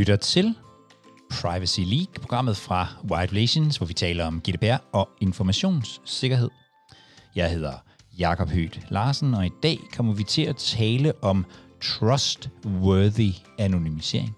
lytter 0.00 0.16
til 0.16 0.54
Privacy 1.30 1.80
League, 1.80 2.14
programmet 2.20 2.56
fra 2.56 2.88
White 3.10 3.32
Relations, 3.32 3.76
hvor 3.76 3.86
vi 3.86 3.94
taler 3.94 4.24
om 4.24 4.40
GDPR 4.40 4.76
og 4.92 5.08
informationssikkerhed. 5.20 6.48
Jeg 7.36 7.50
hedder 7.50 7.72
Jakob 8.18 8.48
Hødt 8.48 8.80
Larsen, 8.90 9.34
og 9.34 9.46
i 9.46 9.50
dag 9.62 9.78
kommer 9.96 10.14
vi 10.14 10.24
til 10.24 10.42
at 10.42 10.56
tale 10.56 11.12
om 11.22 11.46
trustworthy 11.80 13.32
anonymisering. 13.58 14.36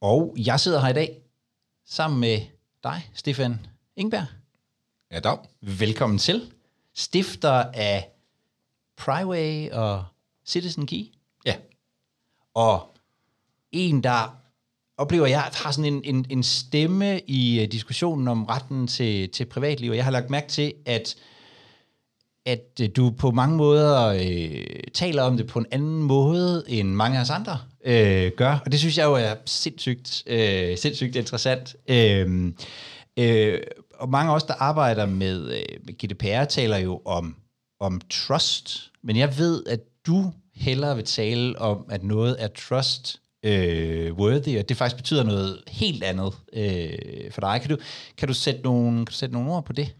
Og 0.00 0.34
jeg 0.38 0.60
sidder 0.60 0.80
her 0.80 0.88
i 0.88 0.92
dag 0.92 1.22
sammen 1.86 2.20
med 2.20 2.40
dig, 2.82 3.10
Stefan 3.14 3.66
Ingberg. 3.96 4.26
Ja, 5.12 5.20
dag. 5.20 5.38
Velkommen 5.60 6.18
til. 6.18 6.52
Stifter 6.94 7.64
af 7.74 8.08
Pryway 8.96 9.70
og 9.70 10.04
Citizen 10.46 10.86
Key. 10.86 11.04
Ja. 11.46 11.54
Og 12.54 12.94
en, 13.72 14.02
der 14.02 14.36
oplever, 14.96 15.26
jeg 15.26 15.40
har 15.40 15.70
sådan 15.70 15.94
en, 15.94 16.00
en, 16.04 16.26
en 16.30 16.42
stemme 16.42 17.20
i 17.26 17.62
uh, 17.62 17.72
diskussionen 17.72 18.28
om 18.28 18.44
retten 18.44 18.86
til, 18.86 19.28
til 19.30 19.44
privatliv. 19.44 19.90
Og 19.90 19.96
jeg 19.96 20.04
har 20.04 20.10
lagt 20.10 20.30
mærke 20.30 20.48
til, 20.48 20.72
at 20.86 21.16
at 22.46 22.80
øh, 22.82 22.88
du 22.96 23.10
på 23.10 23.30
mange 23.30 23.56
måder 23.56 24.06
øh, 24.06 24.80
taler 24.94 25.22
om 25.22 25.36
det 25.36 25.46
på 25.46 25.58
en 25.58 25.66
anden 25.70 26.02
måde, 26.02 26.64
end 26.68 26.88
mange 26.88 27.18
af 27.18 27.22
os 27.22 27.30
andre 27.30 27.58
øh, 27.84 28.32
gør. 28.36 28.58
Og 28.64 28.72
det 28.72 28.78
synes 28.80 28.98
jeg 28.98 29.04
jo 29.04 29.14
er 29.14 29.34
sindssygt, 29.46 30.22
øh, 30.26 30.78
sindssygt 30.78 31.16
interessant. 31.16 31.76
Øh, 31.88 32.52
øh, 33.16 33.60
og 33.98 34.08
mange 34.08 34.30
af 34.30 34.34
os, 34.34 34.44
der 34.44 34.54
arbejder 34.54 35.06
med, 35.06 35.50
øh, 35.50 35.80
med 35.84 35.94
GDPR, 35.94 36.44
taler 36.44 36.76
jo 36.76 37.02
om, 37.04 37.36
om 37.80 38.00
trust. 38.10 38.90
Men 39.02 39.16
jeg 39.16 39.38
ved, 39.38 39.64
at 39.66 39.80
du 40.06 40.32
hellere 40.54 40.96
vil 40.96 41.04
tale 41.04 41.58
om, 41.58 41.84
at 41.90 42.02
noget 42.02 42.36
er 42.38 42.48
trust 42.48 43.20
øh, 43.42 44.12
worthy, 44.12 44.58
og 44.58 44.68
det 44.68 44.76
faktisk 44.76 44.96
betyder 44.96 45.22
noget 45.22 45.58
helt 45.68 46.04
andet 46.04 46.34
øh, 46.52 47.32
for 47.32 47.40
dig. 47.40 47.60
Kan 47.60 47.70
du, 47.70 47.76
kan, 48.16 48.28
du 48.28 48.34
sætte 48.34 48.60
nogle, 48.60 48.96
kan 48.96 49.04
du 49.04 49.12
sætte 49.12 49.32
nogle 49.32 49.52
ord 49.52 49.64
på 49.64 49.72
det? 49.72 49.94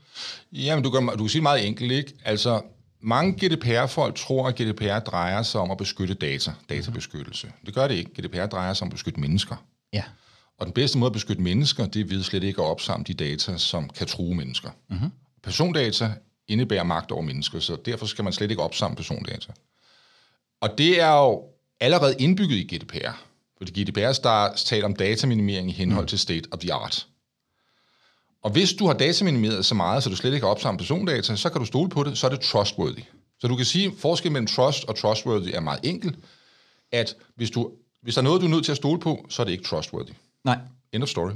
Jamen, 0.52 0.84
du 0.84 0.90
kan, 0.90 1.06
du 1.06 1.16
kan 1.16 1.28
sige 1.28 1.42
meget 1.42 1.66
enkelt, 1.66 1.92
ikke? 1.92 2.12
Altså, 2.24 2.62
mange 3.00 3.32
GDPR-folk 3.32 4.14
tror, 4.14 4.48
at 4.48 4.54
GDPR 4.54 4.98
drejer 4.98 5.42
sig 5.42 5.60
om 5.60 5.70
at 5.70 5.78
beskytte 5.78 6.14
data, 6.14 6.52
databeskyttelse. 6.68 7.52
Det 7.66 7.74
gør 7.74 7.88
det 7.88 7.94
ikke. 7.94 8.10
GDPR 8.10 8.46
drejer 8.46 8.74
sig 8.74 8.84
om 8.84 8.88
at 8.88 8.92
beskytte 8.92 9.20
mennesker. 9.20 9.56
Ja. 9.92 10.02
Og 10.58 10.66
den 10.66 10.74
bedste 10.74 10.98
måde 10.98 11.08
at 11.08 11.12
beskytte 11.12 11.42
mennesker, 11.42 11.86
det 11.86 12.00
er 12.00 12.04
ved 12.04 12.22
slet 12.22 12.42
ikke 12.42 12.62
at 12.62 12.66
opsamle 12.66 13.04
de 13.04 13.14
data, 13.14 13.56
som 13.56 13.88
kan 13.88 14.06
true 14.06 14.34
mennesker. 14.34 14.70
Mm-hmm. 14.90 15.10
Persondata 15.42 16.12
indebærer 16.48 16.82
magt 16.82 17.10
over 17.10 17.22
mennesker, 17.22 17.60
så 17.60 17.76
derfor 17.84 18.06
skal 18.06 18.24
man 18.24 18.32
slet 18.32 18.50
ikke 18.50 18.62
opsamle 18.62 18.96
persondata. 18.96 19.52
Og 20.60 20.78
det 20.78 21.00
er 21.00 21.12
jo 21.12 21.42
allerede 21.80 22.14
indbygget 22.18 22.56
i 22.56 22.76
GDPR. 22.76 23.28
Fordi 23.58 23.82
GDPR 23.82 24.12
taler 24.56 24.84
om 24.84 24.96
dataminimering 24.96 25.68
i 25.70 25.72
henhold 25.72 26.04
mm. 26.04 26.08
til 26.08 26.18
state 26.18 26.48
of 26.52 26.58
the 26.58 26.72
art. 26.72 27.06
Og 28.42 28.50
hvis 28.50 28.72
du 28.72 28.86
har 28.86 28.94
dataminimeret 28.94 29.64
så 29.64 29.74
meget, 29.74 30.02
så 30.02 30.10
du 30.10 30.16
slet 30.16 30.34
ikke 30.34 30.46
har 30.46 30.50
opsamlet 30.50 30.78
persondata, 30.78 31.36
så 31.36 31.50
kan 31.50 31.60
du 31.60 31.66
stole 31.66 31.88
på 31.88 32.02
det, 32.02 32.18
så 32.18 32.26
er 32.26 32.30
det 32.30 32.40
trustworthy. 32.40 33.02
Så 33.40 33.48
du 33.48 33.56
kan 33.56 33.64
sige, 33.64 33.86
at 33.86 33.92
forskellen 33.98 34.32
mellem 34.32 34.46
trust 34.46 34.84
og 34.84 34.96
trustworthy 34.96 35.50
er 35.54 35.60
meget 35.60 35.80
enkel, 35.82 36.16
at 36.92 37.16
hvis, 37.34 37.50
du, 37.50 37.70
hvis 38.02 38.14
der 38.14 38.20
er 38.20 38.24
noget, 38.24 38.40
du 38.40 38.46
er 38.46 38.50
nødt 38.50 38.64
til 38.64 38.72
at 38.72 38.76
stole 38.76 39.00
på, 39.00 39.26
så 39.28 39.42
er 39.42 39.44
det 39.44 39.52
ikke 39.52 39.64
trustworthy. 39.64 40.12
Nej. 40.44 40.58
End 40.92 41.02
of 41.02 41.08
story. 41.08 41.30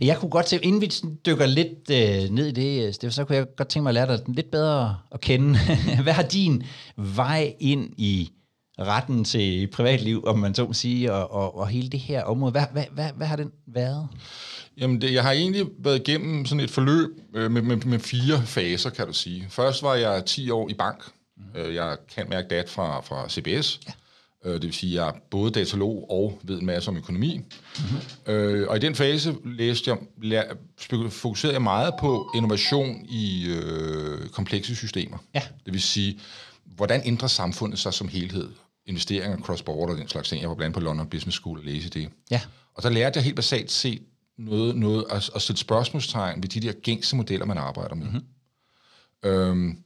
Jeg 0.00 0.16
kunne 0.16 0.30
godt 0.30 0.46
tænke, 0.46 0.66
inden 0.66 0.80
vi 0.80 0.92
dykker 1.26 1.46
lidt 1.46 1.90
øh, 1.90 2.30
ned 2.30 2.46
i 2.46 2.52
det, 2.52 2.94
Steffen, 2.94 3.12
så 3.12 3.24
kunne 3.24 3.36
jeg 3.36 3.46
godt 3.56 3.68
tænke 3.68 3.82
mig 3.82 3.90
at 3.90 3.94
lære 3.94 4.06
dig 4.06 4.24
lidt 4.28 4.50
bedre 4.50 4.98
at 5.12 5.20
kende. 5.20 5.58
Hvad 6.02 6.12
har 6.12 6.22
din 6.22 6.62
vej 6.96 7.54
ind 7.60 7.94
i 7.96 8.30
retten 8.78 9.24
til 9.24 9.66
privatliv, 9.66 10.24
om 10.26 10.38
man 10.38 10.54
så 10.54 10.66
må 10.66 10.72
sige, 10.72 11.12
og, 11.12 11.32
og, 11.32 11.58
og 11.58 11.68
hele 11.68 11.88
det 11.88 12.00
her 12.00 12.22
område, 12.24 12.52
hvad, 12.52 12.64
hvad, 12.72 12.84
hvad, 12.92 13.10
hvad 13.16 13.26
har 13.26 13.36
den 13.36 13.50
været? 13.66 14.08
Jamen, 14.76 15.00
det, 15.00 15.12
jeg 15.14 15.22
har 15.22 15.32
egentlig 15.32 15.66
været 15.78 16.08
igennem 16.08 16.46
sådan 16.46 16.64
et 16.64 16.70
forløb 16.70 17.10
øh, 17.34 17.50
med, 17.50 17.62
med, 17.62 17.76
med 17.76 17.98
fire 17.98 18.42
faser, 18.42 18.90
kan 18.90 19.06
du 19.06 19.12
sige. 19.12 19.46
Først 19.50 19.82
var 19.82 19.94
jeg 19.94 20.24
10 20.24 20.50
år 20.50 20.68
i 20.68 20.74
bank. 20.74 21.04
Mm. 21.36 21.74
Jeg 21.74 21.96
kan 22.14 22.26
mærke 22.28 22.48
dat 22.48 22.68
fra, 22.68 23.00
fra 23.00 23.28
CBS. 23.28 23.80
Ja. 23.86 23.92
Øh, 24.48 24.54
det 24.54 24.62
vil 24.62 24.72
sige, 24.72 24.90
at 24.90 24.96
jeg 24.96 25.08
er 25.08 25.12
både 25.30 25.50
datalog 25.50 26.10
og 26.10 26.38
ved 26.42 26.58
en 26.58 26.66
masse 26.66 26.88
om 26.88 26.96
økonomi. 26.96 27.36
Mm-hmm. 27.36 28.32
Øh, 28.32 28.68
og 28.68 28.76
i 28.76 28.80
den 28.80 28.94
fase 28.94 29.34
læste 29.44 29.96
jeg, 30.26 30.44
fokuserede 31.10 31.54
jeg 31.54 31.62
meget 31.62 31.94
på 32.00 32.30
innovation 32.34 33.06
i 33.08 33.46
øh, 33.48 34.28
komplekse 34.28 34.76
systemer. 34.76 35.18
Ja. 35.34 35.42
Det 35.64 35.72
vil 35.72 35.82
sige, 35.82 36.20
hvordan 36.64 37.02
ændrer 37.04 37.28
samfundet 37.28 37.78
sig 37.78 37.94
som 37.94 38.08
helhed? 38.08 38.48
Investeringer, 38.86 39.36
cross-border 39.38 39.92
og 39.92 39.98
den 39.98 40.08
slags 40.08 40.28
ting. 40.28 40.40
Jeg 40.42 40.48
var 40.48 40.54
blandt 40.54 40.74
på 40.74 40.80
London 40.80 41.06
Business 41.06 41.38
School 41.38 41.58
og 41.58 41.64
læse 41.64 41.90
det. 41.90 42.08
Ja. 42.30 42.40
Og 42.74 42.82
der 42.82 42.90
lærte 42.90 43.16
jeg 43.16 43.24
helt 43.24 43.36
basalt 43.36 43.70
set 43.70 44.02
noget, 44.38 44.76
noget 44.76 45.04
at, 45.10 45.30
at 45.34 45.42
sætte 45.42 45.60
spørgsmålstegn 45.60 46.42
ved 46.42 46.48
de 46.48 46.60
der 46.60 46.72
gængse 46.72 47.16
modeller, 47.16 47.46
man 47.46 47.58
arbejder 47.58 47.94
med. 47.94 48.06
Mm-hmm. 48.06 49.30
Øhm, 49.30 49.78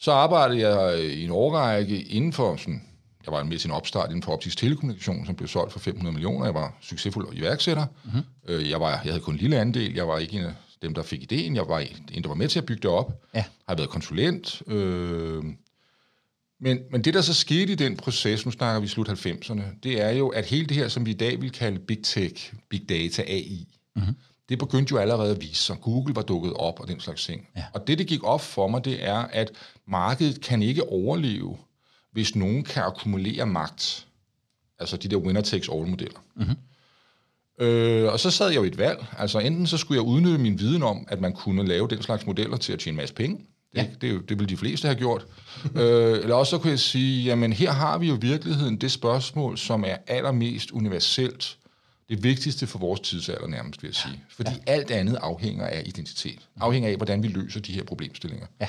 så 0.00 0.12
arbejdede 0.12 0.68
jeg 0.68 1.04
i 1.04 1.24
en 1.24 1.30
årrække 1.30 2.02
inden 2.02 2.32
for 2.32 2.56
sådan, 2.56 2.87
jeg 3.28 3.36
var 3.36 3.44
med 3.44 3.64
en 3.64 3.70
opstart 3.70 4.08
inden 4.08 4.22
for 4.22 4.32
optisk 4.32 4.58
telekommunikation, 4.58 5.26
som 5.26 5.34
blev 5.34 5.48
solgt 5.48 5.72
for 5.72 5.78
500 5.78 6.12
millioner. 6.12 6.44
Jeg 6.44 6.54
var 6.54 6.76
succesfuld 6.80 7.36
iværksætter. 7.36 7.86
Mm-hmm. 8.04 8.70
Jeg, 8.70 8.80
var, 8.80 8.90
jeg 8.90 8.98
havde 9.12 9.20
kun 9.20 9.34
en 9.34 9.40
lille 9.40 9.58
andel. 9.58 9.94
Jeg 9.94 10.08
var 10.08 10.18
ikke 10.18 10.38
en 10.38 10.44
af 10.44 10.54
dem, 10.82 10.94
der 10.94 11.02
fik 11.02 11.22
ideen. 11.22 11.56
Jeg 11.56 11.68
var 11.68 11.78
en, 12.12 12.22
der 12.22 12.28
var 12.28 12.34
med 12.34 12.48
til 12.48 12.58
at 12.58 12.66
bygge 12.66 12.82
det 12.82 12.90
op. 12.90 13.22
Ja. 13.34 13.44
Har 13.68 13.74
været 13.74 13.88
konsulent. 13.88 14.62
Øh, 14.66 15.44
men, 16.60 16.78
men 16.90 17.04
det, 17.04 17.14
der 17.14 17.20
så 17.20 17.34
skete 17.34 17.72
i 17.72 17.74
den 17.74 17.96
proces, 17.96 18.44
nu 18.46 18.52
snakker 18.52 18.80
vi 18.80 18.86
slut 18.86 19.08
90'erne, 19.08 19.62
det 19.82 20.02
er 20.02 20.10
jo, 20.10 20.28
at 20.28 20.46
hele 20.46 20.66
det 20.66 20.76
her, 20.76 20.88
som 20.88 21.06
vi 21.06 21.10
i 21.10 21.14
dag 21.14 21.40
vil 21.40 21.50
kalde 21.50 21.78
big 21.78 21.98
tech, 22.02 22.54
big 22.68 22.88
data, 22.88 23.22
AI, 23.22 23.66
mm-hmm. 23.96 24.14
det 24.48 24.58
begyndte 24.58 24.92
jo 24.92 24.98
allerede 24.98 25.30
at 25.30 25.40
vise 25.40 25.62
sig. 25.62 25.76
Google 25.80 26.14
var 26.14 26.22
dukket 26.22 26.52
op 26.52 26.80
og 26.80 26.88
den 26.88 27.00
slags 27.00 27.24
ting. 27.24 27.48
Ja. 27.56 27.64
Og 27.74 27.86
det, 27.86 27.98
det 27.98 28.06
gik 28.06 28.24
op 28.24 28.40
for 28.40 28.68
mig, 28.68 28.84
det 28.84 29.04
er, 29.04 29.18
at 29.18 29.50
markedet 29.86 30.40
kan 30.40 30.62
ikke 30.62 30.88
overleve, 30.88 31.56
hvis 32.18 32.36
nogen 32.36 32.64
kan 32.64 32.82
akkumulere 32.82 33.46
magt. 33.46 34.06
Altså 34.78 34.96
de 34.96 35.08
der 35.08 35.16
winner-takes-all-modeller. 35.16 36.18
Mm-hmm. 36.36 36.56
Øh, 37.66 38.12
og 38.12 38.20
så 38.20 38.30
sad 38.30 38.48
jeg 38.48 38.56
jo 38.56 38.64
i 38.64 38.66
et 38.66 38.78
valg. 38.78 39.06
Altså 39.18 39.38
enten 39.38 39.66
så 39.66 39.76
skulle 39.76 40.02
jeg 40.02 40.08
udnytte 40.08 40.38
min 40.38 40.58
viden 40.58 40.82
om, 40.82 41.06
at 41.08 41.20
man 41.20 41.32
kunne 41.32 41.66
lave 41.66 41.88
den 41.88 42.02
slags 42.02 42.26
modeller 42.26 42.56
til 42.56 42.72
at 42.72 42.78
tjene 42.78 42.94
en 42.94 42.96
masse 42.96 43.14
penge. 43.14 43.36
Det, 43.74 43.78
ja. 43.78 43.86
det, 44.00 44.28
det 44.28 44.38
ville 44.38 44.46
de 44.46 44.56
fleste 44.56 44.86
have 44.88 44.98
gjort. 44.98 45.26
øh, 45.74 46.18
eller 46.18 46.34
også 46.34 46.50
så 46.50 46.58
kunne 46.58 46.70
jeg 46.70 46.78
sige, 46.78 47.24
jamen 47.24 47.52
her 47.52 47.72
har 47.72 47.98
vi 47.98 48.08
jo 48.08 48.18
virkeligheden 48.20 48.76
det 48.76 48.92
spørgsmål, 48.92 49.58
som 49.58 49.84
er 49.84 49.96
allermest 50.06 50.70
universelt. 50.70 51.58
Det 52.08 52.22
vigtigste 52.22 52.66
for 52.66 52.78
vores 52.78 53.00
tidsalder 53.00 53.46
nærmest, 53.46 53.82
vil 53.82 53.88
jeg 53.88 53.94
sige. 53.94 54.24
Fordi 54.30 54.50
ja. 54.66 54.72
alt 54.72 54.90
andet 54.90 55.16
afhænger 55.16 55.66
af 55.66 55.82
identitet. 55.86 56.38
Afhænger 56.60 56.88
af, 56.88 56.96
hvordan 56.96 57.22
vi 57.22 57.28
løser 57.28 57.60
de 57.60 57.72
her 57.72 57.84
problemstillinger. 57.84 58.46
Ja. 58.60 58.68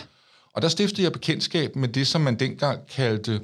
Og 0.60 0.64
der 0.64 0.70
stiftede 0.70 1.04
jeg 1.04 1.12
bekendtskab 1.12 1.76
med 1.76 1.88
det, 1.88 2.08
som 2.08 2.22
man 2.22 2.36
dengang 2.36 2.88
kaldte 2.88 3.42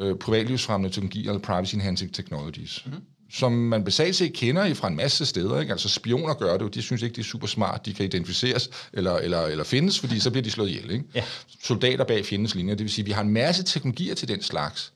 øh, 0.00 0.16
privatlivsfremmende 0.16 0.94
teknologier, 0.94 1.30
eller 1.30 1.42
privacy 1.42 1.74
enhancing 1.74 2.14
technologies. 2.14 2.82
Mm-hmm 2.86 3.02
som 3.30 3.52
man 3.52 3.84
basalt 3.84 4.16
set 4.16 4.32
kender 4.32 4.74
fra 4.74 4.88
en 4.88 4.96
masse 4.96 5.26
steder. 5.26 5.60
Ikke? 5.60 5.72
Altså 5.72 5.88
spioner 5.88 6.34
gør 6.34 6.52
det 6.52 6.64
jo, 6.64 6.68
de 6.68 6.82
synes 6.82 7.02
ikke, 7.02 7.14
det 7.14 7.20
er 7.20 7.24
super 7.24 7.46
smart, 7.46 7.86
de 7.86 7.94
kan 7.94 8.04
identificeres 8.04 8.70
eller, 8.92 9.16
eller, 9.16 9.42
eller 9.42 9.64
findes, 9.64 10.00
fordi 10.00 10.20
så 10.20 10.30
bliver 10.30 10.42
de 10.42 10.50
slået 10.50 10.68
ihjel. 10.68 10.90
Ikke? 10.90 11.04
Ja. 11.14 11.24
Soldater 11.62 12.04
bag 12.04 12.26
fjendens 12.26 12.54
linjer, 12.54 12.74
det 12.74 12.84
vil 12.84 12.92
sige, 12.92 13.02
at 13.02 13.06
vi 13.06 13.12
har 13.12 13.22
en 13.22 13.30
masse 13.30 13.62
teknologier 13.62 14.14
til 14.14 14.28
den 14.28 14.42
slags. 14.42 14.92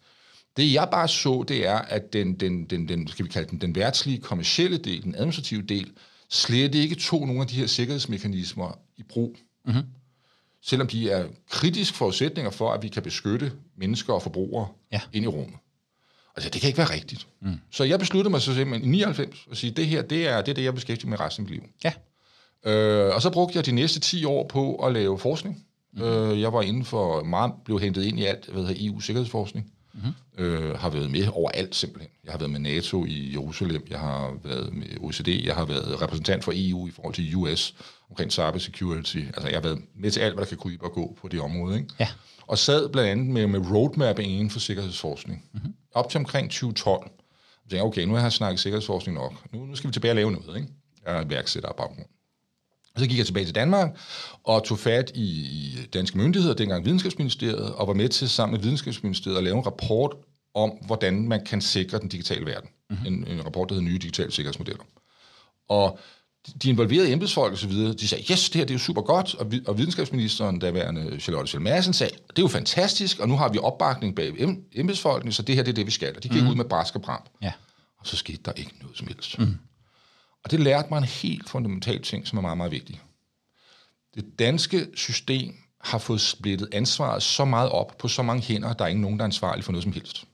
Det 0.56 0.72
jeg 0.72 0.88
bare 0.90 1.08
så, 1.08 1.44
det 1.48 1.66
er, 1.66 1.78
at 1.78 2.12
den, 2.12 2.34
den, 2.34 2.64
den, 2.64 2.88
den 2.88 3.08
skal 3.08 3.24
vi 3.24 3.30
kalde 3.30 3.50
den, 3.50 3.60
den 3.60 3.74
værtslige 3.74 4.18
kommercielle 4.18 4.78
del, 4.78 5.02
den 5.02 5.14
administrative 5.14 5.62
del, 5.62 5.90
slet 6.30 6.74
ikke 6.74 6.94
tog 6.94 7.26
nogle 7.26 7.42
af 7.42 7.48
de 7.48 7.54
her 7.54 7.66
sikkerhedsmekanismer 7.66 8.78
i 8.96 9.02
brug. 9.02 9.36
Mm-hmm. 9.66 9.82
Selvom 10.62 10.88
de 10.88 11.10
er 11.10 11.26
kritisk 11.50 11.94
forudsætninger 11.94 12.50
for, 12.50 12.72
at 12.72 12.82
vi 12.82 12.88
kan 12.88 13.02
beskytte 13.02 13.52
mennesker 13.76 14.12
og 14.12 14.22
forbrugere 14.22 14.68
ja. 14.92 15.00
ind 15.12 15.24
i 15.24 15.28
rummet. 15.28 15.58
Altså, 16.36 16.50
det 16.50 16.60
kan 16.60 16.68
ikke 16.68 16.78
være 16.78 16.90
rigtigt. 16.90 17.26
Mm. 17.40 17.60
Så 17.70 17.84
jeg 17.84 17.98
besluttede 17.98 18.30
mig 18.30 18.40
så 18.40 18.54
simpelthen 18.54 18.88
i 18.88 18.96
99 18.96 19.46
at 19.50 19.56
sige, 19.56 19.70
det 19.70 19.86
her, 19.86 20.02
det 20.02 20.28
er 20.28 20.40
det, 20.40 20.48
er 20.48 20.54
det 20.54 20.64
jeg 20.64 20.74
beskæftiger 20.74 21.10
med 21.10 21.20
resten 21.20 21.44
af 21.44 21.50
mit 21.50 21.60
liv. 21.60 21.68
Ja. 21.84 21.92
Øh, 22.70 23.14
og 23.14 23.22
så 23.22 23.30
brugte 23.30 23.56
jeg 23.56 23.66
de 23.66 23.72
næste 23.72 24.00
10 24.00 24.24
år 24.24 24.46
på 24.48 24.74
at 24.74 24.92
lave 24.92 25.18
forskning. 25.18 25.64
Mm. 25.92 26.02
Øh, 26.02 26.40
jeg 26.40 26.52
var 26.52 26.62
inden 26.62 26.84
for 26.84 27.22
meget, 27.22 27.52
blev 27.64 27.80
hentet 27.80 28.04
ind 28.04 28.20
i 28.20 28.24
alt, 28.24 28.46
hvad 28.46 28.62
hedder 28.62 28.88
EU-sikkerhedsforskning. 28.88 29.72
Mm-hmm. 29.94 30.44
Øh, 30.44 30.78
har 30.78 30.90
været 30.90 31.10
med 31.10 31.28
overalt 31.32 31.74
simpelthen. 31.74 32.10
Jeg 32.24 32.32
har 32.32 32.38
været 32.38 32.50
med 32.50 32.60
NATO 32.60 33.04
i 33.04 33.32
Jerusalem, 33.32 33.86
jeg 33.90 33.98
har 33.98 34.34
været 34.44 34.74
med 34.74 34.86
OECD, 35.00 35.28
jeg 35.44 35.54
har 35.54 35.64
været 35.64 36.02
repræsentant 36.02 36.44
for 36.44 36.52
EU 36.54 36.88
i 36.88 36.90
forhold 36.90 37.14
til 37.14 37.36
US 37.36 37.74
omkring 38.10 38.32
cybersecurity. 38.32 39.16
Altså 39.16 39.48
jeg 39.48 39.56
har 39.56 39.62
været 39.62 39.80
med 39.94 40.10
til 40.10 40.20
alt, 40.20 40.34
hvad 40.34 40.44
der 40.44 40.48
kan 40.48 40.58
krybe 40.58 40.84
og 40.84 40.92
gå 40.92 41.16
på 41.20 41.28
det 41.28 41.40
område. 41.40 41.76
Ikke? 41.76 41.88
Ja. 42.00 42.08
Og 42.46 42.58
sad 42.58 42.88
blandt 42.88 43.10
andet 43.10 43.26
med, 43.26 43.46
med 43.46 43.70
roadmapping 43.70 44.32
inden 44.32 44.50
for 44.50 44.60
sikkerhedsforskning. 44.60 45.44
Mm-hmm. 45.52 45.74
Op 45.94 46.10
til 46.10 46.18
omkring 46.18 46.50
2012. 46.50 47.10
Jeg 47.64 47.70
tænkte, 47.70 47.84
okay, 47.84 48.04
nu 48.04 48.14
har 48.14 48.22
jeg 48.22 48.32
snakket 48.32 48.60
sikkerhedsforskning 48.60 49.18
nok. 49.18 49.32
Nu, 49.52 49.64
nu 49.66 49.76
skal 49.76 49.88
vi 49.88 49.92
tilbage 49.92 50.12
og 50.12 50.16
lave 50.16 50.32
noget. 50.32 50.56
Ikke? 50.56 50.68
Jeg 51.06 51.16
er 51.16 51.24
værksætter 51.24 51.68
af 51.68 51.76
baggrund. 51.76 52.06
Så 52.96 53.06
gik 53.06 53.18
jeg 53.18 53.26
tilbage 53.26 53.46
til 53.46 53.54
Danmark 53.54 53.98
og 54.44 54.64
tog 54.64 54.78
fat 54.78 55.12
i, 55.14 55.28
i 55.30 55.86
danske 55.92 56.18
myndigheder, 56.18 56.54
dengang 56.54 56.84
Videnskabsministeriet, 56.84 57.74
og 57.74 57.88
var 57.88 57.94
med 57.94 58.08
til 58.08 58.28
sammen 58.28 58.52
med 58.52 58.62
Videnskabsministeriet 58.62 59.36
at 59.36 59.44
lave 59.44 59.56
en 59.58 59.66
rapport 59.66 60.16
om, 60.54 60.70
hvordan 60.86 61.28
man 61.28 61.44
kan 61.44 61.60
sikre 61.60 61.98
den 61.98 62.08
digitale 62.08 62.46
verden. 62.46 62.70
Mm-hmm. 62.90 63.06
En, 63.06 63.26
en 63.26 63.44
rapport, 63.44 63.68
der 63.68 63.74
hedder 63.74 63.88
Nye 63.88 63.98
Digitale 63.98 64.32
Sikkerhedsmodeller. 64.32 64.84
Og 65.68 65.98
de 66.62 66.68
involverede 66.68 67.12
embedsfolk 67.12 67.52
og 67.52 67.58
så 67.58 67.68
videre, 67.68 67.92
de 67.92 68.08
sagde, 68.08 68.24
yes, 68.32 68.50
det 68.50 68.58
her 68.58 68.64
det 68.64 68.70
er 68.70 68.74
jo 68.74 68.78
super 68.84 69.02
godt, 69.02 69.34
og, 69.34 69.52
og 69.66 69.78
videnskabsministeren, 69.78 70.58
daværende 70.58 71.20
Charlotte 71.20 71.48
Schell 71.48 71.62
Madsen, 71.62 71.92
sagde, 71.92 72.14
det 72.30 72.38
er 72.38 72.42
jo 72.42 72.48
fantastisk, 72.48 73.18
og 73.18 73.28
nu 73.28 73.36
har 73.36 73.48
vi 73.48 73.58
opbakning 73.58 74.16
bag 74.16 74.58
embedsfolkene, 74.72 75.32
så 75.32 75.42
det 75.42 75.54
her 75.54 75.62
det 75.62 75.70
er 75.70 75.74
det, 75.74 75.86
vi 75.86 75.90
skal. 75.90 76.16
Og 76.16 76.22
de 76.22 76.28
gik 76.28 76.42
mm. 76.42 76.48
ud 76.48 76.54
med 76.54 76.64
brask 76.64 76.94
og 76.94 77.02
bram. 77.02 77.22
Ja. 77.42 77.52
Og 77.98 78.06
så 78.06 78.16
skete 78.16 78.42
der 78.44 78.52
ikke 78.52 78.74
noget 78.80 78.98
som 78.98 79.06
helst. 79.06 79.38
Mm. 79.38 79.56
Og 80.44 80.50
det 80.50 80.60
lærte 80.60 80.88
mig 80.90 80.98
en 80.98 81.04
helt 81.04 81.48
fundamental 81.48 82.02
ting, 82.02 82.28
som 82.28 82.38
er 82.38 82.42
meget, 82.42 82.56
meget 82.56 82.72
vigtig. 82.72 83.00
Det 84.14 84.24
danske 84.38 84.86
system 84.94 85.54
har 85.80 85.98
fået 85.98 86.20
splittet 86.20 86.68
ansvaret 86.72 87.22
så 87.22 87.44
meget 87.44 87.70
op 87.70 87.98
på 87.98 88.08
så 88.08 88.22
mange 88.22 88.42
hænder, 88.42 88.68
at 88.68 88.78
der 88.78 88.84
er 88.84 88.88
ikke 88.88 89.00
nogen, 89.00 89.18
der 89.18 89.22
er 89.22 89.28
ansvarlig 89.28 89.64
for 89.64 89.72
noget 89.72 89.82
som 89.82 89.92
helst. 89.92 90.24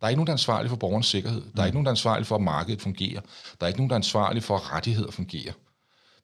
Der 0.00 0.06
er 0.06 0.08
ikke 0.08 0.18
nogen, 0.18 0.26
der 0.26 0.32
er 0.32 0.34
ansvarlig 0.34 0.70
for 0.70 0.76
borgernes 0.76 1.06
sikkerhed. 1.06 1.42
Der 1.56 1.62
er 1.62 1.66
ikke 1.66 1.76
nogen, 1.76 1.84
der 1.84 1.90
er 1.90 1.94
ansvarlig 1.94 2.26
for, 2.26 2.34
at 2.34 2.42
markedet 2.42 2.80
fungerer. 2.80 3.20
Der 3.60 3.66
er 3.66 3.66
ikke 3.66 3.78
nogen, 3.78 3.90
der 3.90 3.94
er 3.94 3.98
ansvarlig 3.98 4.42
for, 4.42 4.56
at 4.56 4.72
rettigheder 4.72 5.10
fungerer. 5.10 5.52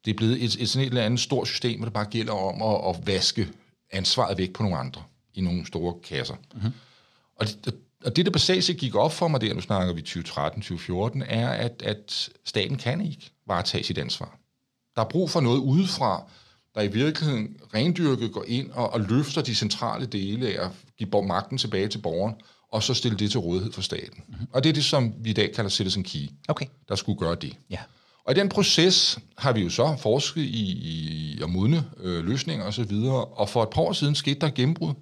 Det 0.05 0.11
er 0.11 0.15
blevet 0.17 0.45
et, 0.45 0.57
et 0.63 0.69
sådan 0.69 0.87
et 0.87 0.91
eller 0.91 1.03
andet 1.03 1.21
stort 1.21 1.49
system, 1.49 1.79
hvor 1.79 1.87
det 1.87 1.93
bare 1.93 2.05
gælder 2.05 2.33
om 2.33 2.63
at, 2.63 2.97
at 2.97 3.07
vaske 3.07 3.49
ansvaret 3.91 4.39
væk 4.39 4.53
på 4.53 4.63
nogle 4.63 4.79
andre 4.79 5.03
i 5.35 5.41
nogle 5.41 5.67
store 5.67 5.95
kasser. 6.03 6.35
Mm-hmm. 6.55 6.73
Og, 7.37 7.47
det, 7.65 7.75
og 8.05 8.17
det, 8.17 8.27
der 8.27 8.33
basalt 8.33 8.65
set 8.65 8.77
gik 8.77 8.95
op 8.95 9.13
for 9.13 9.29
mig 9.29 9.41
der, 9.41 9.55
nu 9.55 9.61
snakker 9.61 9.95
vi 9.95 10.01
2013-2014, 10.01 11.35
er, 11.35 11.49
at, 11.49 11.83
at 11.83 12.29
staten 12.45 12.77
kan 12.77 13.01
ikke 13.01 13.31
varetage 13.47 13.85
sit 13.85 13.99
ansvar. 13.99 14.39
Der 14.97 15.03
er 15.03 15.09
brug 15.09 15.31
for 15.31 15.41
noget 15.41 15.59
udefra, 15.59 16.25
der 16.75 16.83
i 16.83 16.89
virkeligheden 16.89 17.57
rendyrket 17.75 18.33
går 18.33 18.45
ind 18.47 18.71
og, 18.71 18.93
og 18.93 19.01
løfter 19.01 19.43
de 19.43 19.55
centrale 19.55 20.07
dele 20.07 20.49
af 20.49 20.65
at 20.65 20.71
give 20.99 21.27
magten 21.27 21.59
tilbage 21.59 21.89
til 21.89 21.99
borgeren, 21.99 22.35
og 22.75 22.83
så 22.83 22.95
stille 22.95 23.19
det 23.19 23.31
til 23.31 23.41
rådighed 23.41 23.73
for 23.73 23.83
staten. 23.83 24.23
Mm-hmm. 24.29 24.47
Og 24.53 24.65
det 24.65 24.69
er 24.69 24.73
det, 24.73 24.85
som 24.85 25.13
vi 25.19 25.31
i 25.31 25.33
dag 25.33 25.53
kalder 25.53 25.71
citizen 25.71 26.05
key, 26.05 26.29
okay. 26.49 26.67
der 26.89 26.95
skulle 26.95 27.19
gøre 27.19 27.35
det. 27.35 27.57
Ja. 27.71 27.79
Og 28.25 28.33
i 28.33 28.39
den 28.39 28.49
proces 28.49 29.19
har 29.39 29.53
vi 29.53 29.61
jo 29.61 29.71
så 29.71 29.97
forsket 29.99 30.43
i, 30.43 30.73
i 30.73 31.41
at 31.43 31.51
modne 31.51 31.85
øh, 32.01 32.25
løsninger 32.25 32.67
osv., 32.67 32.93
og, 32.93 33.39
og 33.39 33.49
for 33.49 33.63
et 33.63 33.69
par 33.71 33.83
år 33.83 33.93
siden 33.93 34.15
skete 34.15 34.41
der 34.41 34.51
gennembrud 34.51 34.95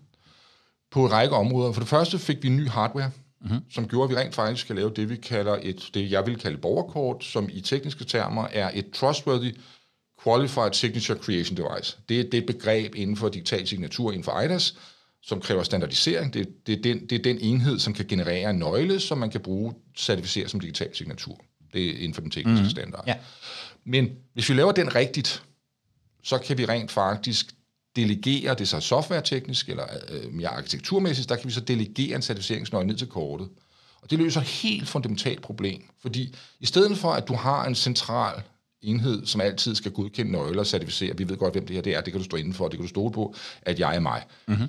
på 0.90 1.04
en 1.04 1.12
række 1.12 1.36
områder. 1.36 1.72
For 1.72 1.80
det 1.80 1.88
første 1.88 2.18
fik 2.18 2.42
vi 2.42 2.48
ny 2.48 2.68
hardware, 2.68 3.10
mm-hmm. 3.40 3.60
som 3.70 3.88
gjorde, 3.88 4.04
at 4.04 4.10
vi 4.10 4.24
rent 4.24 4.34
faktisk 4.34 4.66
kan 4.66 4.76
lave 4.76 4.92
det, 4.96 5.10
vi 5.10 5.16
kalder 5.16 5.58
et, 5.62 5.90
det 5.94 6.10
jeg 6.10 6.26
vil 6.26 6.38
kalde 6.38 6.56
borgerkort, 6.58 7.24
som 7.24 7.48
i 7.52 7.60
tekniske 7.60 8.04
termer 8.04 8.46
er 8.50 8.70
et 8.74 8.90
trustworthy 8.90 9.56
Qualified 10.24 10.72
Signature 10.72 11.18
Creation 11.18 11.56
Device. 11.56 11.96
Det 12.08 12.20
er 12.20 12.30
det 12.30 12.46
begreb 12.46 12.94
inden 12.94 13.16
for 13.16 13.28
digital 13.28 13.66
signatur 13.66 14.10
inden 14.10 14.24
for 14.24 14.40
IDAS, 14.40 14.74
som 15.22 15.40
kræver 15.40 15.62
standardisering. 15.62 16.34
Det, 16.34 16.66
det, 16.66 16.78
er 16.78 16.82
den, 16.82 17.06
det 17.06 17.18
er 17.18 17.22
den 17.22 17.38
enhed, 17.40 17.78
som 17.78 17.92
kan 17.92 18.06
generere 18.06 18.50
en 18.50 18.56
nøgle, 18.56 19.00
som 19.00 19.18
man 19.18 19.30
kan 19.30 19.40
bruge 19.40 19.74
certificere 19.96 20.48
som 20.48 20.60
digital 20.60 20.96
signatur. 20.96 21.40
Det 21.72 21.86
er 21.86 21.94
inden 21.94 22.14
for 22.14 22.20
den 22.20 22.30
tekniske 22.30 22.62
mm. 22.62 22.70
standard. 22.70 23.04
Ja. 23.06 23.14
Men 23.84 24.10
hvis 24.34 24.48
vi 24.48 24.54
laver 24.54 24.72
den 24.72 24.94
rigtigt, 24.94 25.42
så 26.22 26.38
kan 26.38 26.58
vi 26.58 26.66
rent 26.66 26.90
faktisk 26.90 27.54
delegere 27.96 28.54
det 28.54 28.68
så 28.68 28.80
softwareteknisk 28.80 29.68
eller 29.68 29.84
øh, 30.08 30.32
mere 30.32 30.48
arkitekturmæssigt, 30.48 31.28
der 31.28 31.36
kan 31.36 31.48
vi 31.48 31.52
så 31.52 31.60
delegere 31.60 32.16
en 32.16 32.22
certificeringsnøgle 32.22 32.86
ned 32.86 32.96
til 32.96 33.06
kortet. 33.06 33.48
Og 34.02 34.10
det 34.10 34.18
løser 34.18 34.40
et 34.40 34.46
helt 34.46 34.88
fundamentalt 34.88 35.42
problem, 35.42 35.82
fordi 36.00 36.34
i 36.60 36.66
stedet 36.66 36.98
for, 36.98 37.12
at 37.12 37.28
du 37.28 37.34
har 37.34 37.66
en 37.66 37.74
central 37.74 38.42
enhed, 38.82 39.26
som 39.26 39.40
altid 39.40 39.74
skal 39.74 39.92
godkende 39.92 40.32
nøgler 40.32 40.60
og 40.60 40.66
certificere, 40.66 41.16
vi 41.18 41.28
ved 41.28 41.36
godt, 41.36 41.54
hvem 41.54 41.66
det 41.66 41.74
her 41.74 41.82
det 41.82 41.94
er, 41.94 42.00
det 42.00 42.12
kan 42.12 42.20
du 42.20 42.24
stå 42.24 42.36
inden 42.36 42.54
for, 42.54 42.68
det 42.68 42.78
kan 42.78 42.84
du 42.84 42.88
stole 42.88 43.12
på, 43.12 43.34
at 43.62 43.80
jeg 43.80 43.96
er 43.96 44.00
mig. 44.00 44.22
Mm-hmm 44.46 44.68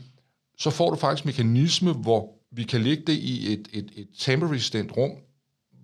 så 0.63 0.69
får 0.69 0.89
du 0.89 0.95
faktisk 0.95 1.25
mekanisme, 1.25 1.93
hvor 1.93 2.29
vi 2.51 2.63
kan 2.63 2.81
lægge 2.81 3.03
det 3.07 3.13
i 3.13 3.53
et, 3.53 3.67
et, 3.73 3.91
et 3.95 4.07
tamper-resistent 4.19 4.91
rum, 4.97 5.11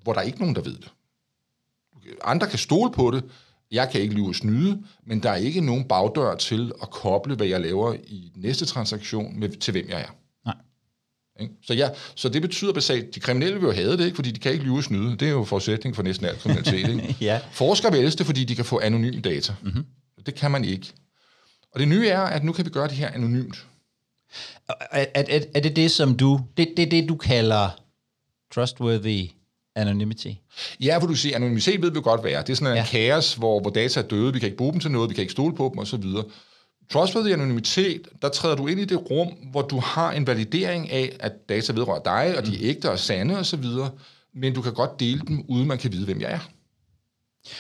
hvor 0.04 0.14
der 0.14 0.20
er 0.20 0.26
ikke 0.26 0.40
nogen, 0.40 0.56
der 0.56 0.62
ved 0.62 0.76
det. 0.76 0.92
Andre 2.24 2.48
kan 2.48 2.60
stole 2.60 2.92
på 2.92 3.12
det, 3.12 3.24
jeg 3.72 3.90
kan 3.92 4.02
ikke 4.02 4.14
lyve 4.14 4.28
og 4.28 4.36
snyde, 4.36 4.84
men 5.06 5.24
der 5.24 5.30
er 5.30 5.36
ikke 5.36 5.62
nogen 5.62 5.84
bagdør 5.84 6.36
til 6.36 6.72
at 6.82 6.90
koble, 6.90 7.36
hvad 7.36 7.48
jeg 7.48 7.62
laver 7.62 7.94
i 7.94 8.32
næste 8.36 8.66
transaktion 8.66 9.40
med, 9.40 9.50
til 9.50 9.72
hvem 9.72 9.90
jeg 9.90 10.02
er. 10.02 10.16
Nej. 10.46 10.56
Så, 11.64 11.74
ja, 11.74 11.90
så 12.16 12.30
det 12.30 12.42
betyder 12.42 12.74
basalt, 12.74 13.16
de 13.16 13.20
kriminelle 13.20 13.60
vil 13.60 13.66
jo 13.66 13.72
have 13.72 13.98
det, 13.98 14.06
ikke? 14.06 14.16
fordi 14.16 14.32
de 14.32 14.40
kan 14.40 14.52
ikke 14.52 14.64
lyve 14.64 14.78
og 14.78 14.84
snyde. 14.84 15.12
Det 15.12 15.28
er 15.28 15.32
jo 15.32 15.44
forudsætning 15.44 15.96
for 15.96 16.04
næsten 16.04 16.26
alt 16.26 16.40
kriminalitet. 16.40 16.90
Ikke? 16.90 17.16
ja. 17.32 17.40
Forskere 17.52 17.92
vil 17.92 18.18
det, 18.18 18.26
fordi 18.26 18.44
de 18.44 18.56
kan 18.56 18.66
få 18.66 18.80
anonym 18.80 19.22
data. 19.22 19.54
Mm-hmm. 19.62 19.86
Det 20.26 20.36
kan 20.36 20.52
man 20.52 20.66
ikke. 20.66 20.94
Og 21.72 21.80
det 21.80 21.88
nye 21.88 22.08
er, 22.08 22.22
at 22.22 22.44
nu 22.44 22.52
kan 22.52 22.66
vi 22.66 22.70
gøre 22.70 22.88
det 22.88 22.98
her 22.98 23.10
anonymt. 23.12 23.66
Er, 24.92 25.06
er, 25.16 25.40
er 25.56 25.60
det 25.60 25.76
det, 25.76 25.92
som 25.92 26.18
du, 26.18 26.40
det, 26.58 26.74
det, 26.78 26.92
det 26.92 27.10
du 27.10 27.16
kalder 27.16 27.70
trustworthy 28.54 29.30
anonymity? 29.76 30.28
Ja, 30.80 30.98
for 30.98 31.08
du 31.08 31.16
siger, 31.16 31.36
anonymitet 31.36 31.82
ved 31.82 31.92
vi 31.92 32.02
godt, 32.02 32.22
er. 32.26 32.42
Det 32.42 32.50
er 32.50 32.56
sådan 32.56 32.72
en 32.72 32.78
ja. 32.78 32.86
kaos, 32.86 33.34
hvor, 33.34 33.60
hvor 33.60 33.70
data 33.70 34.00
er 34.00 34.08
døde, 34.08 34.34
vi 34.34 34.40
kan 34.40 34.48
ikke 34.48 34.58
bruge 34.58 34.72
dem 34.72 34.80
til 34.80 34.92
noget, 34.92 35.10
vi 35.10 35.16
kan 35.16 35.22
ikke 35.22 35.32
stole 35.32 35.56
på 35.56 35.70
dem 35.74 35.80
osv. 35.80 36.04
Trustworthy 36.90 37.34
anonymitet, 37.34 38.08
der 38.22 38.30
træder 38.30 38.56
du 38.56 38.68
ind 38.68 38.80
i 38.80 38.86
det 38.86 39.12
rum, 39.12 39.28
hvor 39.28 39.62
du 39.62 39.80
har 39.80 40.12
en 40.12 40.28
validering 40.28 40.92
af, 40.92 41.18
at 41.20 41.50
data 41.50 41.74
vedrører 41.74 42.04
dig, 42.04 42.38
og 42.38 42.46
de 42.46 42.56
er 42.56 42.60
mm. 42.60 42.66
ægte 42.66 42.92
og 42.92 43.00
sande 43.00 43.38
osv., 43.38 43.66
men 44.34 44.54
du 44.54 44.62
kan 44.62 44.74
godt 44.74 45.00
dele 45.00 45.22
dem, 45.28 45.46
uden 45.48 45.68
man 45.68 45.78
kan 45.78 45.92
vide, 45.92 46.06
hvem 46.06 46.22
jeg 46.22 46.32
er. 46.32 46.40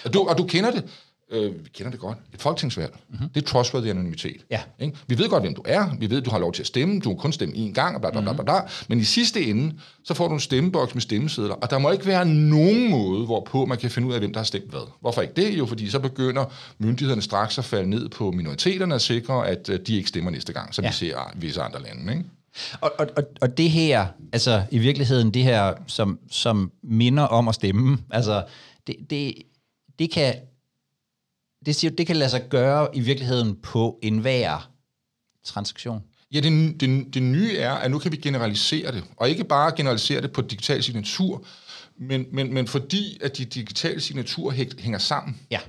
Og 0.06 0.14
du, 0.14 0.20
og 0.20 0.38
du 0.38 0.46
kender 0.46 0.72
det. 0.72 0.84
Øh, 1.32 1.66
vi 1.66 1.70
kender 1.74 1.92
det 1.92 2.00
godt. 2.00 2.18
Et 2.34 2.42
folketingsvalg. 2.42 2.96
Mm-hmm. 3.10 3.30
Det 3.30 3.44
er 3.44 3.48
trustworthy 3.48 3.88
anonymitet. 3.88 4.46
Ja. 4.52 4.62
Ikke? 4.80 4.98
Vi 5.08 5.18
ved 5.18 5.30
godt, 5.30 5.44
hvem 5.44 5.56
du 5.56 5.62
er. 5.66 5.96
Vi 6.00 6.10
ved, 6.10 6.22
du 6.22 6.30
har 6.30 6.40
lov 6.40 6.54
til 6.54 6.64
at 6.64 6.68
stemme. 6.68 7.00
Du 7.00 7.10
kan 7.10 7.18
kun 7.18 7.34
stemme 7.34 7.56
én 7.56 7.74
gang, 7.74 7.96
og 7.96 8.02
bla, 8.02 8.12
bla, 8.12 8.22
bla, 8.22 8.34
bla, 8.34 8.44
bla. 8.44 8.60
Men 8.88 9.00
i 9.00 9.04
sidste 9.04 9.46
ende, 9.46 9.74
så 10.04 10.14
får 10.14 10.28
du 10.28 10.34
en 10.34 10.40
stemmeboks 10.40 10.94
med 10.94 11.02
stemmesedler. 11.02 11.54
Og 11.54 11.70
der 11.70 11.78
må 11.78 11.92
ikke 11.92 12.06
være 12.06 12.26
nogen 12.26 12.90
måde, 12.90 13.26
hvorpå 13.26 13.66
man 13.66 13.78
kan 13.78 13.92
finde 13.92 14.08
ud 14.08 14.14
af, 14.14 14.20
hvem 14.20 14.34
der 14.34 14.40
har 14.40 14.46
stemt 14.46 14.70
hvad. 14.70 14.92
Hvorfor 15.02 15.22
ikke 15.22 15.34
det? 15.34 15.58
Jo, 15.58 15.66
fordi 15.66 15.90
så 15.90 16.00
begynder 16.00 16.46
myndighederne 16.78 17.22
straks 17.22 17.58
at 17.58 17.66
falde 17.66 17.90
ned 17.90 18.10
på 18.10 18.32
minoriteterne 18.32 18.96
og 18.96 19.02
sikre, 19.02 19.48
at 19.48 19.70
øh, 19.70 19.80
de 19.88 19.96
ikke 19.98 20.10
stemmer 20.10 20.32
næste 20.32 20.54
gang, 20.54 20.76
som 20.76 20.84
ja. 20.84 20.90
vi 20.90 20.94
ser 20.94 21.32
i 21.36 21.40
visse 21.40 21.62
andre 21.62 21.82
lande. 21.82 22.14
Ikke? 22.14 22.26
Og, 22.82 22.92
og, 23.00 23.08
og, 23.18 23.24
og 23.42 23.58
det 23.58 23.70
her, 23.70 24.06
altså 24.34 24.64
i 24.72 24.78
virkeligheden 24.78 25.34
det 25.34 25.44
her, 25.44 25.74
som, 25.88 26.20
som 26.32 26.72
minder 26.84 27.24
om 27.24 27.48
at 27.48 27.56
stemme, 27.56 27.98
altså 28.12 28.44
det, 28.88 28.96
det, 29.10 29.34
det 30.00 30.12
kan 30.12 30.36
det, 31.66 31.76
siger, 31.76 31.92
det 31.92 32.08
kan 32.08 32.16
lade 32.16 32.30
sig 32.30 32.50
gøre 32.50 32.96
i 32.96 33.00
virkeligheden 33.00 33.56
på 33.56 34.00
enhver 34.02 34.72
transaktion. 35.46 36.02
Ja, 36.34 36.40
det, 36.40 36.82
det, 36.82 37.14
det 37.14 37.24
nye 37.24 37.58
er, 37.58 37.72
at 37.72 37.92
nu 37.92 38.00
kan 38.00 38.12
vi 38.12 38.18
generalisere 38.18 38.92
det, 38.92 39.04
og 39.18 39.30
ikke 39.30 39.44
bare 39.44 39.76
generalisere 39.76 40.22
det 40.22 40.32
på 40.32 40.42
digital 40.42 40.84
signatur, 40.84 41.46
men, 42.00 42.26
men, 42.32 42.54
men 42.54 42.68
fordi 42.68 43.18
at 43.22 43.38
de 43.38 43.46
digitale 43.46 44.02
signaturer 44.02 44.66
hænger 44.80 45.00
sammen, 45.00 45.38
ja. 45.52 45.60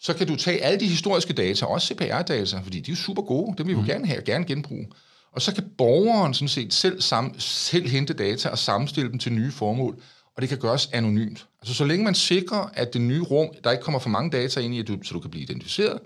så 0.00 0.14
kan 0.14 0.26
du 0.26 0.36
tage 0.36 0.62
alle 0.62 0.80
de 0.80 0.86
historiske 0.86 1.32
data, 1.32 1.66
også 1.66 1.94
CPR-data, 1.94 2.58
fordi 2.58 2.80
de 2.80 2.92
er 2.92 2.96
super 2.96 3.22
gode, 3.22 3.54
dem 3.58 3.66
vil 3.66 3.76
vi 3.76 3.80
mm. 3.80 3.86
gerne 3.86 4.06
have 4.06 4.18
og 4.18 4.24
gerne 4.24 4.44
genbruge. 4.44 4.86
Og 5.32 5.42
så 5.42 5.54
kan 5.54 5.64
borgeren 5.78 6.34
sådan 6.34 6.48
set 6.48 6.74
selv, 6.74 7.00
sam, 7.00 7.34
selv 7.38 7.88
hente 7.88 8.14
data 8.14 8.48
og 8.48 8.58
sammenstille 8.58 9.10
dem 9.10 9.18
til 9.18 9.32
nye 9.32 9.52
formål 9.52 10.02
og 10.36 10.42
det 10.42 10.48
kan 10.48 10.58
gøres 10.58 10.88
anonymt. 10.92 11.46
Altså 11.62 11.74
så 11.74 11.84
længe 11.84 12.04
man 12.04 12.14
sikrer, 12.14 12.70
at 12.74 12.92
det 12.94 13.00
nye 13.00 13.22
rum, 13.22 13.48
der 13.64 13.70
ikke 13.70 13.82
kommer 13.82 13.98
for 13.98 14.08
mange 14.08 14.30
data 14.30 14.60
ind 14.60 14.74
i, 14.74 14.78
at 14.78 14.88
du, 14.88 14.98
så 15.02 15.14
du 15.14 15.20
kan 15.20 15.30
blive 15.30 15.42
identificeret, 15.42 16.00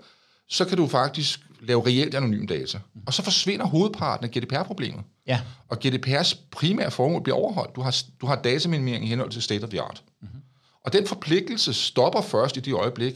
så 0.49 0.65
kan 0.65 0.77
du 0.77 0.87
faktisk 0.87 1.39
lave 1.61 1.85
reelt 1.85 2.15
anonym 2.15 2.47
data. 2.47 2.79
Og 3.05 3.13
så 3.13 3.23
forsvinder 3.23 3.65
hovedparten 3.65 4.25
af 4.25 4.31
GDPR-problemet. 4.31 5.03
Ja. 5.27 5.41
Og 5.67 5.77
GDPR's 5.85 6.37
primære 6.51 6.91
formål 6.91 7.23
bliver 7.23 7.37
overholdt. 7.37 7.75
Du 7.75 7.81
har, 7.81 8.03
du 8.21 8.25
har 8.25 8.35
dataminimering 8.35 9.05
i 9.05 9.07
henhold 9.07 9.31
til 9.31 9.41
state 9.41 9.63
of 9.63 9.69
the 9.69 9.81
art. 9.81 10.03
Mm-hmm. 10.21 10.39
Og 10.83 10.93
den 10.93 11.07
forpligtelse 11.07 11.73
stopper 11.73 12.21
først 12.21 12.57
i 12.57 12.59
det 12.59 12.73
øjeblik, 12.73 13.13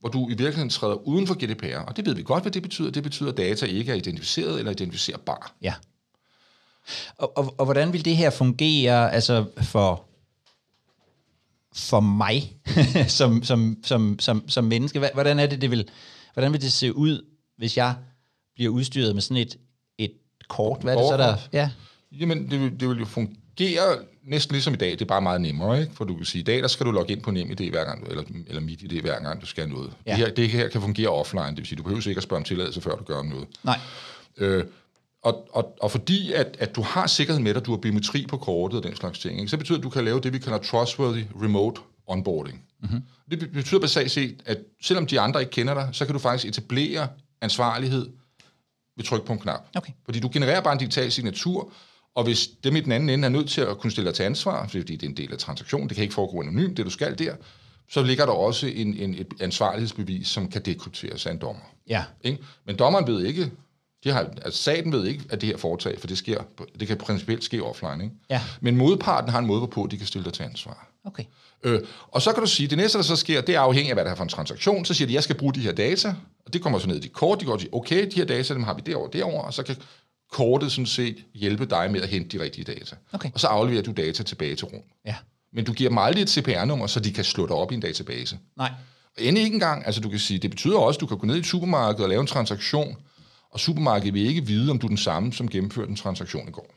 hvor 0.00 0.08
du 0.08 0.26
i 0.26 0.28
virkeligheden 0.28 0.70
træder 0.70 0.94
uden 0.94 1.26
for 1.26 1.34
GDPR. 1.34 1.78
Og 1.78 1.96
det 1.96 2.06
ved 2.06 2.14
vi 2.14 2.22
godt, 2.22 2.44
hvad 2.44 2.52
det 2.52 2.62
betyder. 2.62 2.90
Det 2.90 3.02
betyder, 3.02 3.30
at 3.30 3.36
data 3.36 3.66
ikke 3.66 3.92
er 3.92 3.96
identificeret 3.96 4.58
eller 4.58 4.72
identificerbar. 4.72 5.54
Ja. 5.62 5.74
Og, 7.18 7.38
og, 7.38 7.54
og 7.58 7.64
hvordan 7.64 7.92
vil 7.92 8.04
det 8.04 8.16
her 8.16 8.30
fungere 8.30 9.12
altså 9.12 9.44
for 9.62 10.04
for 11.74 12.00
mig 12.00 12.56
som, 13.08 13.42
som, 13.42 13.76
som, 13.84 14.18
som, 14.18 14.48
som 14.48 14.64
menneske? 14.64 15.10
Hvordan 15.14 15.38
er 15.38 15.46
det, 15.46 15.60
det 15.60 15.70
vil, 15.70 15.88
hvordan 16.32 16.52
vil 16.52 16.60
det 16.60 16.72
se 16.72 16.94
ud, 16.94 17.24
hvis 17.58 17.76
jeg 17.76 17.94
bliver 18.54 18.70
udstyret 18.70 19.14
med 19.14 19.22
sådan 19.22 19.36
et, 19.36 19.56
et 19.98 20.12
kort? 20.48 20.82
Hvad 20.82 20.94
er 20.94 20.98
det 20.98 21.08
så, 21.08 21.16
der... 21.16 21.36
Ja. 21.52 21.70
Jamen, 22.12 22.50
det, 22.50 22.60
vil, 22.60 22.80
det 22.80 22.88
vil 22.88 22.98
jo 22.98 23.04
fungere 23.04 23.98
næsten 24.24 24.52
ligesom 24.52 24.74
i 24.74 24.76
dag. 24.76 24.90
Det 24.90 25.00
er 25.02 25.04
bare 25.04 25.22
meget 25.22 25.40
nemmere, 25.40 25.80
ikke? 25.80 25.92
For 25.94 26.04
du 26.04 26.16
kan 26.16 26.24
sige, 26.24 26.40
i 26.40 26.44
dag 26.44 26.62
der 26.62 26.68
skal 26.68 26.86
du 26.86 26.90
logge 26.90 27.12
ind 27.12 27.22
på 27.22 27.30
NemID 27.30 27.70
hver 27.70 27.84
gang, 27.84 28.08
eller, 28.08 28.22
eller 28.46 28.60
MitID 28.60 29.00
hver 29.00 29.22
gang, 29.22 29.40
du 29.40 29.46
skal 29.46 29.68
noget. 29.68 29.92
Ja. 30.06 30.10
Det, 30.10 30.18
her, 30.18 30.30
det 30.30 30.48
her 30.48 30.68
kan 30.68 30.80
fungere 30.80 31.08
offline, 31.08 31.48
det 31.48 31.56
vil 31.56 31.66
sige, 31.66 31.76
du 31.76 31.82
behøver 31.82 32.08
ikke 32.08 32.18
at 32.18 32.22
spørge 32.22 32.38
om 32.40 32.44
tilladelse, 32.44 32.80
før 32.80 32.96
du 32.96 33.04
gør 33.04 33.22
noget. 33.22 33.46
Nej. 33.62 33.78
Øh, 34.38 34.64
og, 35.24 35.48
og, 35.52 35.76
og 35.80 35.90
fordi 35.90 36.32
at, 36.32 36.56
at 36.58 36.76
du 36.76 36.82
har 36.82 37.06
sikkerhed 37.06 37.42
med 37.42 37.54
dig, 37.54 37.66
du 37.66 37.70
har 37.70 37.78
biometri 37.78 38.26
på 38.26 38.36
kortet 38.36 38.76
og 38.78 38.84
den 38.84 38.96
slags 38.96 39.18
ting, 39.18 39.38
ikke? 39.38 39.50
så 39.50 39.56
betyder 39.56 39.78
det, 39.78 39.80
at 39.80 39.84
du 39.84 39.90
kan 39.90 40.04
lave 40.04 40.20
det, 40.20 40.32
vi 40.32 40.38
kalder 40.38 40.58
trustworthy 40.58 41.24
remote 41.42 41.80
onboarding. 42.06 42.62
Mm-hmm. 42.82 43.02
Det 43.30 43.52
betyder 43.52 43.80
basalt 43.80 44.10
set, 44.10 44.42
at 44.46 44.58
selvom 44.82 45.06
de 45.06 45.20
andre 45.20 45.40
ikke 45.40 45.50
kender 45.50 45.74
dig, 45.74 45.88
så 45.92 46.04
kan 46.04 46.12
du 46.12 46.18
faktisk 46.18 46.48
etablere 46.48 47.08
ansvarlighed 47.40 48.10
ved 48.96 49.04
tryk 49.04 49.24
på 49.24 49.32
en 49.32 49.38
knap. 49.38 49.60
Okay. 49.76 49.92
Fordi 50.04 50.20
du 50.20 50.30
genererer 50.32 50.60
bare 50.60 50.72
en 50.72 50.78
digital 50.78 51.12
signatur, 51.12 51.72
og 52.14 52.24
hvis 52.24 52.48
dem 52.64 52.76
i 52.76 52.80
den 52.80 52.92
anden 52.92 53.08
ende 53.08 53.26
er 53.26 53.30
nødt 53.30 53.48
til 53.48 53.60
at 53.60 53.78
kunne 53.78 53.90
stille 53.90 54.08
dig 54.08 54.14
til 54.14 54.22
ansvar, 54.22 54.68
fordi 54.68 54.96
det 54.96 55.02
er 55.02 55.10
en 55.10 55.16
del 55.16 55.32
af 55.32 55.38
transaktionen, 55.38 55.88
det 55.88 55.94
kan 55.94 56.02
ikke 56.02 56.14
foregå 56.14 56.42
anonymt, 56.42 56.76
det 56.76 56.84
du 56.84 56.90
skal 56.90 57.18
der, 57.18 57.34
så 57.90 58.02
ligger 58.02 58.26
der 58.26 58.32
også 58.32 58.66
en, 58.66 58.96
en, 58.96 59.14
et 59.14 59.34
ansvarlighedsbevis, 59.40 60.28
som 60.28 60.50
kan 60.50 60.62
dekrypteres 60.62 61.26
af 61.26 61.30
en 61.30 61.38
dommer. 61.38 61.62
Ja. 61.88 62.04
Ikke? 62.20 62.38
Men 62.66 62.76
dommeren 62.76 63.06
ved 63.06 63.26
ikke, 63.26 63.50
de 64.04 64.12
har, 64.12 64.30
altså 64.42 64.62
staten 64.62 64.92
ved 64.92 65.06
ikke, 65.06 65.24
at 65.30 65.40
det 65.40 65.48
her 65.48 65.56
foretag, 65.56 66.00
for 66.00 66.06
det, 66.06 66.18
sker, 66.18 66.42
det 66.80 66.88
kan 66.88 66.96
principielt 66.96 67.44
ske 67.44 67.62
offline. 67.62 68.04
Ikke? 68.04 68.14
Ja. 68.30 68.42
Men 68.60 68.76
modparten 68.76 69.30
har 69.30 69.38
en 69.38 69.46
måde, 69.46 69.58
hvorpå 69.58 69.88
de 69.90 69.96
kan 69.96 70.06
stille 70.06 70.24
dig 70.24 70.32
til 70.32 70.42
ansvar. 70.42 70.88
Okay. 71.04 71.24
Øh, 71.62 71.80
og 72.08 72.22
så 72.22 72.32
kan 72.32 72.42
du 72.42 72.48
sige, 72.48 72.68
det 72.68 72.78
næste, 72.78 72.98
der 72.98 73.04
så 73.04 73.16
sker, 73.16 73.40
det 73.40 73.54
er 73.54 73.60
afhængigt 73.60 73.90
af, 73.90 73.96
hvad 73.96 74.04
det 74.04 74.10
er 74.10 74.14
for 74.14 74.22
en 74.22 74.28
transaktion. 74.28 74.84
Så 74.84 74.94
siger 74.94 75.08
de, 75.08 75.14
jeg 75.14 75.22
skal 75.22 75.36
bruge 75.36 75.54
de 75.54 75.60
her 75.60 75.72
data, 75.72 76.14
og 76.46 76.52
det 76.52 76.62
kommer 76.62 76.78
så 76.78 76.88
ned 76.88 76.96
i 76.96 77.00
dit 77.00 77.12
kort. 77.12 77.40
De 77.40 77.44
går 77.44 77.58
siger, 77.58 77.74
okay, 77.74 78.06
de 78.10 78.14
her 78.14 78.24
data, 78.24 78.54
dem 78.54 78.62
har 78.62 78.74
vi 78.74 78.82
derovre 78.86 79.10
derovre, 79.12 79.44
og 79.44 79.54
så 79.54 79.62
kan 79.62 79.76
kortet 80.32 80.72
sådan 80.72 80.86
set 80.86 81.16
hjælpe 81.34 81.66
dig 81.66 81.90
med 81.90 82.00
at 82.00 82.08
hente 82.08 82.38
de 82.38 82.44
rigtige 82.44 82.64
data. 82.64 82.96
Okay. 83.12 83.30
Og 83.34 83.40
så 83.40 83.46
afleverer 83.46 83.82
du 83.82 83.92
data 83.92 84.22
tilbage 84.22 84.56
til 84.56 84.66
rum. 84.66 84.82
Ja. 85.06 85.14
Men 85.52 85.64
du 85.64 85.72
giver 85.72 85.90
dem 85.90 85.98
aldrig 85.98 86.22
et 86.22 86.30
CPR-nummer, 86.30 86.86
så 86.86 87.00
de 87.00 87.12
kan 87.12 87.24
slå 87.24 87.46
dig 87.46 87.56
op 87.56 87.72
i 87.72 87.74
en 87.74 87.80
database. 87.80 88.38
Nej. 88.56 88.70
Og 89.16 89.22
endelig 89.22 89.44
ikke 89.44 89.54
engang, 89.54 89.86
altså 89.86 90.00
du 90.00 90.08
kan 90.08 90.18
sige, 90.18 90.38
det 90.38 90.50
betyder 90.50 90.78
også, 90.78 90.98
at 90.98 91.00
du 91.00 91.06
kan 91.06 91.18
gå 91.18 91.26
ned 91.26 91.36
i 91.36 91.38
et 91.38 91.46
supermarked 91.46 92.02
og 92.02 92.08
lave 92.08 92.20
en 92.20 92.26
transaktion, 92.26 92.96
og 93.54 93.60
supermarkedet 93.60 94.14
vil 94.14 94.26
ikke 94.26 94.46
vide, 94.46 94.70
om 94.70 94.78
du 94.78 94.86
er 94.86 94.88
den 94.88 94.96
samme, 94.96 95.32
som 95.32 95.48
gennemførte 95.48 95.90
en 95.90 95.96
transaktion 95.96 96.48
i 96.48 96.50
går. 96.50 96.74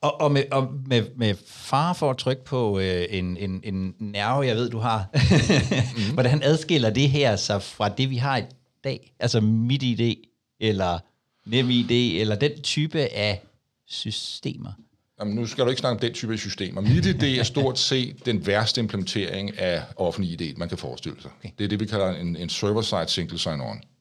Og, 0.00 0.20
og, 0.20 0.32
med, 0.32 0.44
og 0.50 0.74
med, 0.86 1.02
med 1.16 1.34
far 1.46 1.92
for 1.92 2.10
at 2.10 2.16
trykke 2.16 2.44
på 2.44 2.78
øh, 2.78 3.04
en, 3.10 3.36
en, 3.36 3.60
en 3.64 3.94
nerve, 3.98 4.46
jeg 4.46 4.56
ved, 4.56 4.70
du 4.70 4.78
har. 4.78 5.06
mm. 5.96 6.14
Hvordan 6.14 6.42
adskiller 6.42 6.90
det 6.90 7.10
her 7.10 7.36
sig 7.36 7.62
fra 7.62 7.88
det, 7.88 8.10
vi 8.10 8.16
har 8.16 8.36
i 8.36 8.42
dag? 8.84 9.12
Altså 9.18 9.40
MitID, 9.40 10.16
eller 10.60 10.98
NemID, 11.46 12.20
eller 12.20 12.34
den 12.36 12.62
type 12.62 12.98
af 13.00 13.42
systemer? 13.86 14.72
Jamen, 15.20 15.34
nu 15.34 15.46
skal 15.46 15.64
du 15.64 15.70
ikke 15.70 15.80
snakke 15.80 15.94
om 15.94 16.00
den 16.00 16.12
type 16.12 16.32
af 16.32 16.38
systemer. 16.38 16.80
MitID 16.80 17.22
er 17.38 17.42
stort 17.42 17.78
set 17.78 18.26
den 18.26 18.46
værste 18.46 18.80
implementering 18.80 19.58
af 19.58 19.82
offentlig 19.96 20.40
ID, 20.40 20.56
man 20.56 20.68
kan 20.68 20.78
forestille 20.78 21.22
sig. 21.22 21.30
Okay. 21.38 21.50
Det 21.58 21.64
er 21.64 21.68
det, 21.68 21.80
vi 21.80 21.86
kalder 21.86 22.10
en, 22.10 22.36
en 22.36 22.48
server-side 22.48 23.08
single 23.08 23.38
sign-on. 23.38 23.91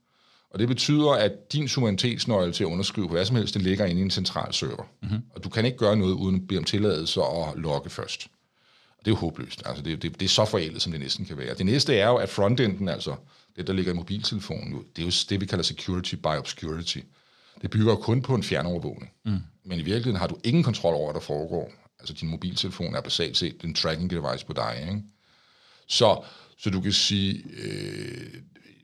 Og 0.54 0.60
det 0.60 0.68
betyder, 0.68 1.12
at 1.12 1.54
din 1.54 1.68
suverænitetsnøgle 1.68 2.54
til 2.54 2.64
at 2.64 2.68
underskrive 2.68 3.08
på 3.08 3.14
hvad 3.14 3.26
som 3.26 3.36
helst, 3.36 3.54
den 3.54 3.62
ligger 3.62 3.86
inde 3.86 4.02
i 4.02 4.04
en 4.04 4.12
central 4.12 4.54
server. 4.54 4.84
Mm-hmm. 5.02 5.22
Og 5.36 5.44
du 5.44 5.50
kan 5.50 5.66
ikke 5.66 5.78
gøre 5.78 5.96
noget 5.96 6.14
uden 6.14 6.36
at 6.36 6.48
bede 6.48 6.58
om 6.58 6.64
tilladelse 6.64 7.22
og 7.22 7.54
logge 7.58 7.90
først. 7.90 8.28
Og 9.00 9.06
det 9.06 9.12
er 9.12 9.16
jo 9.16 9.18
håbløst. 9.18 9.64
Altså, 9.66 9.84
det, 9.84 10.02
det, 10.02 10.20
det 10.20 10.26
er 10.26 10.30
så 10.30 10.46
forældet, 10.46 10.82
som 10.82 10.92
det 10.92 11.02
næsten 11.02 11.26
kan 11.26 11.38
være. 11.38 11.54
Det 11.54 11.66
næste 11.66 11.96
er 11.96 12.08
jo, 12.08 12.16
at 12.16 12.30
frontenden, 12.30 12.88
altså 12.88 13.16
det, 13.56 13.68
der 13.68 13.74
ligger 13.74 13.92
i 13.92 13.96
mobiltelefonen, 13.96 14.84
det 14.96 15.02
er 15.02 15.06
jo 15.06 15.12
det, 15.30 15.42
vi 15.42 15.46
kalder 15.46 15.64
security 15.64 16.16
by 16.16 16.28
obscurity. 16.28 16.98
Det 17.62 17.70
bygger 17.70 17.96
kun 17.96 18.22
på 18.22 18.36
en 18.36 18.44
fjernovervågning. 18.44 19.12
Mm. 19.26 19.40
Men 19.66 19.80
i 19.80 19.84
virkeligheden 19.84 20.20
har 20.20 20.28
du 20.28 20.38
ingen 20.44 20.64
kontrol 20.64 20.94
over, 20.94 21.12
hvad 21.12 21.22
der 21.22 21.26
foregår. 21.26 21.74
Altså 22.00 22.14
din 22.14 22.30
mobiltelefon 22.30 22.96
er 22.96 23.02
basalt 23.02 23.38
set 23.38 23.64
en 23.64 23.74
tracking 23.74 24.10
device 24.10 24.46
på 24.46 24.54
dig. 24.54 24.78
Ikke? 24.82 25.02
Så, 25.88 26.24
så 26.58 26.70
du 26.70 26.82
kan 26.82 26.92
sige, 26.92 27.44
øh, 27.58 28.34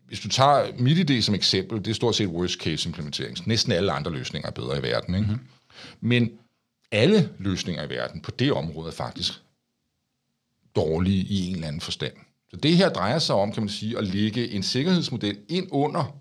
hvis 0.07 0.19
du 0.19 0.29
tager 0.29 0.71
MitID 0.79 1.21
som 1.21 1.35
eksempel, 1.35 1.77
det 1.77 1.87
er 1.87 1.93
stort 1.93 2.15
set 2.15 2.27
worst 2.27 2.59
case 2.59 2.89
implementering. 2.89 3.37
Næsten 3.45 3.71
alle 3.71 3.91
andre 3.91 4.11
løsninger 4.11 4.47
er 4.47 4.53
bedre 4.53 4.79
i 4.79 4.81
verden. 4.81 5.15
Ikke? 5.15 5.27
Mm-hmm. 5.27 5.47
Men 6.01 6.31
alle 6.91 7.29
løsninger 7.39 7.83
i 7.83 7.89
verden 7.89 8.21
på 8.21 8.31
det 8.31 8.51
område 8.51 8.87
er 8.87 8.93
faktisk 8.93 9.33
dårlige 10.75 11.23
i 11.23 11.47
en 11.47 11.55
eller 11.55 11.67
anden 11.67 11.81
forstand. 11.81 12.13
Så 12.49 12.57
det 12.57 12.77
her 12.77 12.89
drejer 12.89 13.19
sig 13.19 13.35
om, 13.35 13.51
kan 13.51 13.63
man 13.63 13.69
sige, 13.69 13.97
at 13.97 14.03
lægge 14.03 14.51
en 14.51 14.63
sikkerhedsmodel 14.63 15.37
ind 15.49 15.67
under 15.71 16.19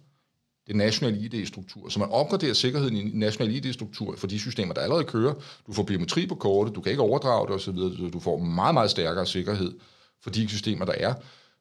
det 0.67 0.77
nationale 0.77 1.19
ID-struktur. 1.19 1.89
Så 1.89 1.99
man 1.99 2.09
opgraderer 2.09 2.55
sikkerheden 2.55 2.97
i 2.97 3.01
en 3.01 3.19
national 3.19 3.55
ID-struktur 3.55 4.17
for 4.17 4.27
de 4.27 4.39
systemer, 4.39 4.75
der 4.75 4.81
allerede 4.81 5.05
kører. 5.05 5.35
Du 5.67 5.73
får 5.73 5.83
biometri 5.83 6.27
på 6.27 6.35
kortet, 6.35 6.75
du 6.75 6.81
kan 6.81 6.91
ikke 6.91 7.03
overdrage 7.03 7.47
det 7.47 7.55
osv., 7.55 7.77
så 7.77 8.11
du 8.13 8.21
får 8.21 8.39
meget, 8.39 8.75
meget 8.75 8.91
stærkere 8.91 9.27
sikkerhed 9.27 9.75
for 10.23 10.31
de 10.31 10.49
systemer, 10.49 10.85
der 10.85 10.93
er. 10.93 11.15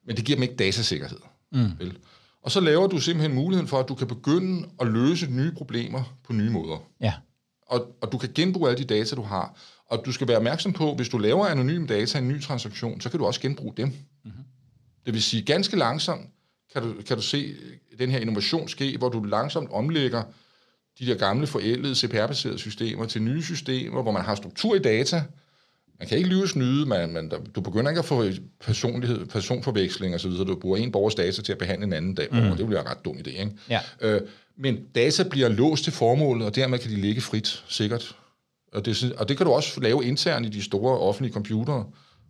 Men 0.06 0.16
det 0.16 0.24
giver 0.24 0.36
dem 0.36 0.42
ikke 0.42 0.56
datasikkerhed. 0.56 1.18
Mm. 1.52 1.70
Vel? 1.78 1.98
Og 2.46 2.52
så 2.52 2.60
laver 2.60 2.86
du 2.86 2.98
simpelthen 2.98 3.34
muligheden 3.34 3.68
for, 3.68 3.78
at 3.78 3.88
du 3.88 3.94
kan 3.94 4.06
begynde 4.06 4.68
at 4.80 4.86
løse 4.86 5.26
nye 5.30 5.52
problemer 5.52 6.16
på 6.24 6.32
nye 6.32 6.50
måder. 6.50 6.76
Ja. 7.00 7.12
Og, 7.66 7.96
og 8.00 8.12
du 8.12 8.18
kan 8.18 8.28
genbruge 8.34 8.70
alle 8.70 8.84
de 8.84 8.94
data, 8.94 9.16
du 9.16 9.22
har. 9.22 9.58
Og 9.86 10.02
du 10.06 10.12
skal 10.12 10.28
være 10.28 10.36
opmærksom 10.36 10.72
på, 10.72 10.94
hvis 10.94 11.08
du 11.08 11.18
laver 11.18 11.46
anonyme 11.46 11.86
data 11.86 12.18
i 12.18 12.22
en 12.22 12.28
ny 12.28 12.42
transaktion, 12.42 13.00
så 13.00 13.10
kan 13.10 13.18
du 13.18 13.26
også 13.26 13.40
genbruge 13.40 13.72
dem. 13.76 13.86
Mm-hmm. 13.88 14.44
Det 15.06 15.14
vil 15.14 15.22
sige, 15.22 15.42
ganske 15.42 15.76
langsomt 15.76 16.30
kan 16.72 16.82
du, 16.82 16.94
kan 17.06 17.16
du 17.16 17.22
se 17.22 17.54
den 17.98 18.10
her 18.10 18.18
innovation 18.18 18.68
ske, 18.68 18.98
hvor 18.98 19.08
du 19.08 19.22
langsomt 19.22 19.70
omlægger 19.70 20.22
de 20.98 21.06
der 21.06 21.14
gamle 21.14 21.46
forældede 21.46 21.94
CPR-baserede 21.94 22.58
systemer 22.58 23.06
til 23.06 23.22
nye 23.22 23.42
systemer, 23.42 24.02
hvor 24.02 24.12
man 24.12 24.24
har 24.24 24.34
struktur 24.34 24.74
i 24.74 24.78
data. 24.78 25.24
Man 25.98 26.08
kan 26.08 26.18
ikke 26.18 26.30
lyve 26.30 26.48
snyde, 26.48 26.86
man, 26.86 27.12
man, 27.12 27.32
du 27.54 27.60
begynder 27.60 27.90
ikke 27.90 27.98
at 27.98 28.04
få 28.04 28.24
personlighed, 28.60 29.26
personforveksling 29.26 30.14
og 30.14 30.20
så 30.20 30.28
du 30.28 30.56
bruger 30.56 30.76
en 30.76 30.92
borgers 30.92 31.14
data 31.14 31.42
til 31.42 31.52
at 31.52 31.58
behandle 31.58 31.86
en 31.86 31.92
anden 31.92 32.14
dag, 32.14 32.28
mm. 32.32 32.56
det 32.56 32.66
bliver 32.66 32.80
en 32.80 32.88
ret 32.88 33.04
dum 33.04 33.16
idé. 33.16 33.40
Ikke? 33.40 33.50
Ja. 33.70 33.80
Øh, 34.00 34.20
men 34.58 34.78
data 34.94 35.22
bliver 35.22 35.48
låst 35.48 35.84
til 35.84 35.92
formålet, 35.92 36.46
og 36.46 36.54
dermed 36.54 36.78
kan 36.78 36.90
de 36.90 36.96
ligge 36.96 37.20
frit, 37.20 37.64
sikkert. 37.68 38.16
Og 38.72 38.86
det, 38.86 39.12
og 39.18 39.28
det 39.28 39.36
kan 39.36 39.46
du 39.46 39.52
også 39.52 39.80
lave 39.80 40.04
internt 40.04 40.46
i 40.46 40.48
de 40.48 40.62
store 40.62 40.98
offentlige 40.98 41.32
computere, 41.32 41.84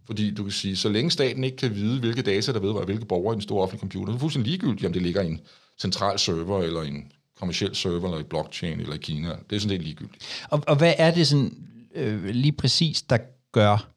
fordi 0.07 0.31
du 0.31 0.43
kan 0.43 0.53
sige, 0.53 0.77
så 0.77 0.89
længe 0.89 1.11
staten 1.11 1.45
ikke 1.45 1.57
kan 1.57 1.75
vide, 1.75 2.01
hvilke 2.01 2.23
data 2.23 2.53
der 2.53 2.61
vedrører 2.61 2.85
hvilke 2.85 3.05
borgere 3.05 3.35
i 3.35 3.37
den 3.37 3.43
store 3.43 3.63
offentlige 3.63 3.81
computer, 3.81 4.07
så 4.07 4.11
er 4.11 4.15
det 4.15 4.21
fuldstændig 4.21 4.51
ligegyldigt, 4.51 4.87
om 4.87 4.93
det 4.93 5.03
ligger 5.03 5.23
i 5.23 5.27
en 5.27 5.41
central 5.81 6.19
server, 6.19 6.63
eller 6.63 6.83
en 6.83 7.13
kommersiel 7.39 7.75
server, 7.77 8.05
eller 8.05 8.21
i 8.21 8.23
blockchain, 8.23 8.81
eller 8.81 8.95
i 8.95 8.99
Kina. 8.99 9.29
Det 9.51 9.57
er 9.57 9.61
sådan 9.61 9.71
lidt 9.71 9.83
ligegyldigt. 9.83 10.47
Og, 10.51 10.63
og 10.67 10.77
hvad 10.77 10.95
er 10.99 11.15
det 11.15 11.27
sådan 11.27 11.53
øh, 11.95 12.25
lige 12.25 12.53
præcis, 12.53 13.03
der 13.03 13.19
gør, 13.57 13.91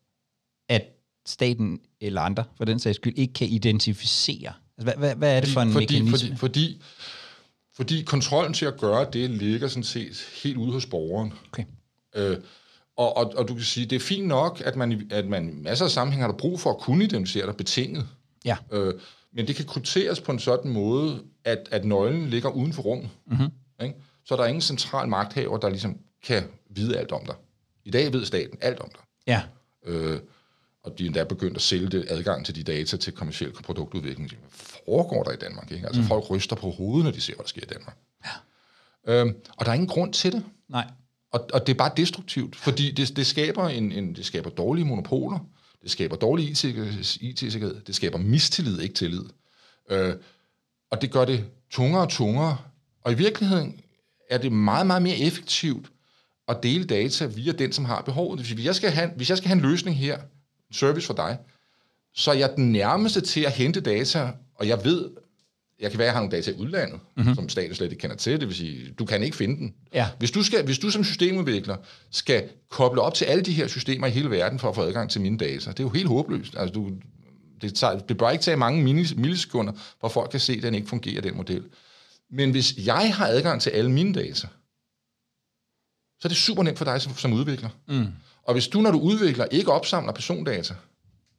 at 0.70 0.84
staten 1.26 1.80
eller 2.02 2.22
andre, 2.22 2.44
for 2.58 2.66
den 2.66 2.80
sags 2.80 2.96
skyld, 2.96 3.18
ikke 3.18 3.34
kan 3.34 3.48
identificere? 3.48 4.54
Altså, 4.78 4.84
hvad, 4.84 4.94
hvad, 4.98 5.16
hvad 5.16 5.38
er 5.38 5.40
det 5.40 5.50
for 5.50 5.62
en 5.62 5.72
fordi, 5.72 6.02
mekanisme? 6.02 6.38
Fordi, 6.38 6.38
fordi, 6.38 6.82
fordi 7.76 8.04
kontrollen 8.04 8.54
til 8.54 8.66
at 8.66 8.78
gøre 8.80 9.08
det 9.14 9.30
ligger 9.30 9.68
sådan 9.68 9.84
set 9.84 10.28
helt 10.44 10.58
ude 10.58 10.72
hos 10.72 10.86
borgeren. 10.86 11.34
Okay. 11.48 11.64
Øh, 12.16 12.38
og, 12.98 13.18
og, 13.18 13.34
og 13.36 13.48
du 13.48 13.54
kan 13.54 13.64
sige, 13.64 13.86
det 13.86 13.96
er 13.96 14.00
fint 14.00 14.28
nok, 14.28 14.62
at 14.66 14.76
man, 14.76 15.08
at 15.12 15.26
man 15.26 15.50
i 15.50 15.62
masser 15.62 15.86
af 15.86 15.92
sammenhæng 15.92 16.24
har 16.24 16.32
der 16.32 16.38
brug 16.38 16.60
for 16.60 16.70
at 16.70 16.78
kunne 16.78 17.04
identificere 17.04 17.46
dig 17.46 17.56
betinget. 17.56 18.08
Ja. 18.46 18.58
Øh, 18.72 18.94
men 19.34 19.48
det 19.48 19.56
kan 19.56 19.66
krypteres 19.66 20.22
på 20.22 20.32
en 20.32 20.40
sådan 20.40 20.72
måde, 20.72 21.24
at, 21.44 21.68
at 21.72 21.86
nøglen 21.86 22.30
ligger 22.30 22.50
uden 22.50 22.74
for 22.74 22.82
rummet. 22.82 23.10
Mm-hmm. 23.28 23.50
Ikke? 23.84 23.96
Så 24.26 24.36
der 24.36 24.44
er 24.44 24.48
ingen 24.48 24.62
central 24.62 25.08
magthaver, 25.08 25.58
der 25.58 25.70
ligesom 25.70 25.98
kan 26.24 26.44
vide 26.70 26.98
alt 26.98 27.12
om 27.12 27.26
dig. 27.26 27.36
I 27.86 27.92
dag 27.92 28.14
ved 28.14 28.26
staten 28.26 28.58
alt 28.62 28.80
om 28.80 28.90
dig. 28.90 29.02
Ja. 29.30 29.42
Øh, 29.86 30.20
og 30.84 30.98
de 30.98 31.04
er 31.04 31.08
endda 31.08 31.24
begyndt 31.24 31.56
at 31.56 31.62
sælge 31.62 31.90
det 31.90 32.06
adgang 32.10 32.46
til 32.46 32.56
de 32.56 32.64
data 32.64 32.98
til 32.98 33.14
kommersiel 33.14 33.52
produktudvikling. 33.52 34.30
Hvad 34.30 34.40
foregår 34.86 35.24
der 35.24 35.32
i 35.32 35.36
Danmark? 35.36 35.72
Ikke? 35.72 35.88
Altså 35.88 36.02
mm. 36.02 36.08
folk 36.08 36.30
ryster 36.30 36.56
på 36.56 36.70
hovedet, 36.70 37.06
når 37.06 37.12
de 37.12 37.22
ser, 37.22 37.36
hvad 37.36 37.44
der 37.44 37.50
sker 37.50 37.62
i 37.62 37.74
Danmark. 37.74 37.98
Ja. 38.26 38.32
Øhm, 39.14 39.36
og 39.58 39.66
der 39.66 39.72
er 39.72 39.76
ingen 39.76 39.90
grund 39.90 40.14
til 40.14 40.32
det. 40.32 40.44
Nej. 40.70 40.88
Og, 41.32 41.50
og 41.54 41.68
det 41.68 41.74
er 41.74 41.78
bare 41.78 41.92
destruktivt, 41.98 42.56
fordi 42.56 42.92
det, 42.92 43.18
det, 43.18 43.28
skaber 43.28 43.70
en, 43.70 43.92
en, 43.92 44.16
det 44.16 44.26
skaber 44.26 44.50
dårlige 44.50 44.86
monopoler, 44.86 45.40
det 45.84 45.92
skaber 45.92 46.16
dårlig 46.16 46.50
IT-sikkerhed, 47.22 47.82
det 47.82 47.96
skaber 47.96 48.18
mistillid, 48.18 48.80
ikke 48.80 48.96
tillid. 48.96 49.26
Øh, 49.90 50.14
og 50.92 51.02
det 51.02 51.12
gør 51.12 51.26
det 51.26 51.46
tungere 51.70 52.02
og 52.02 52.10
tungere. 52.10 52.58
Og 53.04 53.12
i 53.12 53.16
virkeligheden 53.16 53.82
er 54.30 54.38
det 54.38 54.52
meget, 54.52 54.88
meget 54.88 55.02
mere 55.02 55.18
effektivt 55.18 55.92
at 56.50 56.64
dele 56.64 56.84
data 56.84 57.26
via 57.26 57.52
den, 57.52 57.72
som 57.72 57.86
har 57.86 58.02
behovet. 58.02 58.40
Hvis 58.40 58.66
jeg 58.66 58.76
skal 58.76 58.92
have, 58.92 59.10
hvis 59.16 59.30
jeg 59.30 59.38
skal 59.38 59.48
have 59.48 59.56
en 59.56 59.62
løsning 59.62 59.98
her, 59.98 60.18
service 60.72 61.08
for 61.08 61.14
dig, 61.14 61.38
så 62.16 62.32
er 62.32 62.36
jeg 62.36 62.54
den 62.56 62.72
nærmeste 62.72 63.22
til 63.22 63.42
at 63.42 63.52
hente 63.52 63.82
data, 63.82 64.32
og 64.56 64.68
jeg 64.68 64.86
ved, 64.86 65.10
jeg 65.80 65.92
kan 65.92 66.00
være, 66.00 66.06
at 66.06 66.08
jeg 66.08 66.14
har 66.14 66.20
nogle 66.22 66.38
data 66.38 66.52
i 66.52 66.54
udlandet, 66.54 67.00
mm-hmm. 67.18 67.36
som 67.36 67.50
staten 67.50 67.76
slet 67.76 67.92
ikke 67.92 68.02
kender 68.02 68.16
til, 68.16 68.40
det 68.40 68.48
vil 68.48 68.56
sige, 68.56 68.92
du 69.00 69.06
kan 69.06 69.24
ikke 69.24 69.38
finde 69.38 69.58
den. 69.58 69.74
Ja. 69.94 70.08
Hvis, 70.20 70.32
du 70.32 70.44
skal, 70.44 70.66
hvis 70.66 70.80
du 70.80 70.90
som 70.90 71.04
systemudvikler 71.04 71.76
skal 72.12 72.44
koble 72.70 73.02
op 73.02 73.14
til 73.14 73.26
alle 73.26 73.44
de 73.44 73.54
her 73.54 73.68
systemer 73.68 74.08
i 74.08 74.10
hele 74.10 74.30
verden 74.30 74.60
for 74.60 74.70
at 74.70 74.76
få 74.76 74.82
adgang 74.82 75.10
til 75.10 75.22
mine 75.22 75.38
data, 75.38 75.72
det 75.72 75.80
er 75.80 75.84
jo 75.84 75.90
helt 75.90 76.08
håbløst. 76.08 76.56
Altså, 76.58 76.74
du, 76.74 76.92
det, 77.62 77.76
tager, 77.76 78.00
det 78.00 78.18
bør 78.18 78.30
ikke 78.30 78.42
tage 78.42 78.58
mange 78.58 78.84
millisekunder, 79.18 79.74
hvor 80.00 80.10
folk 80.10 80.32
kan 80.32 80.40
se, 80.40 80.54
at 80.54 80.64
den 80.64 80.76
ikke 80.76 80.88
fungerer, 80.88 81.22
den 81.22 81.38
model. 81.38 81.64
Men 82.32 82.52
hvis 82.52 82.74
jeg 82.78 83.16
har 83.16 83.28
adgang 83.28 83.62
til 83.62 83.70
alle 83.70 83.92
mine 83.92 84.14
data, 84.14 84.48
så 86.22 86.28
er 86.28 86.30
det 86.30 86.38
super 86.38 86.64
nemt 86.64 86.78
for 86.78 86.86
dig 86.86 87.02
som, 87.02 87.18
som 87.18 87.34
udvikler. 87.34 87.70
Mm. 87.88 88.08
Og 88.44 88.54
hvis 88.54 88.68
du, 88.68 88.82
når 88.82 88.92
du 88.92 89.00
udvikler, 89.00 89.46
ikke 89.52 89.72
opsamler 89.72 90.14
persondata, 90.14 90.74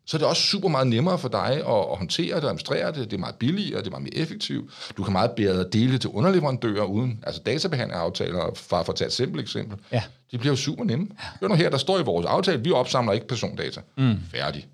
så 0.07 0.17
er 0.17 0.19
det 0.19 0.29
også 0.29 0.43
super 0.43 0.69
meget 0.69 0.87
nemmere 0.87 1.19
for 1.19 1.29
dig 1.29 1.53
at, 1.53 1.61
at 1.61 1.97
håndtere 1.97 2.27
det 2.27 2.45
og 2.45 2.49
administrere 2.49 2.93
det. 2.93 3.11
Det 3.11 3.13
er 3.13 3.21
meget 3.21 3.35
billigere, 3.35 3.79
det 3.79 3.87
er 3.87 3.91
meget 3.91 4.03
mere 4.03 4.15
effektivt. 4.15 4.93
Du 4.97 5.03
kan 5.03 5.13
meget 5.13 5.31
bedre 5.31 5.69
dele 5.73 5.93
det 5.93 6.01
til 6.01 6.11
underleverandører 6.11 6.85
uden, 6.85 7.25
altså 7.27 7.43
databehandleraftaler, 7.47 8.55
for, 8.55 8.83
for 8.83 8.93
at 8.93 8.97
tage 8.97 9.07
et 9.07 9.13
simpelt 9.13 9.43
eksempel. 9.43 9.79
Ja. 9.93 10.03
De 10.33 10.39
bliver 10.39 10.53
jo 10.53 10.57
super 10.57 10.85
nemme. 10.85 11.09
Hør 11.41 11.49
nu 11.49 11.55
her, 11.55 11.71
der 11.71 11.79
står 11.79 11.99
i 11.99 12.03
vores 12.03 12.27
aftale, 12.27 12.65
vi 12.65 12.71
opsamler 12.71 13.13
ikke 13.13 13.27
persondata. 13.27 13.81
Mm. 13.97 14.19
Færdig. 14.33 14.67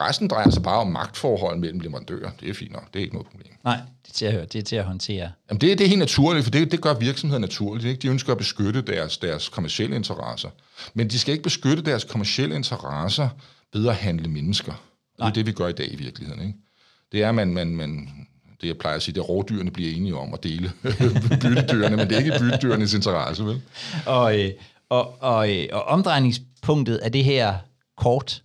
Resten 0.00 0.28
drejer 0.28 0.50
sig 0.50 0.62
bare 0.62 0.78
om 0.78 0.86
magtforhold 0.86 1.58
mellem 1.58 1.80
leverandører. 1.80 2.30
Det 2.40 2.50
er 2.50 2.54
fint 2.54 2.72
nok. 2.72 2.94
Det 2.94 2.98
er 2.98 3.02
ikke 3.02 3.14
noget 3.14 3.26
problem. 3.26 3.52
Nej, 3.64 3.76
det 3.76 4.10
er 4.10 4.14
til 4.14 4.26
at 4.26 4.32
høre. 4.32 4.44
Det 4.44 4.58
er 4.58 4.62
til 4.62 4.76
at 4.76 4.84
håndtere. 4.84 5.30
Jamen 5.50 5.60
det, 5.60 5.78
det 5.78 5.84
er 5.84 5.88
helt 5.88 5.98
naturligt, 5.98 6.44
for 6.44 6.50
det, 6.50 6.72
det 6.72 6.80
gør 6.80 6.94
virksomheder 6.94 7.40
naturligt. 7.40 7.86
Ikke? 7.86 8.00
De 8.00 8.08
ønsker 8.08 8.32
at 8.32 8.38
beskytte 8.38 8.82
deres, 8.82 9.18
deres 9.18 9.48
kommersielle 9.48 9.96
interesser. 9.96 10.48
Men 10.94 11.10
de 11.10 11.18
skal 11.18 11.32
ikke 11.32 11.42
beskytte 11.42 11.82
deres 11.82 12.04
kommersielle 12.04 12.56
interesser 12.56 13.28
ved 13.74 13.88
at 13.88 13.94
handle 13.94 14.28
mennesker. 14.28 14.72
Nej. 15.18 15.28
Det 15.28 15.32
er 15.32 15.34
det, 15.34 15.46
vi 15.46 15.52
gør 15.52 15.68
i 15.68 15.72
dag 15.72 15.92
i 15.92 15.96
virkeligheden. 15.96 16.42
Ikke? 16.42 16.58
Det 17.12 17.22
er, 17.22 17.32
man, 17.32 17.54
man, 17.54 17.76
man, 17.76 18.08
det 18.60 18.68
jeg 18.68 18.78
plejer 18.78 18.96
at 18.96 19.02
sige, 19.02 19.14
det 19.14 19.20
er 19.20 19.24
rådyrene 19.24 19.70
bliver 19.70 19.96
enige 19.96 20.16
om 20.16 20.34
at 20.34 20.44
dele 20.44 20.72
byttedyrene, 21.42 21.96
men 21.96 22.08
det 22.08 22.12
er 22.12 22.18
ikke 22.18 22.38
byttedyrenes 22.40 22.94
interesse, 22.94 23.44
vel? 23.44 23.62
Og, 24.06 24.40
øh, 24.40 24.50
og, 24.88 25.22
og, 25.22 25.56
øh, 25.56 25.66
og 25.72 25.82
omdrejningspunktet 25.82 26.96
af 26.96 27.12
det 27.12 27.24
her 27.24 27.54
kort? 27.96 28.42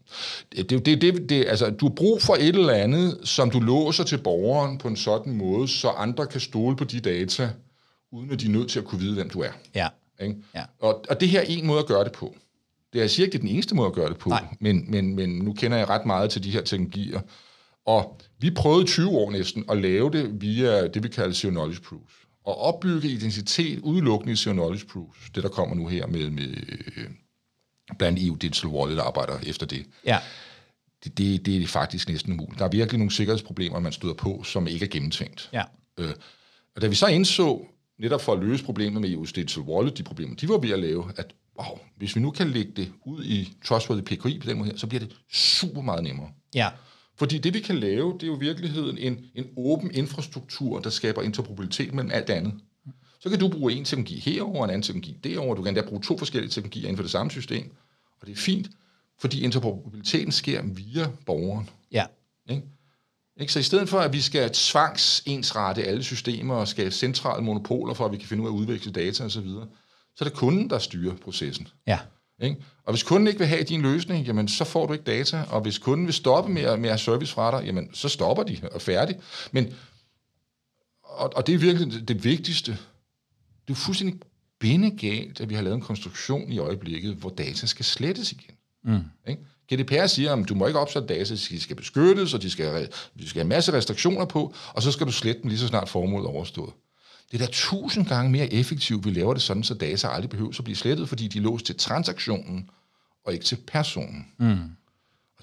Det, 0.52 0.70
det, 0.70 1.02
det, 1.02 1.30
det, 1.30 1.46
altså, 1.48 1.70
du 1.70 1.88
har 1.88 1.96
brug 1.96 2.22
for 2.22 2.34
et 2.34 2.56
eller 2.56 2.74
andet, 2.74 3.20
som 3.24 3.52
du 3.52 3.60
låser 3.60 4.04
til 4.04 4.18
borgeren 4.18 4.78
på 4.78 4.88
en 4.88 4.96
sådan 4.96 5.34
måde, 5.34 5.68
så 5.68 5.90
andre 5.90 6.28
kan 6.28 6.42
stole 6.42 6.76
på 6.76 6.84
de 6.84 7.00
data, 7.00 7.50
uden 8.12 8.32
at 8.32 8.40
de 8.40 8.46
er 8.46 8.50
nødt 8.50 8.70
til 8.70 8.80
at 8.80 8.86
kunne 8.86 9.02
vide, 9.02 9.14
hvem 9.14 9.30
du 9.30 9.40
er. 9.40 9.52
Ja. 9.76 9.88
Ikke? 10.22 10.36
Ja. 10.56 10.64
Og, 10.80 11.06
og 11.10 11.22
det 11.22 11.30
her 11.30 11.40
er 11.40 11.46
en 11.48 11.68
måde 11.68 11.80
at 11.80 11.86
gøre 11.86 12.04
det 12.04 12.12
på. 12.12 12.36
Det 12.94 13.00
er, 13.00 13.04
jeg 13.04 13.10
siger 13.10 13.26
ikke, 13.26 13.34
det 13.34 13.40
er 13.40 13.48
den 13.48 13.56
eneste 13.56 13.76
måde 13.76 13.88
at 13.88 13.94
gøre 13.94 14.10
det 14.10 14.18
på, 14.18 14.34
men, 14.60 14.92
men, 14.92 15.16
men 15.16 15.30
nu 15.30 15.54
kender 15.54 15.78
jeg 15.78 15.90
ret 15.90 16.06
meget 16.06 16.30
til 16.30 16.44
de 16.44 16.52
her 16.52 16.62
teknologier. 16.62 17.20
Og 17.86 18.18
vi 18.40 18.52
prøvede 18.52 18.86
20 18.86 19.10
år 19.10 19.32
næsten 19.32 19.66
at 19.70 19.78
lave 19.78 20.12
det 20.12 20.42
via 20.42 20.88
det, 20.88 21.04
vi 21.04 21.08
kalder 21.08 21.34
Zero 21.34 21.52
Knowledge 21.52 21.82
Proofs. 21.82 22.14
Og 22.46 22.58
opbygge 22.58 23.10
identitet 23.10 23.80
udelukkende 23.80 24.34
i 24.34 24.36
Zero 24.36 24.54
Knowledge 24.54 24.86
Proofs. 24.86 25.30
Det, 25.36 25.44
der 25.44 25.50
kommer 25.50 25.76
nu 25.76 25.88
her 25.88 26.08
med, 26.08 26.30
med 26.30 26.56
blandt 27.98 28.20
EU 28.22 28.36
Digital 28.36 28.70
Wallet, 28.70 28.98
der 28.98 29.04
arbejder 29.04 29.40
efter 29.48 29.66
det. 29.66 29.86
Ja. 30.06 30.20
Det, 31.04 31.18
det, 31.18 31.46
det 31.46 31.64
er 31.64 31.68
faktisk 31.68 32.10
næsten 32.10 32.34
umuligt. 32.34 32.60
Der 32.60 32.66
er 32.66 32.70
virkelig 32.70 32.98
nogle 33.00 33.12
sikkerhedsproblemer, 33.12 33.80
man 33.80 33.92
støder 33.92 34.14
på, 34.14 34.44
som 34.44 34.68
ikke 34.68 34.86
er 34.86 34.90
gennemtænkt. 34.90 35.50
Ja. 35.54 35.64
Øh, 35.98 36.14
og 36.76 36.82
da 36.82 36.88
vi 36.88 36.96
så 36.96 37.08
indså, 37.08 37.66
netop 38.00 38.22
for 38.22 38.34
at 38.34 38.40
løse 38.40 38.64
problemet 38.64 39.02
med 39.02 39.10
EU's 39.10 39.32
Digital 39.36 39.64
Wallet, 39.64 39.98
de 39.98 40.04
problemer, 40.04 40.36
de 40.36 40.50
var 40.50 40.58
ved 40.58 40.70
at 40.70 40.80
lave, 40.80 41.12
at 41.18 41.34
wow, 41.60 41.80
hvis 41.98 42.16
vi 42.16 42.22
nu 42.22 42.32
kan 42.32 42.50
lægge 42.50 42.72
det 42.76 42.92
ud 43.06 43.24
i 43.24 43.54
Trustworthy 43.66 44.02
PKI 44.02 44.40
på 44.40 44.50
den 44.50 44.58
måde 44.58 44.70
her, 44.70 44.78
så 44.78 44.88
bliver 44.88 45.00
det 45.00 45.16
super 45.32 45.82
meget 45.82 46.04
nemmere. 46.04 46.30
Ja. 46.56 46.70
Fordi 47.16 47.38
det, 47.38 47.54
vi 47.54 47.60
kan 47.60 47.76
lave, 47.76 48.14
det 48.14 48.24
er 48.24 48.28
jo 48.28 48.36
i 48.36 48.40
virkeligheden 48.40 48.98
en, 48.98 49.20
en 49.36 49.46
åben 49.58 49.92
infrastruktur, 49.94 50.80
der 50.80 50.90
skaber 50.90 51.22
interoperabilitet 51.22 51.94
mellem 51.94 52.12
alt 52.12 52.30
andet. 52.30 52.54
Så 53.20 53.30
kan 53.30 53.40
du 53.40 53.50
bruge 53.50 53.74
en 53.74 53.86
teknologi 53.86 54.20
herover, 54.20 54.64
en 54.64 54.70
anden 54.70 54.82
teknologi 54.82 55.18
derover. 55.24 55.56
Du 55.56 55.62
kan 55.62 55.78
endda 55.78 55.90
bruge 55.90 56.02
to 56.02 56.18
forskellige 56.18 56.52
teknologier 56.52 56.84
inden 56.84 56.98
for 56.98 57.04
det 57.04 57.12
samme 57.12 57.32
system. 57.32 57.72
Og 58.22 58.28
det 58.28 58.32
er 58.32 58.38
fint, 58.38 58.70
fordi 59.20 59.44
interoperabiliteten 59.44 60.32
sker 60.32 60.62
via 60.64 61.08
borgeren. 61.26 61.70
Ja. 61.92 62.06
Ikke? 62.50 62.64
Ikke? 63.40 63.54
Så 63.54 63.60
i 63.60 63.64
stedet 63.64 63.90
for, 63.90 64.00
at 64.00 64.14
vi 64.14 64.22
skal 64.22 64.50
tvangsensrette 64.50 65.84
alle 65.84 66.04
systemer 66.04 66.56
og 66.56 66.68
skal 66.68 66.92
centrale 66.92 67.44
monopoler 67.44 67.94
for, 67.94 68.06
at 68.06 68.12
vi 68.12 68.18
kan 68.18 68.28
finde 68.28 68.44
ud 68.44 68.48
af 68.48 68.52
at 68.52 68.56
udveksle 68.56 68.92
data 68.92 69.24
osv., 69.24 69.48
så, 69.48 69.66
så 70.16 70.26
er 70.26 70.30
det 70.30 70.38
kunden, 70.38 70.70
der 70.70 70.80
styrer 70.80 71.16
processen. 71.16 71.68
Ja. 71.88 72.00
Ikke? 72.42 72.58
Og 72.86 72.94
hvis 72.94 73.04
kunden 73.04 73.28
ikke 73.28 73.40
vil 73.40 73.48
have 73.48 73.64
din 73.64 73.82
løsning, 73.82 74.26
jamen, 74.26 74.48
så 74.48 74.66
får 74.66 74.86
du 74.86 74.94
ikke 74.94 75.06
data. 75.06 75.44
Og 75.50 75.62
hvis 75.62 75.78
kunden 75.78 76.06
vil 76.06 76.14
stoppe 76.14 76.52
med 76.52 76.62
at, 76.62 76.80
med 76.80 76.90
at 76.90 77.00
service 77.00 77.34
fra 77.34 77.58
dig, 77.60 77.66
jamen, 77.66 77.90
så 77.94 78.10
stopper 78.10 78.44
de 78.44 78.60
og 78.72 78.82
færdig. 78.82 79.20
Men, 79.52 79.74
og, 81.04 81.34
og 81.36 81.48
det 81.48 81.56
er 81.56 81.60
virkelig 81.60 82.08
det 82.08 82.24
vigtigste. 82.24 82.78
Det 83.70 83.76
er 83.76 83.80
fuldstændig 83.80 84.20
bindegalt, 84.60 85.42
at 85.42 85.50
vi 85.50 85.56
har 85.56 85.62
lavet 85.62 85.76
en 85.76 85.82
konstruktion 85.82 86.52
i 86.52 86.58
øjeblikket, 86.58 87.16
hvor 87.16 87.30
data 87.30 87.68
skal 87.68 87.86
slettes 87.86 88.32
igen. 88.32 88.56
Mm. 88.84 89.00
Ikke? 89.28 89.44
GDPR 89.74 90.06
siger, 90.06 90.34
at 90.34 90.50
du 90.50 90.56
må 90.56 90.68
ikke 90.68 90.80
opsætte 90.80 91.08
data, 91.08 91.34
de 91.34 91.60
skal 91.62 91.76
beskyttes, 91.76 92.34
og 92.34 92.42
de 92.42 92.50
skal, 92.50 92.90
de 93.20 93.30
skal 93.30 93.40
have 93.40 93.42
en 93.42 93.50
masse 93.50 93.74
restriktioner 93.74 94.26
på, 94.26 94.54
og 94.74 94.82
så 94.82 94.92
skal 94.92 95.08
du 95.08 95.12
slette 95.12 95.42
dem 95.42 95.50
lige 95.50 95.60
så 95.60 95.68
snart 95.68 95.90
formålet 95.90 96.26
er 96.26 96.30
overstået. 96.30 96.74
Det 97.32 97.42
er 97.42 97.46
da 97.46 97.52
tusind 97.52 98.06
gange 98.06 98.32
mere 98.32 98.54
effektivt, 98.54 99.06
vi 99.06 99.12
laver 99.12 99.34
det 99.34 99.42
sådan, 99.42 99.64
så 99.64 99.74
data 99.74 100.08
aldrig 100.08 100.30
behøver 100.30 100.56
at 100.60 100.64
blive 100.64 100.76
slettet, 100.76 101.10
fordi 101.10 101.28
de 101.28 101.38
er 101.38 101.42
låst 101.42 101.66
til 101.66 101.76
transaktionen, 101.76 102.70
og 103.26 103.34
ikke 103.34 103.46
til 103.46 103.58
personen. 103.68 104.28
Mm. 104.40 104.58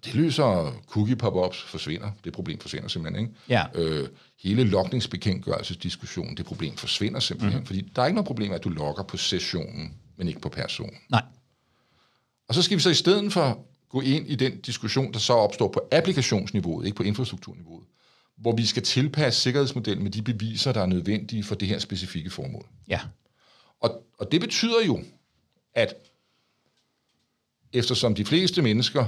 Det 0.07 0.15
løser 0.15 0.73
cookie 0.87 1.17
pop-ups 1.17 1.63
forsvinder. 1.63 2.11
Det 2.25 2.33
problem 2.33 2.59
forsvinder 2.59 2.89
simpelthen, 2.89 3.27
ikke? 3.27 3.39
Ja. 3.49 3.65
Øh, 3.75 4.09
hele 4.43 4.65
logningsbekendtgørelsesdiskussionen, 4.65 6.37
det 6.37 6.47
problem 6.47 6.77
forsvinder 6.77 7.21
simpelthen, 7.21 7.61
mm. 7.61 7.67
fordi 7.67 7.93
der 7.97 8.03
er 8.03 8.07
ikke 8.07 8.15
noget 8.15 8.27
problem, 8.27 8.53
at 8.53 8.65
du 8.65 8.69
logger 8.69 9.03
på 9.03 9.17
sessionen, 9.17 9.95
men 10.17 10.29
ikke 10.29 10.41
på 10.41 10.49
personen. 10.49 10.97
Nej. 11.11 11.23
Og 12.49 12.55
så 12.55 12.63
skal 12.63 12.77
vi 12.77 12.83
så 12.83 12.91
i 12.91 12.95
stedet 12.95 13.33
for 13.33 13.67
gå 13.89 14.01
ind 14.01 14.27
i 14.27 14.35
den 14.35 14.61
diskussion, 14.61 15.13
der 15.13 15.19
så 15.19 15.33
opstår 15.33 15.69
på 15.69 15.81
applikationsniveauet, 15.93 16.87
ikke 16.87 16.97
på 16.97 17.03
infrastrukturniveauet, 17.03 17.85
hvor 18.37 18.57
vi 18.57 18.67
skal 18.67 18.83
tilpasse 18.83 19.41
sikkerhedsmodellen 19.41 20.03
med 20.03 20.13
de 20.13 20.23
beviser, 20.23 20.73
der 20.73 20.81
er 20.81 20.87
nødvendige 20.87 21.45
for 21.45 21.55
det 21.55 21.69
her 21.69 21.79
specifikke 21.79 22.31
formål. 22.31 22.67
Ja. 22.89 23.01
Og, 23.81 24.03
og 24.19 24.33
det 24.33 24.41
betyder 24.41 24.85
jo, 24.87 25.01
at 25.75 25.95
eftersom 27.73 28.15
de 28.15 28.25
fleste 28.25 28.63
mennesker 28.63 29.07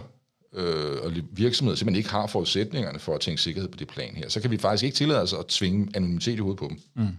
øh, 0.52 0.96
og 1.02 1.12
virksomheder 1.30 1.76
simpelthen 1.76 1.98
ikke 1.98 2.10
har 2.10 2.26
forudsætningerne 2.26 2.98
for 2.98 3.14
at 3.14 3.20
tænke 3.20 3.42
sikkerhed 3.42 3.68
på 3.68 3.76
det 3.76 3.88
plan 3.88 4.14
her, 4.14 4.28
så 4.28 4.40
kan 4.40 4.50
vi 4.50 4.58
faktisk 4.58 4.84
ikke 4.84 4.96
tillade 4.96 5.22
os 5.22 5.32
at 5.32 5.46
tvinge 5.46 5.88
anonymitet 5.94 6.34
i 6.34 6.38
hovedet 6.38 6.58
på 6.58 6.68
dem. 6.68 6.80
Mm. 6.94 7.16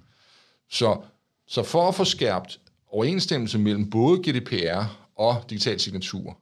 Så, 0.70 1.02
så 1.48 1.64
for 1.64 1.88
at 1.88 1.96
få 1.96 2.04
skærpt 2.04 2.60
overensstemmelse 2.88 3.60
mellem 3.60 3.90
både 3.90 4.20
GDPR 4.20 4.84
og 5.16 5.44
digital 5.50 5.80
signatur, 5.80 6.38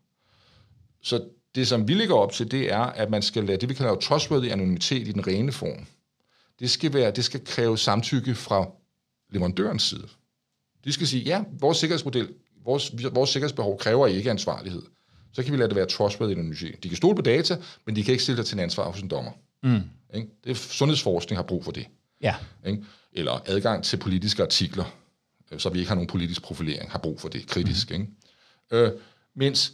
så 1.01 1.23
det, 1.55 1.67
som 1.67 1.87
vi 1.87 1.93
ligger 1.93 2.15
op 2.15 2.31
til, 2.31 2.51
det 2.51 2.71
er, 2.71 2.79
at 2.79 3.09
man 3.09 3.21
skal 3.21 3.43
lade 3.43 3.57
det, 3.57 3.69
vi 3.69 3.73
kalder 3.73 3.95
trustworthy 3.95 4.51
anonymitet 4.51 5.07
i 5.07 5.11
den 5.11 5.27
rene 5.27 5.51
form. 5.51 5.85
Det 6.59 6.69
skal, 6.69 6.93
være, 6.93 7.11
det 7.11 7.25
skal 7.25 7.45
kræve 7.45 7.77
samtykke 7.77 8.35
fra 8.35 8.69
leverandørens 9.29 9.83
side. 9.83 10.07
De 10.83 10.93
skal 10.93 11.07
sige, 11.07 11.23
ja, 11.23 11.43
vores 11.59 11.77
sikkerhedsmodel, 11.77 12.33
vores, 12.65 12.91
vores 13.13 13.29
sikkerhedsbehov 13.29 13.77
kræver 13.77 14.07
ikke 14.07 14.31
ansvarlighed. 14.31 14.81
Så 15.37 15.43
kan 15.43 15.53
vi 15.53 15.57
lade 15.57 15.69
det 15.69 15.75
være 15.75 15.85
trustworthy 15.85 16.31
anonymitet. 16.31 16.83
De 16.83 16.89
kan 16.89 16.97
stole 16.97 17.15
på 17.15 17.21
data, 17.21 17.57
men 17.85 17.95
de 17.95 18.03
kan 18.03 18.11
ikke 18.11 18.23
stille 18.23 18.37
dig 18.37 18.45
til 18.45 18.55
en 18.55 18.59
ansvar 18.59 18.91
hos 18.91 19.01
en 19.01 19.07
dommer. 19.07 19.31
Mm. 19.63 19.81
Ikke? 20.13 20.27
Det 20.43 20.57
sundhedsforskning 20.57 21.37
har 21.37 21.43
brug 21.43 21.63
for 21.63 21.71
det. 21.71 21.87
Ja. 22.21 22.35
Ikke? 22.65 22.83
Eller 23.13 23.41
adgang 23.45 23.83
til 23.83 23.97
politiske 23.97 24.43
artikler, 24.43 24.85
øh, 25.51 25.59
så 25.59 25.69
vi 25.69 25.79
ikke 25.79 25.89
har 25.89 25.95
nogen 25.95 26.07
politisk 26.07 26.41
profilering, 26.41 26.91
har 26.91 26.99
brug 26.99 27.19
for 27.19 27.29
det 27.29 27.47
kritisk. 27.47 27.89
Mm. 27.89 27.95
Ikke? 27.95 28.07
Øh, 28.71 28.91
mens 29.35 29.73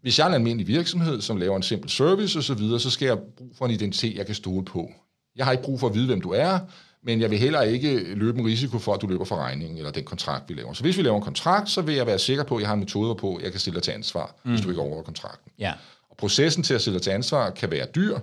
hvis 0.00 0.18
jeg 0.18 0.24
er 0.24 0.28
en 0.28 0.34
almindelig 0.34 0.66
virksomhed, 0.66 1.20
som 1.20 1.36
laver 1.36 1.56
en 1.56 1.62
simpel 1.62 1.90
service 1.90 2.38
osv., 2.38 2.46
så, 2.46 2.54
videre, 2.54 2.80
så 2.80 2.90
skal 2.90 3.06
jeg 3.06 3.18
bruge 3.36 3.54
for 3.54 3.64
en 3.64 3.70
identitet, 3.70 4.16
jeg 4.16 4.26
kan 4.26 4.34
stole 4.34 4.64
på. 4.64 4.92
Jeg 5.36 5.44
har 5.46 5.52
ikke 5.52 5.64
brug 5.64 5.80
for 5.80 5.88
at 5.88 5.94
vide, 5.94 6.06
hvem 6.06 6.20
du 6.20 6.30
er, 6.30 6.58
men 7.04 7.20
jeg 7.20 7.30
vil 7.30 7.38
heller 7.38 7.62
ikke 7.62 8.14
løbe 8.14 8.38
en 8.38 8.46
risiko 8.46 8.78
for, 8.78 8.94
at 8.94 9.02
du 9.02 9.06
løber 9.06 9.24
for 9.24 9.36
regningen 9.36 9.78
eller 9.78 9.90
den 9.90 10.04
kontrakt, 10.04 10.48
vi 10.48 10.54
laver. 10.54 10.72
Så 10.72 10.82
hvis 10.82 10.96
vi 10.96 11.02
laver 11.02 11.16
en 11.16 11.22
kontrakt, 11.22 11.70
så 11.70 11.82
vil 11.82 11.94
jeg 11.94 12.06
være 12.06 12.18
sikker 12.18 12.44
på, 12.44 12.56
at 12.56 12.60
jeg 12.60 12.68
har 12.68 12.74
en 12.74 12.80
metode 12.80 13.14
på, 13.14 13.36
at 13.36 13.42
jeg 13.42 13.50
kan 13.50 13.60
stille 13.60 13.74
dig 13.74 13.82
til 13.82 13.90
ansvar, 13.90 14.34
mm. 14.44 14.50
hvis 14.50 14.60
du 14.60 14.68
ikke 14.68 14.80
overholder 14.80 15.04
kontrakten. 15.04 15.52
Ja. 15.58 15.72
Og 16.10 16.16
processen 16.16 16.62
til 16.62 16.74
at 16.74 16.80
stille 16.80 16.94
dig 16.94 17.02
til 17.02 17.10
ansvar 17.10 17.50
kan 17.50 17.70
være 17.70 17.86
dyr, 17.94 18.18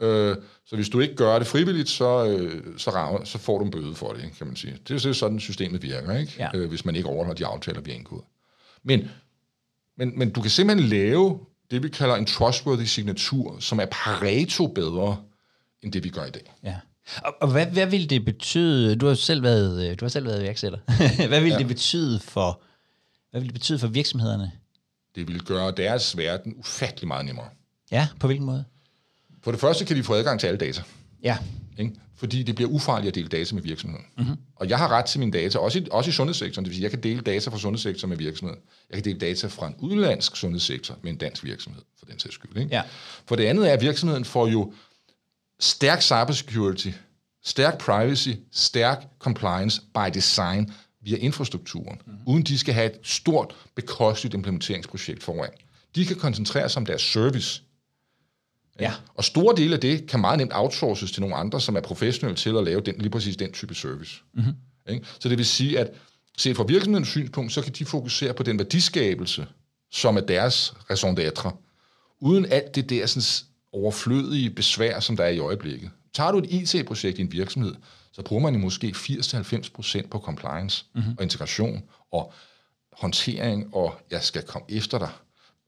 øh, 0.00 0.36
så 0.66 0.76
hvis 0.76 0.88
du 0.88 1.00
ikke 1.00 1.16
gør 1.16 1.38
det 1.38 1.46
frivilligt, 1.46 1.88
så, 1.88 2.26
øh, 2.26 2.62
så, 2.76 2.90
rammer, 2.90 3.24
så 3.24 3.38
får 3.38 3.58
du 3.58 3.64
en 3.64 3.70
bøde 3.70 3.94
for 3.94 4.12
det, 4.12 4.22
kan 4.38 4.46
man 4.46 4.56
sige. 4.56 4.78
Det 4.88 5.04
er 5.04 5.12
sådan, 5.12 5.40
systemet 5.40 5.82
virker, 5.82 6.16
ikke? 6.16 6.32
Ja. 6.38 6.48
Øh, 6.54 6.68
hvis 6.68 6.84
man 6.84 6.96
ikke 6.96 7.08
overholder 7.08 7.34
de 7.34 7.46
aftaler, 7.46 7.80
vi 7.80 7.90
har 7.90 7.98
indgået. 7.98 8.22
Men 8.82 9.08
men, 9.96 10.18
men 10.18 10.30
du 10.30 10.40
kan 10.40 10.50
simpelthen 10.50 10.88
lave 10.88 11.40
det, 11.70 11.82
vi 11.82 11.88
kalder 11.88 12.14
en 12.14 12.26
trustworthy 12.26 12.84
signatur, 12.84 13.56
som 13.60 13.80
er 13.80 13.86
pareto 13.86 14.66
bedre, 14.66 15.16
end 15.82 15.92
det, 15.92 16.04
vi 16.04 16.08
gør 16.08 16.24
i 16.24 16.30
dag. 16.30 16.54
Ja. 16.62 16.76
Og, 17.24 17.34
og 17.40 17.48
hvad, 17.48 17.66
hvad 17.66 17.86
vil 17.86 18.10
det 18.10 18.24
betyde, 18.24 18.96
du 18.96 19.06
har 19.06 19.14
selv 19.14 19.42
været, 19.42 19.90
øh, 19.90 20.00
du 20.00 20.04
har 20.04 20.10
selv 20.10 20.26
været 20.26 20.42
iværksætter, 20.42 20.78
hvad 21.28 21.40
vil 21.40 21.50
ja. 21.50 21.58
det 21.58 21.68
betyde 21.68 22.20
for, 22.20 22.62
hvad 23.30 23.40
vil 23.40 23.48
det 23.48 23.54
betyde 23.54 23.78
for 23.78 23.86
virksomhederne? 23.86 24.52
Det 25.14 25.28
vil 25.28 25.42
gøre 25.42 25.70
deres 25.70 26.16
verden 26.16 26.54
ufattelig 26.56 27.08
meget 27.08 27.26
nemmere. 27.26 27.48
Ja, 27.90 28.08
på 28.20 28.26
hvilken 28.26 28.46
måde? 28.46 28.64
For 29.42 29.50
det 29.50 29.60
første 29.60 29.84
kan 29.84 29.96
de 29.96 30.02
få 30.02 30.14
adgang 30.14 30.40
til 30.40 30.46
alle 30.46 30.58
data. 30.58 30.82
Ja. 31.22 31.38
Ikke? 31.78 31.92
Fordi 32.16 32.42
det 32.42 32.54
bliver 32.54 32.70
ufarligt 32.70 33.08
at 33.08 33.14
dele 33.14 33.28
data 33.28 33.54
med 33.54 33.62
virksomheden. 33.62 34.06
Mm-hmm. 34.18 34.36
Og 34.56 34.68
jeg 34.68 34.78
har 34.78 34.88
ret 34.88 35.04
til 35.04 35.20
mine 35.20 35.32
data, 35.32 35.58
også 35.58 35.78
i, 35.78 35.86
også 35.90 36.10
i 36.10 36.12
sundhedssektoren. 36.12 36.64
Det 36.64 36.70
vil 36.70 36.74
sige, 36.74 36.82
jeg 36.82 36.90
kan 36.90 37.02
dele 37.02 37.20
data 37.20 37.50
fra 37.50 37.58
sundhedssektoren 37.58 38.08
med 38.08 38.16
virksomheden. 38.18 38.60
Jeg 38.90 38.96
kan 38.96 39.04
dele 39.04 39.18
data 39.18 39.46
fra 39.46 39.66
en 39.66 39.74
udenlandsk 39.78 40.36
sundhedssektor 40.36 40.98
med 41.02 41.12
en 41.12 41.18
dansk 41.18 41.44
virksomhed, 41.44 41.82
for 41.98 42.06
den 42.06 42.18
sags 42.18 42.34
skyld. 42.34 42.56
Ikke? 42.56 42.74
Ja. 42.74 42.82
For 43.26 43.36
det 43.36 43.44
andet 43.44 43.68
er, 43.68 43.72
at 43.72 43.80
virksomheden 43.80 44.24
får 44.24 44.46
jo 44.46 44.72
stærk 45.64 46.02
cybersecurity, 46.02 46.88
stærk 47.44 47.78
privacy, 47.78 48.28
stærk 48.52 49.06
compliance 49.18 49.80
by 49.94 50.14
design 50.14 50.72
via 51.00 51.16
infrastrukturen, 51.16 52.00
mm. 52.06 52.12
uden 52.26 52.42
de 52.42 52.58
skal 52.58 52.74
have 52.74 52.86
et 52.86 52.98
stort, 53.02 53.54
bekosteligt 53.74 54.34
implementeringsprojekt 54.34 55.22
foran. 55.22 55.50
De 55.94 56.06
kan 56.06 56.16
koncentrere 56.16 56.68
sig 56.68 56.80
om 56.80 56.86
deres 56.86 57.02
service, 57.02 57.62
Ja. 58.80 58.92
Og 59.14 59.24
store 59.24 59.56
dele 59.56 59.74
af 59.74 59.80
det 59.80 60.06
kan 60.06 60.20
meget 60.20 60.38
nemt 60.38 60.52
outsources 60.54 61.12
til 61.12 61.20
nogle 61.20 61.36
andre, 61.36 61.60
som 61.60 61.76
er 61.76 61.80
professionelle 61.80 62.36
til 62.36 62.56
at 62.56 62.64
lave 62.64 62.80
den, 62.80 62.94
lige 62.98 63.10
præcis 63.10 63.36
den 63.36 63.52
type 63.52 63.74
service. 63.74 64.22
Mm-hmm. 64.34 64.52
Ikke? 64.88 65.06
Så 65.18 65.28
det 65.28 65.38
vil 65.38 65.46
sige, 65.46 65.78
at 65.78 65.92
set 66.38 66.56
fra 66.56 66.64
virksomhedens 66.64 67.08
synspunkt, 67.08 67.52
så 67.52 67.62
kan 67.62 67.72
de 67.72 67.84
fokusere 67.84 68.34
på 68.34 68.42
den 68.42 68.58
værdiskabelse, 68.58 69.46
som 69.90 70.16
er 70.16 70.20
deres 70.20 70.74
raison 70.90 71.18
d'être, 71.18 71.50
uden 72.20 72.46
alt 72.46 72.74
det 72.74 72.90
der 72.90 73.06
sådan, 73.06 73.48
overflødige 73.74 74.50
besvær, 74.50 75.00
som 75.00 75.16
der 75.16 75.24
er 75.24 75.28
i 75.28 75.38
øjeblikket. 75.38 75.90
Tager 76.14 76.32
du 76.32 76.38
et 76.38 76.46
IT-projekt 76.50 77.18
i 77.18 77.20
en 77.20 77.32
virksomhed, 77.32 77.74
så 78.12 78.22
bruger 78.22 78.42
man 78.42 78.54
jo 78.54 78.60
måske 78.60 78.94
80-90% 78.96 80.08
på 80.08 80.18
compliance 80.18 80.84
mm-hmm. 80.94 81.14
og 81.18 81.22
integration 81.22 81.82
og 82.12 82.32
håndtering, 82.92 83.74
og 83.74 83.94
jeg 84.10 84.22
skal 84.22 84.42
komme 84.42 84.66
efter 84.68 84.98
dig. 84.98 85.10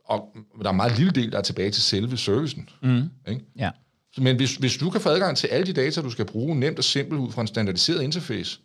Og 0.05 0.37
der 0.59 0.67
er 0.67 0.71
en 0.71 0.77
meget 0.77 0.99
lille 0.99 1.13
del, 1.13 1.33
der 1.33 1.39
er 1.39 1.43
tilbage 1.43 1.71
til 1.71 1.83
selve 1.83 2.17
servicen. 2.17 2.69
Mm. 2.83 3.11
Ikke? 3.29 3.45
Ja. 3.57 3.71
Men 4.19 4.37
hvis, 4.37 4.57
hvis 4.57 4.77
du 4.77 4.91
kan 4.91 5.01
få 5.01 5.09
adgang 5.09 5.37
til 5.37 5.47
alle 5.47 5.67
de 5.67 5.73
data, 5.73 6.03
du 6.03 6.11
skal 6.11 6.25
bruge, 6.25 6.57
nemt 6.57 6.79
og 6.79 6.85
simpelt 6.85 7.21
ud 7.21 7.33
fra 7.33 7.41
en 7.41 7.47
standardiseret 7.47 8.03
interface, 8.03 8.61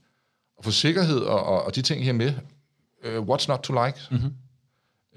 og 0.58 0.64
få 0.64 0.72
sikkerhed 0.72 1.20
og, 1.20 1.44
og, 1.44 1.64
og 1.64 1.76
de 1.76 1.82
ting 1.82 2.04
her 2.04 2.14
med, 2.14 2.34
uh, 3.06 3.30
what's 3.30 3.48
not 3.48 3.60
to 3.60 3.86
like? 3.86 4.00
Mm-hmm. 4.12 4.34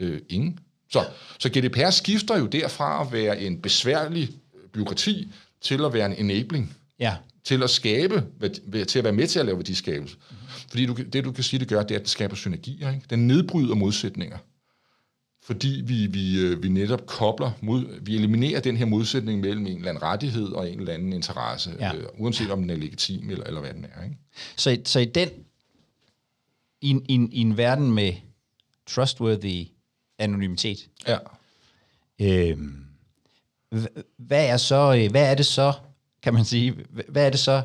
Uh, 0.03 0.19
ingen. 0.29 0.59
Så, 0.91 1.05
så 1.39 1.49
GDPR 1.49 1.91
skifter 1.91 2.39
jo 2.39 2.47
derfra 2.47 3.03
at 3.03 3.13
være 3.13 3.41
en 3.41 3.59
besværlig 3.59 4.31
byråkrati 4.73 5.29
til 5.61 5.85
at 5.85 5.93
være 5.93 6.07
en 6.07 6.31
enabling. 6.31 6.77
Ja. 6.99 7.17
Til 7.45 7.63
at 7.63 7.71
skabe, 7.71 8.25
til 8.89 8.99
at 8.99 9.05
være 9.05 9.13
med 9.13 9.27
til 9.27 9.39
at 9.39 9.47
lave 9.47 9.59
værdiskabelse. 9.59 10.17
Mm-hmm. 10.17 10.47
Fordi 10.69 10.87
du, 10.87 10.93
det, 10.93 11.25
du 11.25 11.33
kan 11.33 11.45
sige, 11.45 11.61
det 11.61 11.69
gør, 11.69 11.83
det 11.83 11.91
er, 11.91 11.99
at 11.99 12.03
det 12.03 12.11
skaber 12.11 12.37
synergier. 12.37 12.91
Ikke? 12.91 13.07
Den 13.11 13.27
nedbryder 13.27 13.75
modsætninger 13.75 14.39
fordi 15.45 15.83
vi, 15.87 16.07
vi, 16.07 16.41
øh, 16.41 16.63
vi 16.63 16.69
netop 16.69 17.07
kobler, 17.07 17.51
mod, 17.61 18.01
vi 18.01 18.17
eliminerer 18.17 18.61
den 18.61 18.77
her 18.77 18.87
modsætning 18.87 19.41
mellem 19.41 19.67
en 19.67 19.77
eller 19.77 19.89
anden 19.89 20.03
rettighed 20.03 20.49
og 20.49 20.71
en 20.71 20.81
eller 20.81 20.93
anden 20.93 21.13
interesse, 21.13 21.77
ja. 21.81 21.95
øh, 21.95 22.05
uanset 22.19 22.51
om 22.51 22.61
den 22.61 22.71
er 22.71 22.77
legitim 22.77 23.31
eller, 23.31 23.45
eller 23.45 23.61
hvad 23.61 23.75
den 23.75 23.87
er. 23.95 24.05
Ikke? 24.05 24.17
Så, 24.57 24.79
så 24.85 25.01
i 25.01 25.05
den, 25.05 25.29
i, 26.81 26.91
i, 27.09 27.29
i 27.33 27.41
en 27.41 27.57
verden 27.57 27.95
med 27.95 28.13
trustworthy 28.87 29.67
anonymitet, 30.19 30.89
ja. 31.09 31.19
øh, 32.21 32.59
hvad 34.17 34.47
er 34.47 34.57
så, 34.57 34.95
øh, 34.99 35.11
hvad 35.11 35.31
er 35.31 35.35
det 35.35 35.47
så, 35.47 35.73
kan 36.23 36.35
man 36.35 36.45
sige, 36.45 36.77
hvad 37.09 37.27
er 37.27 37.31
det 37.31 37.41
så, 37.41 37.63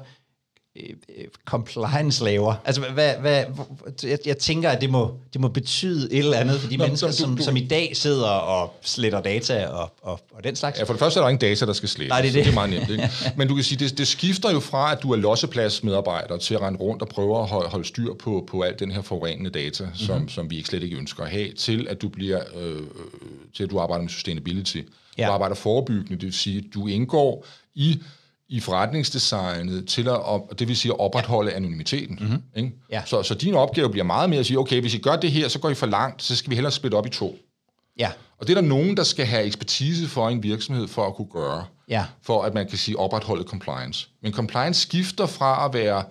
Øh, 0.75 1.25
compliance 1.45 2.23
laver? 2.23 2.55
Altså, 2.65 2.81
hvad, 2.81 3.13
hvad, 3.15 3.43
jeg, 4.03 4.17
jeg 4.25 4.37
tænker, 4.37 4.69
at 4.69 4.81
det 4.81 4.89
må, 4.89 5.17
det 5.33 5.41
må 5.41 5.47
betyde 5.47 6.13
et 6.13 6.19
eller 6.19 6.37
andet 6.37 6.59
for 6.59 6.69
de 6.69 6.77
Nå, 6.77 6.83
mennesker, 6.83 7.07
du, 7.07 7.13
som, 7.13 7.37
du, 7.37 7.43
som 7.43 7.55
i 7.55 7.67
dag 7.67 7.97
sidder 7.97 8.27
og 8.27 8.73
sletter 8.81 9.21
data 9.21 9.67
og, 9.67 9.91
og, 10.01 10.19
og 10.31 10.43
den 10.43 10.55
slags. 10.55 10.79
Ja, 10.79 10.83
for 10.83 10.93
det 10.93 10.99
første 10.99 11.19
er 11.19 11.23
der 11.23 11.29
ingen 11.29 11.49
data, 11.49 11.65
der 11.65 11.73
skal 11.73 11.89
slettes. 11.89 12.09
Nej, 12.09 12.21
det 12.21 12.27
er 12.27 12.33
det. 12.33 12.45
det 12.45 12.51
er 12.51 12.53
meget 12.53 12.69
nemt. 12.69 12.89
Ikke? 12.89 13.09
Men 13.37 13.47
du 13.47 13.55
kan 13.55 13.63
sige, 13.63 13.85
det, 13.85 13.97
det 13.97 14.07
skifter 14.07 14.51
jo 14.51 14.59
fra, 14.59 14.91
at 14.91 15.03
du 15.03 15.11
er 15.11 15.17
lossepladsmedarbejder 15.17 16.37
til 16.37 16.55
at 16.55 16.61
rende 16.61 16.79
rundt 16.79 17.01
og 17.01 17.07
prøve 17.07 17.39
at 17.39 17.47
holde, 17.47 17.69
holde 17.69 17.87
styr 17.87 18.13
på, 18.13 18.47
på 18.47 18.61
alt 18.61 18.79
den 18.79 18.91
her 18.91 19.01
forurenende 19.01 19.49
data, 19.49 19.83
mm-hmm. 19.83 19.97
som, 19.97 20.29
som 20.29 20.51
vi 20.51 20.57
ikke 20.57 20.69
slet 20.69 20.83
ikke 20.83 20.97
ønsker 20.97 21.23
at 21.23 21.29
have, 21.29 21.51
til 21.51 21.87
at 21.89 22.01
du 22.01 22.09
bliver 22.09 22.41
øh, 22.55 22.81
til 23.55 23.63
at 23.63 23.69
du 23.69 23.79
arbejder 23.79 24.01
med 24.01 24.09
sustainability. 24.09 24.77
Ja. 25.17 25.27
Du 25.27 25.31
arbejder 25.31 25.55
forebyggende, 25.55 26.15
det 26.15 26.25
vil 26.25 26.33
sige, 26.33 26.57
at 26.57 26.73
du 26.73 26.87
indgår 26.87 27.45
i 27.75 28.01
i 28.49 28.59
forretningsdesignet 28.59 29.87
til 29.87 30.01
at, 30.07 30.23
op, 30.23 30.59
det 30.59 30.67
vil 30.67 30.77
sige 30.77 30.91
at 30.91 30.99
opretholde 30.99 31.53
anonymiteten. 31.53 32.17
Mm-hmm. 32.21 32.41
Ikke? 32.55 32.71
Ja. 32.91 33.01
Så, 33.05 33.23
så 33.23 33.35
din 33.35 33.55
opgave 33.55 33.89
bliver 33.89 34.03
meget 34.03 34.29
mere 34.29 34.39
at 34.39 34.45
sige, 34.45 34.59
okay, 34.59 34.81
hvis 34.81 34.93
I 34.93 34.97
gør 34.97 35.15
det 35.15 35.31
her, 35.31 35.47
så 35.47 35.59
går 35.59 35.69
I 35.69 35.73
for 35.73 35.85
langt, 35.85 36.23
så 36.23 36.35
skal 36.35 36.49
vi 36.49 36.55
hellere 36.55 36.71
splitte 36.71 36.95
op 36.95 37.05
i 37.05 37.09
to. 37.09 37.37
Ja. 37.99 38.11
Og 38.37 38.47
det 38.47 38.57
er 38.57 38.61
der 38.61 38.67
nogen, 38.67 38.97
der 38.97 39.03
skal 39.03 39.25
have 39.25 39.43
ekspertise 39.43 40.07
for 40.07 40.29
en 40.29 40.43
virksomhed 40.43 40.87
for 40.87 41.07
at 41.07 41.15
kunne 41.15 41.27
gøre, 41.31 41.65
ja. 41.89 42.05
for 42.21 42.43
at 42.43 42.53
man 42.53 42.67
kan 42.67 42.77
sige 42.77 42.99
opretholde 42.99 43.43
compliance. 43.43 44.07
Men 44.21 44.33
compliance 44.33 44.81
skifter 44.81 45.25
fra 45.25 45.65
at 45.65 45.73
være 45.73 46.03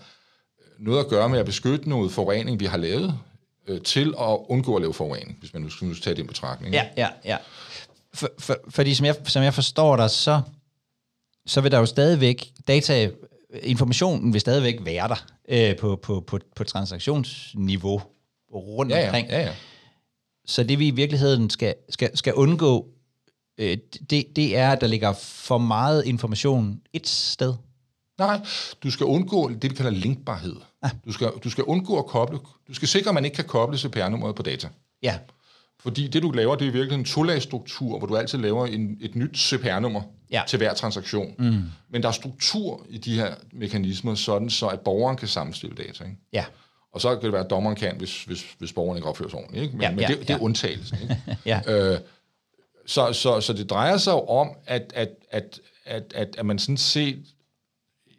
noget 0.79 1.01
at 1.01 1.09
gøre 1.09 1.29
med 1.29 1.39
at 1.39 1.47
beskytte 1.47 1.89
noget 1.89 2.13
forurening, 2.13 2.61
vi 2.61 2.65
har 2.65 2.77
lavet, 2.77 3.15
øh, 3.69 3.81
til 3.81 4.15
at 4.21 4.39
undgå 4.49 4.77
at 4.77 4.83
lave 4.83 4.95
forurening, 4.95 5.37
hvis 5.41 5.55
man 5.55 5.63
nu 5.63 5.71
skal 5.71 6.01
tage 6.01 6.17
det 6.17 6.23
i 6.23 6.27
betragtning. 6.27 6.75
Ja, 6.75 6.87
ja, 6.97 7.09
ja. 7.25 7.37
For, 8.15 8.29
for, 8.39 8.57
fordi 8.69 8.95
som 8.95 9.07
jeg, 9.07 9.17
som 9.25 9.43
jeg 9.43 9.55
forstår 9.55 9.97
dig, 9.97 10.11
så 10.11 10.41
så 11.49 11.61
vil 11.61 11.71
der 11.71 11.79
jo 11.79 11.87
stadigvæk, 11.87 12.53
data, 12.69 13.11
informationen 13.63 14.33
vil 14.33 14.41
stadigvæk 14.41 14.79
være 14.85 15.09
der 15.09 15.27
øh, 15.49 15.77
på, 15.77 15.97
på, 15.97 16.21
på, 16.21 16.39
på 16.57 16.65
transaktionsniveau 16.65 18.03
rundt 18.55 18.93
ja, 18.93 18.99
ja, 18.99 19.07
omkring. 19.07 19.29
Ja, 19.29 19.41
ja. 19.41 19.53
Så 20.47 20.63
det 20.63 20.79
vi 20.79 20.89
i 20.89 20.91
virkeligheden 20.91 21.51
skal, 21.51 21.75
skal, 21.89 22.17
skal 22.17 22.35
undgå, 22.35 22.89
øh, 23.59 23.79
det, 24.11 24.37
det 24.37 24.57
er, 24.57 24.73
at 24.73 24.81
der 24.81 24.87
ligger 24.87 25.13
for 25.23 25.59
meget 25.59 26.05
information 26.07 26.81
et 26.93 27.09
sted. 27.09 27.55
Nej, 28.19 28.41
du 28.83 28.91
skal 28.91 29.07
undgå 29.07 29.49
det, 29.49 29.71
vi 29.71 29.77
kalder 29.77 29.91
linkbarhed. 29.91 30.57
Ja. 30.85 30.91
Du, 31.05 31.13
skal, 31.13 31.31
du 31.45 31.51
skal 31.51 31.65
undgå 31.65 31.99
at 31.99 32.07
koble, 32.07 32.39
du 32.69 32.75
skal 32.75 32.89
sikre, 32.89 33.09
at 33.09 33.15
man 33.15 33.25
ikke 33.25 33.35
kan 33.35 33.45
koble 33.45 33.79
CPR-nummeret 33.79 34.35
på 34.35 34.43
data. 34.43 34.69
Ja. 35.03 35.19
Fordi 35.83 36.09
det, 36.09 36.23
du 36.23 36.31
laver, 36.31 36.57
det 36.57 36.67
er 36.67 36.73
virkelig 36.73 36.99
en 36.99 37.05
to 37.05 37.23
hvor 37.99 38.07
du 38.07 38.17
altid 38.17 38.39
laver 38.39 38.67
en, 38.67 38.99
et 39.01 39.17
nyt 39.17 39.39
CPR-nummer 39.39 40.03
ja. 40.31 40.43
til 40.47 40.57
hver 40.57 40.75
transaktion. 40.75 41.35
Mm. 41.39 41.63
Men 41.91 42.03
der 42.03 42.09
er 42.09 42.13
struktur 42.13 42.87
i 42.89 42.99
de 42.99 43.15
her 43.15 43.35
mekanismer, 43.53 44.15
sådan 44.15 44.51
så 44.51 44.67
at 44.67 44.81
borgeren 44.81 45.17
kan 45.17 45.29
sammenstille 45.29 45.77
data. 45.77 46.05
Ikke? 46.05 46.17
Ja. 46.33 46.45
Og 46.93 47.01
så 47.01 47.15
kan 47.15 47.23
det 47.23 47.33
være, 47.33 47.45
at 47.45 47.51
dommeren 47.51 47.77
kan, 47.77 47.97
hvis, 47.99 48.25
hvis, 48.25 48.47
hvis 48.59 48.73
borgeren 48.73 48.97
ikke 48.97 49.09
opfører 49.09 49.29
sig 49.29 49.39
ordentligt. 49.39 49.63
Ikke? 49.63 49.77
Men, 49.77 49.83
ja, 49.83 49.91
men 49.91 50.01
ja, 50.01 50.07
det, 50.07 50.19
det 50.21 50.31
er 50.31 50.43
undtagelsen. 50.43 50.99
Ikke? 51.03 51.17
ja. 51.47 51.61
øh, 51.67 51.99
så, 52.87 53.13
så, 53.13 53.41
så 53.41 53.53
det 53.53 53.71
drejer 53.71 53.97
sig 53.97 54.13
jo 54.13 54.21
om, 54.21 54.51
at, 54.67 54.93
at, 54.95 55.09
at, 55.31 55.61
at, 55.85 56.13
at, 56.15 56.35
at 56.39 56.47
man 56.47 56.59
sådan 56.59 56.77
set 56.77 57.19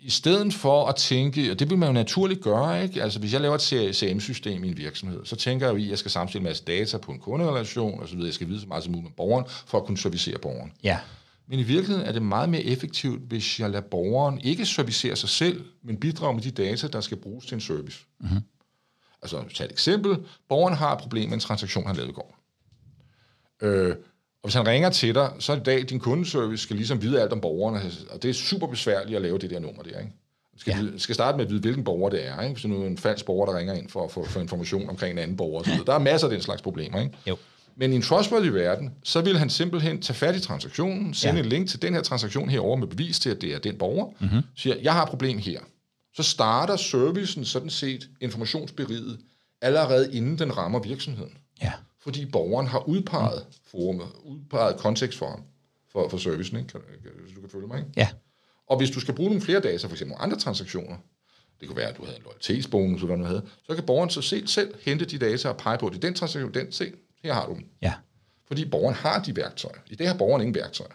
i 0.01 0.09
stedet 0.09 0.53
for 0.53 0.85
at 0.85 0.95
tænke, 0.95 1.51
og 1.51 1.59
det 1.59 1.69
vil 1.69 1.77
man 1.77 1.87
jo 1.87 1.93
naturligt 1.93 2.41
gøre, 2.41 2.83
ikke? 2.83 3.03
Altså 3.03 3.19
hvis 3.19 3.33
jeg 3.33 3.41
laver 3.41 3.55
et 3.55 3.95
CRM-system 3.95 4.63
i 4.63 4.67
en 4.67 4.77
virksomhed, 4.77 5.25
så 5.25 5.35
tænker 5.35 5.65
jeg 5.65 5.73
jo 5.73 5.77
i, 5.77 5.83
at 5.83 5.89
jeg 5.89 5.97
skal 5.97 6.11
sammenstille 6.11 6.41
en 6.41 6.49
masse 6.49 6.63
data 6.63 6.97
på 6.97 7.11
en 7.11 7.19
kunderelation, 7.19 7.99
og 7.99 8.07
så 8.07 8.13
videre. 8.13 8.27
Jeg 8.27 8.33
skal 8.33 8.47
vide 8.47 8.61
så 8.61 8.67
meget 8.67 8.83
som 8.83 8.93
muligt 8.93 9.07
om 9.07 9.13
borgeren, 9.17 9.45
for 9.65 9.77
at 9.77 9.85
kunne 9.85 9.97
servicere 9.97 10.37
borgeren. 10.37 10.71
Ja. 10.83 10.99
Men 11.47 11.59
i 11.59 11.63
virkeligheden 11.63 12.07
er 12.07 12.11
det 12.11 12.21
meget 12.21 12.49
mere 12.49 12.63
effektivt, 12.63 13.21
hvis 13.21 13.59
jeg 13.59 13.69
lader 13.69 13.81
borgeren 13.81 14.39
ikke 14.41 14.65
servicere 14.65 15.15
sig 15.15 15.29
selv, 15.29 15.65
men 15.83 15.97
bidrage 15.97 16.33
med 16.33 16.43
de 16.43 16.51
data, 16.51 16.87
der 16.87 17.01
skal 17.01 17.17
bruges 17.17 17.45
til 17.45 17.55
en 17.55 17.61
service. 17.61 17.99
Mm-hmm. 18.19 18.39
Altså, 19.21 19.43
tag 19.55 19.65
et 19.65 19.71
eksempel. 19.71 20.17
Borgeren 20.49 20.75
har 20.75 20.95
et 20.95 20.99
problem 20.99 21.29
med 21.29 21.33
en 21.33 21.39
transaktion, 21.39 21.87
han 21.87 21.95
lavede 21.95 22.11
i 22.11 22.13
går. 22.13 22.37
Øh, 23.61 23.95
og 24.43 24.47
hvis 24.47 24.53
han 24.53 24.67
ringer 24.67 24.89
til 24.89 25.15
dig, 25.15 25.31
så 25.39 25.51
er 25.51 25.55
det 25.55 25.61
i 25.61 25.75
dag, 25.75 25.89
din 25.89 25.99
kundeservice 25.99 26.63
skal 26.63 26.75
ligesom 26.75 27.01
vide 27.01 27.21
alt 27.21 27.33
om 27.33 27.41
borgeren, 27.41 27.91
og 28.09 28.23
det 28.23 28.29
er 28.29 28.33
super 28.33 28.67
besværligt 28.67 29.15
at 29.15 29.21
lave 29.21 29.37
det 29.37 29.49
der 29.49 29.59
nummer 29.59 29.83
der, 29.83 29.99
ikke? 29.99 30.11
Du 30.53 30.59
skal, 30.59 30.89
ja. 30.93 30.97
skal 30.97 31.15
starte 31.15 31.37
med 31.37 31.45
at 31.45 31.51
vide, 31.51 31.61
hvilken 31.61 31.83
borger 31.83 32.09
det 32.09 32.27
er, 32.27 32.41
ikke? 32.41 32.53
Hvis 32.53 32.65
nu 32.65 32.83
er 32.83 32.87
en 32.87 32.97
falsk 32.97 33.25
borger, 33.25 33.45
der 33.45 33.57
ringer 33.57 33.73
ind 33.73 33.89
for, 33.89 34.07
for, 34.07 34.23
for 34.23 34.39
information 34.39 34.89
omkring 34.89 35.11
en 35.11 35.17
anden 35.17 35.37
borger. 35.37 35.63
Så 35.63 35.83
der 35.85 35.93
er 35.93 35.99
masser 35.99 36.27
af 36.27 36.31
den 36.31 36.41
slags 36.41 36.61
problemer, 36.61 37.01
ikke? 37.01 37.17
Jo. 37.27 37.37
Men 37.75 37.93
i 37.93 37.95
en 37.95 38.01
trustworthy 38.01 38.47
verden, 38.47 38.91
så 39.03 39.21
vil 39.21 39.37
han 39.37 39.49
simpelthen 39.49 40.01
tage 40.01 40.15
fat 40.15 40.35
i 40.35 40.39
transaktionen, 40.39 41.13
sende 41.13 41.35
ja. 41.35 41.43
en 41.43 41.49
link 41.49 41.69
til 41.69 41.81
den 41.81 41.93
her 41.93 42.01
transaktion 42.01 42.49
herover 42.49 42.75
med 42.75 42.87
bevis 42.87 43.19
til, 43.19 43.29
at 43.29 43.41
det 43.41 43.53
er 43.53 43.59
den 43.59 43.77
borger, 43.77 44.13
mm-hmm. 44.19 44.41
siger, 44.55 44.75
jeg 44.81 44.93
har 44.93 45.03
et 45.03 45.09
problem 45.09 45.37
her. 45.37 45.59
Så 46.15 46.23
starter 46.23 46.75
servicen 46.75 47.45
sådan 47.45 47.69
set 47.69 48.09
informationsberiget 48.21 49.19
allerede 49.61 50.15
inden 50.15 50.39
den 50.39 50.57
rammer 50.57 50.79
virksomheden. 50.79 51.33
Ja 51.61 51.71
fordi 52.01 52.25
borgeren 52.25 52.67
har 52.67 52.87
udpeget 52.87 53.45
forumet, 53.71 54.07
udpeget 54.23 54.77
kontekst 54.77 55.17
for 55.19 55.29
ham, 55.29 55.43
for, 55.91 56.09
for 56.09 56.17
servicen, 56.17 56.57
ikke? 56.57 56.69
Kan, 56.69 56.81
kan, 57.03 57.11
du 57.35 57.41
kan 57.41 57.49
følge 57.49 57.67
mig, 57.67 57.79
ikke? 57.79 57.91
Ja. 57.97 58.09
Og 58.67 58.77
hvis 58.77 58.89
du 58.89 58.99
skal 58.99 59.15
bruge 59.15 59.29
nogle 59.29 59.41
flere 59.41 59.59
data, 59.59 59.87
for 59.87 59.91
eksempel 59.91 60.07
nogle 60.07 60.23
andre 60.23 60.37
transaktioner, 60.37 60.97
det 61.59 61.67
kunne 61.67 61.77
være, 61.77 61.89
at 61.89 61.97
du 61.97 62.05
havde 62.05 62.17
en 62.17 62.23
loyalitetsbonus, 62.23 63.01
eller 63.01 63.15
du 63.15 63.23
havde, 63.23 63.45
så 63.63 63.75
kan 63.75 63.85
borgeren 63.85 64.09
så 64.09 64.21
selv, 64.21 64.47
selv 64.47 64.75
hente 64.81 65.05
de 65.05 65.17
data 65.17 65.49
og 65.49 65.57
pege 65.57 65.77
på, 65.77 65.87
at 65.87 65.93
det 65.93 65.97
er 65.97 66.07
den 66.07 66.13
transaktion, 66.15 66.53
den, 66.53 66.71
se, 66.71 66.91
her 67.23 67.33
har 67.33 67.45
du 67.45 67.53
dem. 67.53 67.65
Ja. 67.81 67.93
Fordi 68.47 68.65
borgeren 68.69 68.95
har 68.95 69.23
de 69.23 69.35
værktøjer. 69.35 69.79
I 69.87 69.95
det 69.95 70.07
har 70.07 70.17
borgeren 70.17 70.41
ingen 70.41 70.55
værktøjer. 70.55 70.93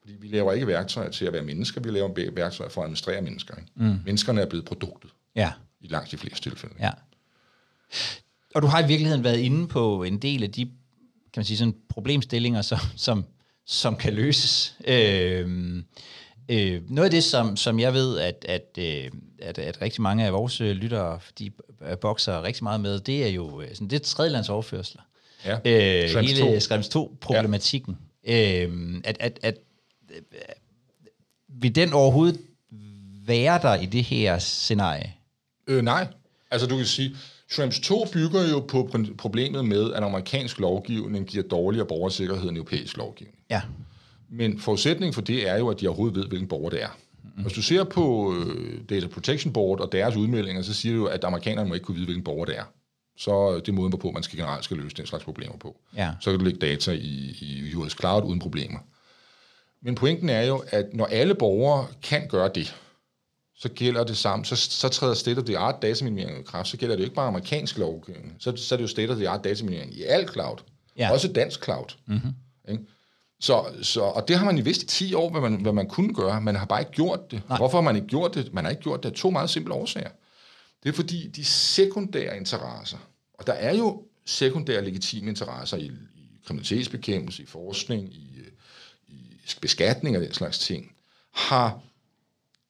Fordi 0.00 0.16
vi 0.20 0.28
laver 0.28 0.52
ikke 0.52 0.66
værktøjer 0.66 1.10
til 1.10 1.24
at 1.24 1.32
være 1.32 1.42
mennesker, 1.42 1.80
vi 1.80 1.90
laver 1.90 2.30
værktøjer 2.30 2.70
for 2.70 2.80
at 2.80 2.84
administrere 2.84 3.22
mennesker. 3.22 3.56
Ikke? 3.56 3.70
Mm. 3.74 3.98
Menneskerne 4.04 4.40
er 4.40 4.46
blevet 4.46 4.64
produktet. 4.64 5.10
Ja. 5.34 5.52
I 5.80 5.86
langt 5.86 6.10
de 6.10 6.16
fleste 6.16 6.50
tilfælde. 6.50 6.74
Ja. 6.80 6.90
Og 8.54 8.62
du 8.62 8.66
har 8.66 8.84
i 8.84 8.86
virkeligheden 8.86 9.24
været 9.24 9.38
inde 9.38 9.68
på 9.68 10.02
en 10.02 10.18
del 10.18 10.42
af 10.42 10.50
de 10.50 10.70
kan 11.34 11.40
man 11.40 11.44
sige, 11.44 11.56
sådan 11.56 11.74
problemstillinger, 11.88 12.62
som, 12.62 12.78
som, 12.96 13.24
som 13.66 13.96
kan 13.96 14.14
løses. 14.14 14.76
Øh, 14.86 15.76
øh, 16.48 16.90
noget 16.90 17.04
af 17.04 17.10
det, 17.10 17.24
som, 17.24 17.56
som 17.56 17.80
jeg 17.80 17.94
ved, 17.94 18.18
at, 18.18 18.44
at, 18.48 18.78
øh, 18.78 19.10
at, 19.38 19.58
at 19.58 19.82
rigtig 19.82 20.02
mange 20.02 20.24
af 20.24 20.32
vores 20.32 20.60
øh, 20.60 20.70
lyttere, 20.76 21.20
de 21.38 21.50
bokser 22.00 22.42
rigtig 22.42 22.64
meget 22.64 22.80
med, 22.80 23.00
det 23.00 23.24
er 23.24 23.28
jo 23.28 23.60
øh, 23.60 23.68
sådan, 23.68 23.88
det 23.88 24.00
er 24.00 24.04
tredjelandsoverførsler. 24.04 25.02
Ja. 25.44 25.58
Øh, 25.64 26.20
hele 26.20 26.60
Skrems 26.60 26.88
2-problematikken. 26.96 27.98
Ja. 28.26 28.64
Øh, 28.64 28.94
at, 29.04 29.16
at, 29.20 29.38
at, 29.42 29.58
at 30.32 30.58
vil 31.48 31.74
den 31.74 31.92
overhovedet 31.92 32.40
være 33.26 33.58
der 33.62 33.74
i 33.74 33.86
det 33.86 34.04
her 34.04 34.38
scenarie? 34.38 35.14
Øh, 35.66 35.82
nej. 35.82 36.06
Altså 36.50 36.66
du 36.66 36.76
kan 36.76 36.86
sige, 36.86 37.16
Shrimps 37.50 37.80
2 37.80 38.06
bygger 38.12 38.50
jo 38.50 38.60
på 38.60 38.90
problemet 39.18 39.64
med, 39.64 39.92
at 39.92 40.02
amerikansk 40.02 40.58
lovgivning 40.58 41.26
giver 41.26 41.44
dårligere 41.44 41.86
borgersikkerhed 41.86 42.48
end 42.48 42.56
europæisk 42.56 42.96
lovgivning. 42.96 43.38
Ja. 43.50 43.62
Men 44.30 44.58
forudsætningen 44.58 45.14
for 45.14 45.20
det 45.20 45.48
er 45.48 45.58
jo, 45.58 45.68
at 45.68 45.80
de 45.80 45.88
overhovedet 45.88 46.16
ved, 46.16 46.26
hvilken 46.26 46.48
borger 46.48 46.70
det 46.70 46.82
er. 46.82 46.88
Mm. 47.36 47.42
Hvis 47.42 47.52
du 47.52 47.62
ser 47.62 47.84
på 47.84 48.34
øh, 48.34 48.80
Data 48.90 49.06
Protection 49.06 49.52
Board 49.52 49.80
og 49.80 49.92
deres 49.92 50.16
udmeldinger, 50.16 50.62
så 50.62 50.74
siger 50.74 50.92
det 50.92 50.98
jo, 50.98 51.06
at 51.06 51.24
amerikanerne 51.24 51.68
må 51.68 51.74
ikke 51.74 51.84
kunne 51.84 51.94
vide, 51.94 52.06
hvilken 52.06 52.24
borger 52.24 52.44
det 52.44 52.58
er. 52.58 52.64
Så 53.18 53.54
det 53.56 53.68
er 53.68 53.72
måden, 53.72 53.90
hvorpå 53.90 54.10
man 54.10 54.22
skal 54.22 54.38
generelt 54.38 54.64
skal 54.64 54.76
løse 54.76 54.96
den 54.96 55.06
slags 55.06 55.24
problemer 55.24 55.56
på. 55.56 55.76
Ja. 55.96 56.10
Så 56.20 56.30
kan 56.30 56.38
du 56.38 56.44
lægge 56.44 56.58
data 56.58 56.92
i, 56.92 57.36
i 57.40 57.74
US 57.74 57.92
Cloud 57.92 58.22
uden 58.24 58.38
problemer. 58.38 58.78
Men 59.82 59.94
pointen 59.94 60.28
er 60.28 60.42
jo, 60.42 60.62
at 60.68 60.86
når 60.92 61.06
alle 61.06 61.34
borgere 61.34 61.86
kan 62.02 62.28
gøre 62.28 62.50
det, 62.54 62.74
så 63.64 63.70
gælder 63.74 64.04
det 64.04 64.16
samme, 64.16 64.44
så, 64.44 64.56
så 64.56 64.88
træder 64.88 65.14
state 65.14 65.38
of 65.38 65.44
the 65.44 65.58
art 65.58 65.82
dataminimering 65.82 66.40
i 66.40 66.42
kraft, 66.42 66.68
så 66.68 66.76
gælder 66.76 66.96
det 66.96 67.00
jo 67.00 67.04
ikke 67.04 67.14
bare 67.14 67.28
amerikansk 67.28 67.78
lovgivning, 67.78 68.36
så, 68.38 68.56
så 68.56 68.74
er 68.74 68.76
det 68.76 68.82
jo 68.82 68.88
state 68.88 69.10
of 69.10 69.16
the 69.16 69.28
art 69.28 69.44
dataminimering 69.44 69.94
i 69.94 70.02
al 70.02 70.28
cloud, 70.28 70.56
Ja. 70.98 71.12
også 71.12 71.28
dansk 71.28 71.64
cloud. 71.64 71.86
Mm-hmm. 72.06 72.30
Ikke? 72.68 72.84
Så, 73.40 73.64
så, 73.82 74.00
og 74.00 74.28
det 74.28 74.38
har 74.38 74.44
man 74.44 74.56
jo 74.56 74.62
vidst 74.64 74.82
i 74.82 74.86
10 74.86 75.14
år, 75.14 75.30
hvad 75.30 75.40
man, 75.40 75.54
hvad 75.54 75.72
man 75.72 75.88
kunne 75.88 76.14
gøre, 76.14 76.40
man 76.40 76.56
har 76.56 76.66
bare 76.66 76.80
ikke 76.80 76.92
gjort 76.92 77.30
det. 77.30 77.42
Nej. 77.48 77.58
Hvorfor 77.58 77.78
har 77.78 77.82
man 77.82 77.96
ikke 77.96 78.08
gjort 78.08 78.34
det? 78.34 78.54
Man 78.54 78.64
har 78.64 78.70
ikke 78.70 78.82
gjort 78.82 79.02
det 79.02 79.08
af 79.08 79.14
to 79.14 79.30
meget 79.30 79.50
simple 79.50 79.74
årsager. 79.74 80.10
Det 80.82 80.88
er 80.88 80.92
fordi 80.92 81.28
de 81.28 81.44
sekundære 81.44 82.36
interesser, 82.36 82.98
og 83.34 83.46
der 83.46 83.52
er 83.52 83.74
jo 83.76 84.02
sekundære 84.26 84.84
legitime 84.84 85.28
interesser 85.28 85.76
i, 85.76 85.90
i 86.14 86.40
kriminalitetsbekæmpelse, 86.46 87.42
i 87.42 87.46
forskning, 87.46 88.14
i, 88.14 88.40
i 89.08 89.14
beskatning 89.60 90.16
og 90.16 90.22
den 90.22 90.32
slags 90.32 90.58
ting, 90.58 90.92
har, 91.32 91.80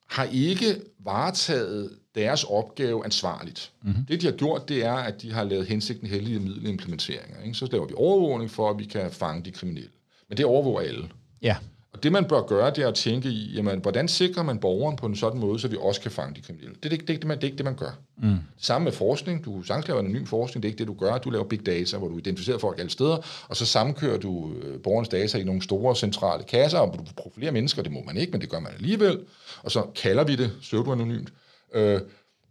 har 0.07 0.25
ikke 0.25 0.81
varetaget 0.99 1.91
deres 2.15 2.45
opgave 2.45 3.05
ansvarligt. 3.05 3.73
Mm-hmm. 3.83 4.05
Det, 4.05 4.21
de 4.21 4.27
har 4.27 4.33
gjort, 4.33 4.69
det 4.69 4.85
er, 4.85 4.95
at 4.95 5.23
de 5.23 5.33
har 5.33 5.45
lavet 5.45 5.67
hensigten 5.67 6.07
heldige 6.07 6.41
middelimplementeringer. 6.41 7.43
Ikke? 7.43 7.55
Så 7.55 7.69
laver 7.73 7.87
vi 7.87 7.95
overvågning 7.97 8.51
for, 8.51 8.71
at 8.71 8.79
vi 8.79 8.85
kan 8.85 9.11
fange 9.11 9.45
de 9.45 9.51
kriminelle. 9.51 9.91
Men 10.29 10.37
det 10.37 10.47
overvåger 10.47 10.81
alle. 10.81 11.09
Ja. 11.43 11.57
Og 11.95 12.03
det, 12.03 12.13
man 12.13 12.25
bør 12.25 12.43
gøre, 12.43 12.71
det 12.71 12.85
er 12.85 12.89
at 12.89 12.95
tænke 12.95 13.29
i, 13.29 13.55
jamen, 13.55 13.79
hvordan 13.81 14.09
sikrer 14.09 14.43
man 14.43 14.59
borgeren 14.59 14.97
på 14.97 15.07
en 15.07 15.17
sådan 15.17 15.41
måde, 15.41 15.59
så 15.59 15.69
vi 15.69 15.77
også 15.81 16.01
kan 16.01 16.11
fange 16.11 16.35
de 16.35 16.41
kriminelle. 16.41 16.75
Det 16.83 16.89
er, 16.89 16.93
ikke, 16.93 17.07
det, 17.07 17.17
det, 17.19 17.27
man, 17.27 17.37
det 17.37 17.45
er 17.45 17.47
ikke 17.47 17.57
det, 17.57 17.65
man 17.65 17.77
gør. 17.77 17.99
Mm. 18.17 18.37
Samme 18.59 18.85
med 18.85 18.93
forskning. 18.93 19.45
Du 19.45 19.63
sagtens 19.63 19.89
laver 19.89 20.01
anonym 20.01 20.25
forskning, 20.25 20.63
det 20.63 20.69
er 20.69 20.71
ikke 20.71 20.79
det, 20.79 20.87
du 20.87 20.95
gør. 20.95 21.19
Du 21.19 21.31
laver 21.31 21.45
big 21.45 21.67
data, 21.67 21.99
hvor 21.99 22.09
du 22.09 22.19
identificerer 22.19 22.59
folk 22.59 22.79
alle 22.79 22.91
steder, 22.91 23.19
og 23.49 23.57
så 23.57 23.67
sammenkører 23.67 24.19
du 24.19 24.53
øh, 24.63 24.81
borgernes 24.81 25.09
data 25.09 25.39
i 25.39 25.45
nogle 25.45 25.63
store 25.63 25.97
centrale 25.97 26.45
kasser, 26.45 26.79
og 26.79 26.99
du 26.99 27.05
profilerer 27.17 27.53
mennesker, 27.53 27.83
det 27.83 27.93
må 27.93 28.03
man 28.07 28.17
ikke, 28.17 28.33
men 28.33 28.41
det 28.41 28.51
gør 28.51 28.61
man 28.61 28.73
alligevel. 28.73 29.21
Og 29.63 29.71
så 29.71 29.87
kalder 30.03 30.25
vi 30.25 30.37
det 30.37 30.53
pseudo-anonymt, 30.61 31.33
øh, 31.75 32.01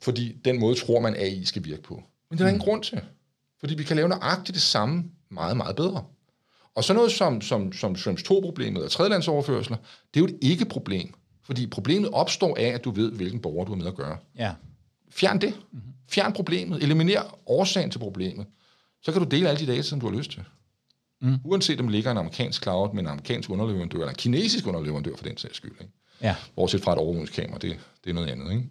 fordi 0.01 0.35
den 0.45 0.59
måde 0.59 0.75
tror 0.75 0.99
man, 0.99 1.15
AI 1.15 1.45
skal 1.45 1.65
virke 1.65 1.81
på. 1.81 2.03
Men 2.29 2.37
det 2.37 2.43
er 2.43 2.47
der 2.47 2.53
ingen 2.53 2.65
grund 2.65 2.83
til. 2.83 3.01
Fordi 3.59 3.75
vi 3.75 3.83
kan 3.83 3.95
lave 3.95 4.09
nøjagtigt 4.09 4.53
det 4.53 4.61
samme 4.61 5.03
meget, 5.29 5.57
meget 5.57 5.75
bedre. 5.75 6.03
Og 6.75 6.83
så 6.83 6.93
noget 6.93 7.11
som, 7.11 7.41
som, 7.41 7.73
som 7.73 7.95
Schrems 7.95 8.23
2-problemet 8.23 8.83
og 8.83 8.91
tredjelandsoverførsler, 8.91 9.77
det 10.13 10.19
er 10.19 10.19
jo 10.19 10.25
et 10.25 10.37
ikke-problem. 10.41 11.13
Fordi 11.43 11.67
problemet 11.67 12.09
opstår 12.13 12.57
af, 12.57 12.65
at 12.67 12.83
du 12.83 12.91
ved, 12.91 13.11
hvilken 13.11 13.39
borger 13.39 13.65
du 13.65 13.71
har 13.71 13.77
med 13.77 13.87
at 13.87 13.95
gøre. 13.95 14.17
Ja. 14.37 14.53
Fjern 15.11 15.41
det. 15.41 15.53
Fjern 16.09 16.33
problemet. 16.33 16.83
Eliminer 16.83 17.39
årsagen 17.45 17.91
til 17.91 17.99
problemet. 17.99 18.45
Så 19.01 19.11
kan 19.11 19.21
du 19.21 19.27
dele 19.27 19.49
alle 19.49 19.65
de 19.65 19.71
data, 19.71 19.81
som 19.81 19.99
du 19.99 20.09
har 20.09 20.17
lyst 20.17 20.31
til. 20.31 20.43
Mm. 21.21 21.35
Uanset 21.43 21.79
om 21.79 21.85
det 21.85 21.95
ligger 21.95 22.11
en 22.11 22.17
amerikansk 22.17 22.63
cloud 22.63 22.93
med 22.93 23.03
en 23.03 23.07
amerikansk 23.07 23.49
underleverandør, 23.49 23.99
eller 23.99 24.09
en 24.09 24.15
kinesisk 24.15 24.67
underleverandør 24.67 25.15
for 25.15 25.23
den 25.23 25.37
sags 25.37 25.55
skyld. 25.55 25.75
Ikke? 25.81 25.93
Ja. 26.21 26.35
Bortset 26.55 26.81
fra 26.81 26.91
et 26.91 26.97
overvågningskamera, 26.97 27.57
det, 27.57 27.77
det 28.03 28.09
er 28.09 28.13
noget 28.13 28.27
andet. 28.27 28.51
Ikke? 28.51 28.67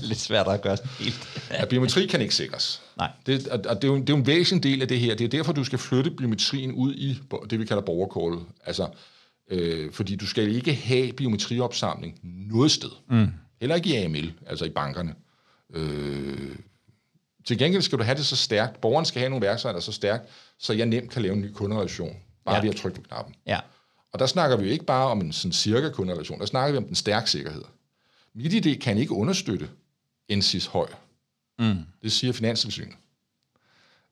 Lidt 0.08 0.18
svært 0.18 0.48
at 0.48 0.62
gøre 0.62 0.76
sådan 0.76 0.90
helt. 0.98 1.48
Ja, 1.50 1.64
biometri 1.64 2.06
kan 2.06 2.20
ikke 2.20 2.34
sikres. 2.34 2.82
Nej. 2.96 3.10
Det, 3.26 3.48
og, 3.48 3.60
og 3.68 3.82
det, 3.82 3.84
er 3.84 3.92
jo, 3.92 3.96
det 3.96 4.10
er 4.10 4.14
jo 4.14 4.16
en 4.16 4.26
væsentlig 4.26 4.72
del 4.72 4.82
af 4.82 4.88
det 4.88 5.00
her. 5.00 5.14
Det 5.14 5.24
er 5.24 5.28
derfor, 5.28 5.52
du 5.52 5.64
skal 5.64 5.78
flytte 5.78 6.10
biometrien 6.10 6.72
ud 6.72 6.94
i 6.94 7.18
det, 7.50 7.60
vi 7.60 7.64
kalder 7.64 7.82
borgerkortet. 7.82 8.40
Altså, 8.64 8.88
øh, 9.50 9.92
fordi 9.92 10.16
du 10.16 10.26
skal 10.26 10.54
ikke 10.56 10.74
have 10.74 11.12
biometriopsamling 11.12 12.20
noget 12.22 12.70
sted. 12.70 12.90
Mm. 13.10 13.28
Heller 13.60 13.76
ikke 13.76 13.90
i 13.90 13.94
AML, 13.94 14.32
altså 14.46 14.64
i 14.64 14.70
bankerne. 14.70 15.14
Øh, 15.74 16.56
til 17.46 17.58
gengæld 17.58 17.82
skal 17.82 17.98
du 17.98 18.04
have 18.04 18.16
det 18.16 18.26
så 18.26 18.36
stærkt. 18.36 18.80
Borgeren 18.80 19.04
skal 19.04 19.20
have 19.20 19.30
nogle 19.30 19.46
værktøjer, 19.46 19.72
der 19.72 19.78
er 19.78 19.82
så 19.82 19.92
stærkt, 19.92 20.28
så 20.58 20.72
jeg 20.72 20.86
nemt 20.86 21.10
kan 21.10 21.22
lave 21.22 21.34
en 21.34 21.40
ny 21.40 21.52
kunderelation, 21.52 22.16
bare 22.44 22.54
ja. 22.54 22.62
ved 22.62 22.70
at 22.70 22.76
trykke 22.76 23.00
på 23.00 23.02
knappen. 23.08 23.34
Ja. 23.46 23.58
Og 24.12 24.18
der 24.18 24.26
snakker 24.26 24.56
vi 24.56 24.64
jo 24.64 24.70
ikke 24.70 24.84
bare 24.84 25.06
om 25.06 25.20
en 25.20 25.32
sådan 25.32 25.52
cirka 25.52 25.90
kunderelation, 25.90 26.40
der 26.40 26.46
snakker 26.46 26.72
vi 26.72 26.78
om 26.78 26.84
den 26.84 26.94
stærke 26.94 27.30
sikkerhed. 27.30 27.62
MitID 28.34 28.76
kan 28.80 28.98
ikke 28.98 29.12
understøtte 29.12 29.68
NSIS 30.32 30.66
høj. 30.66 30.88
Mm. 31.58 31.76
Det 32.02 32.12
siger 32.12 32.32
Finanstilsynet. 32.32 32.94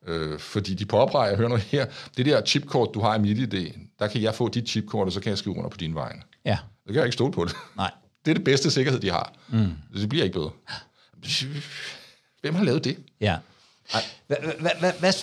Øh, 0.07 0.39
fordi 0.39 0.73
de 0.73 0.85
påpeger, 0.85 1.37
hør 1.37 1.47
noget 1.47 1.63
her, 1.63 1.85
det 2.17 2.25
der 2.25 2.45
chipkort, 2.45 2.89
du 2.93 2.99
har 2.99 3.15
i 3.15 3.19
MitID, 3.19 3.71
der 3.99 4.07
kan 4.07 4.21
jeg 4.21 4.35
få 4.35 4.49
dit 4.49 4.69
chipkort, 4.69 5.07
og 5.07 5.11
så 5.11 5.19
kan 5.19 5.29
jeg 5.29 5.37
skrive 5.37 5.55
under 5.57 5.69
på 5.69 5.77
din 5.77 5.95
vegne. 5.95 6.21
Ja. 6.45 6.57
Det 6.85 6.93
kan 6.93 6.95
jeg 6.95 7.05
ikke 7.05 7.13
stole 7.13 7.33
på 7.33 7.45
det. 7.45 7.55
Nej. 7.75 7.91
Det 8.25 8.31
er 8.31 8.35
det 8.35 8.43
bedste 8.43 8.71
sikkerhed, 8.71 8.99
de 8.99 9.09
har. 9.09 9.33
Mm. 9.47 9.71
Det 9.93 10.09
bliver 10.09 10.23
ikke 10.23 10.33
bedre. 10.33 10.51
Hvem 12.41 12.55
har 12.55 12.63
lavet 12.63 12.83
det? 12.83 12.97
Ja. 13.21 13.37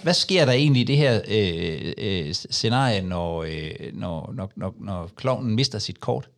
Hvad, 0.05 0.15
sker 0.15 0.45
der 0.45 0.53
egentlig 0.53 0.81
i 0.81 0.85
det 0.85 0.97
her 0.97 1.21
øh, 1.29 1.93
øh, 1.99 2.33
scenarie, 2.35 3.03
når, 3.03 3.43
øh, 3.43 3.71
når, 3.93 4.33
når, 4.37 4.53
når, 4.57 4.75
når 4.81 5.11
klovnen 5.17 5.55
mister 5.55 5.79
sit 5.79 6.01
kort? 6.01 6.29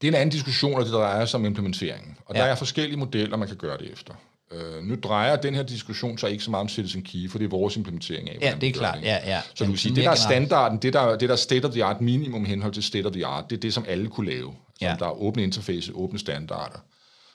Det 0.00 0.06
er 0.06 0.12
en 0.12 0.14
anden 0.14 0.30
diskussion, 0.32 0.74
og 0.74 0.84
det 0.84 0.92
drejer 0.92 1.24
sig 1.24 1.40
om 1.40 1.46
implementeringen. 1.46 2.16
Og 2.26 2.34
Ja. 2.34 2.40
der 2.40 2.46
er 2.46 2.54
forskellige 2.54 2.98
modeller, 2.98 3.36
man 3.36 3.48
kan 3.48 3.56
gøre 3.56 3.78
det 3.78 3.92
efter. 3.92 4.14
Øh, 4.52 4.84
nu 4.84 4.96
drejer 5.02 5.36
den 5.36 5.54
her 5.54 5.62
diskussion 5.62 6.18
sig 6.18 6.30
ikke 6.30 6.44
så 6.44 6.50
meget 6.50 6.60
om 6.60 6.68
Citizen 6.68 7.02
Key, 7.02 7.30
for 7.30 7.38
det 7.38 7.44
er 7.44 7.48
vores 7.48 7.76
implementering 7.76 8.30
af, 8.30 8.38
Ja, 8.40 8.54
det 8.60 8.68
er 8.68 8.72
klart. 8.72 8.98
Ja, 9.02 9.18
ja. 9.24 9.40
Så 9.54 9.64
du 9.64 9.70
vil 9.70 9.78
sige, 9.78 9.94
det 9.94 10.04
der 10.04 10.10
er 10.10 10.14
standarden, 10.14 10.78
det 10.78 10.92
der, 10.92 11.10
det 11.16 11.28
der 11.28 11.32
er 11.34 11.36
state 11.36 11.64
of 11.64 11.72
the 11.72 11.84
art 11.84 12.00
minimum 12.00 12.44
i 12.44 12.48
henhold 12.48 12.72
til 12.72 12.82
state 12.82 13.06
of 13.06 13.12
the 13.12 13.26
art, 13.26 13.50
det 13.50 13.56
er 13.56 13.60
det, 13.60 13.74
som 13.74 13.84
alle 13.88 14.08
kunne 14.08 14.30
lave. 14.30 14.54
Så 14.78 14.84
Ja. 14.86 14.96
Der 14.98 15.06
er 15.06 15.10
åbne 15.22 15.42
interface, 15.42 15.92
åbne 15.94 16.18
standarder. 16.18 16.78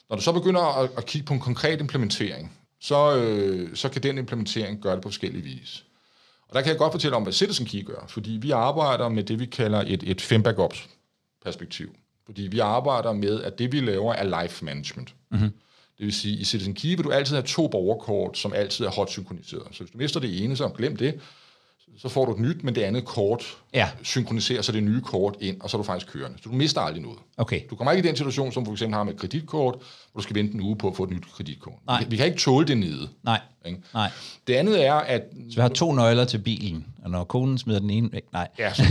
Når 0.09 0.15
du 0.17 0.21
så 0.23 0.31
begynder 0.31 0.61
at, 0.83 0.89
at 0.97 1.05
kigge 1.05 1.25
på 1.25 1.33
en 1.33 1.39
konkret 1.39 1.79
implementering, 1.79 2.51
så, 2.85 3.17
øh, 3.17 3.75
så 3.75 3.89
kan 3.89 4.03
den 4.03 4.17
implementering 4.17 4.81
gøre 4.81 4.95
det 4.95 5.01
på 5.01 5.09
forskellige 5.09 5.43
vis. 5.43 5.85
Og 6.47 6.55
der 6.55 6.61
kan 6.61 6.69
jeg 6.69 6.77
godt 6.77 6.93
fortælle 6.93 7.17
om, 7.17 7.23
hvad 7.23 7.33
Citizen 7.33 7.65
Key 7.65 7.85
gør, 7.85 8.05
fordi 8.07 8.31
vi 8.31 8.51
arbejder 8.51 9.09
med 9.09 9.23
det, 9.23 9.39
vi 9.39 9.45
kalder 9.45 9.83
et, 9.87 10.03
et 10.03 10.21
fem 10.21 10.43
backups 10.43 10.89
perspektiv. 11.45 11.95
Fordi 12.25 12.41
vi 12.41 12.59
arbejder 12.59 13.13
med, 13.13 13.43
at 13.43 13.59
det 13.59 13.71
vi 13.71 13.79
laver 13.79 14.13
er 14.13 14.41
life 14.41 14.65
management. 14.65 15.15
Mm-hmm. 15.31 15.49
Det 15.97 16.05
vil 16.05 16.13
sige, 16.13 16.37
i 16.37 16.43
Citizen 16.43 16.73
Key 16.73 16.95
vil 16.95 17.03
du 17.03 17.11
altid 17.11 17.35
have 17.35 17.47
to 17.47 17.67
borgerkort, 17.67 18.37
som 18.37 18.53
altid 18.53 18.85
er 18.85 18.89
hot 18.89 19.09
synkroniseret. 19.09 19.67
Så 19.71 19.83
hvis 19.83 19.91
du 19.91 19.97
mister 19.97 20.19
det 20.19 20.43
ene, 20.43 20.57
så 20.57 20.69
glem 20.69 20.95
det. 20.95 21.19
Så 21.97 22.09
får 22.09 22.25
du 22.25 22.31
et 22.31 22.39
nyt, 22.39 22.63
men 22.63 22.75
det 22.75 22.81
andet 22.81 23.05
kort 23.05 23.43
Ja. 23.73 23.89
synkroniserer 24.03 24.61
så 24.61 24.71
det 24.71 24.83
nye 24.83 25.01
kort 25.01 25.35
ind, 25.39 25.61
og 25.61 25.69
så 25.69 25.77
er 25.77 25.81
du 25.81 25.85
faktisk 25.85 26.13
kørende. 26.13 26.37
Så 26.43 26.49
du 26.49 26.55
mister 26.55 26.81
aldrig 26.81 27.03
noget. 27.03 27.17
Okay. 27.37 27.61
Du 27.69 27.75
kommer 27.75 27.91
ikke 27.91 28.03
i 28.05 28.07
den 28.07 28.17
situation, 28.17 28.51
som 28.51 28.65
for 28.65 28.71
eksempel 28.71 28.95
har 28.95 29.03
med 29.03 29.13
et 29.13 29.19
kreditkort, 29.19 29.75
hvor 30.11 30.19
du 30.19 30.23
skal 30.23 30.35
vente 30.35 30.53
en 30.53 30.61
uge 30.61 30.75
på 30.77 30.87
at 30.87 30.95
få 30.95 31.03
et 31.03 31.09
nyt 31.09 31.23
kreditkort. 31.35 31.73
Nej. 31.87 31.97
Vi, 31.97 32.03
kan- 32.03 32.11
vi 32.11 32.17
kan 32.17 32.25
ikke 32.25 32.37
tåle 32.37 32.67
det 32.67 32.77
nede. 32.77 33.09
Nej. 33.23 33.39
Ikke? 33.65 33.79
Nej. 33.93 34.09
Det 34.47 34.53
andet 34.53 34.85
er, 34.85 34.93
at... 34.93 35.21
Så 35.49 35.55
vi 35.55 35.61
har 35.61 35.69
to 35.69 35.93
nøgler 35.93 36.25
til 36.25 36.37
bilen, 36.37 36.85
og 37.03 37.09
når 37.09 37.23
konen 37.23 37.57
smider 37.57 37.79
den 37.79 37.89
ene 37.89 38.09
væk, 38.11 38.23
nej. 38.33 38.47
Ja, 38.59 38.73
så, 38.73 38.83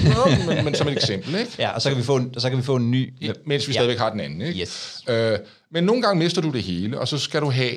men, 0.48 0.64
men 0.64 0.74
som 0.74 0.88
et 0.88 0.92
eksempel, 0.96 1.34
ikke? 1.34 1.50
Ja, 1.58 1.70
og 1.70 1.82
så 1.82 1.88
kan 1.88 1.98
vi 1.98 2.02
få 2.02 2.16
en, 2.16 2.34
så 2.38 2.48
kan 2.48 2.58
vi 2.58 2.62
få 2.62 2.76
en 2.76 2.90
ny. 2.90 3.12
mens 3.46 3.68
vi 3.68 3.72
ja. 3.72 3.78
stadigvæk 3.78 3.98
har 3.98 4.10
den 4.10 4.20
anden. 4.20 4.40
Ikke? 4.40 4.60
Yes. 4.60 5.02
Øh, 5.08 5.38
men 5.70 5.84
nogle 5.84 6.02
gange 6.02 6.18
mister 6.18 6.42
du 6.42 6.50
det 6.50 6.62
hele, 6.62 7.00
og 7.00 7.08
så 7.08 7.18
skal 7.18 7.40
du 7.40 7.50
have 7.50 7.74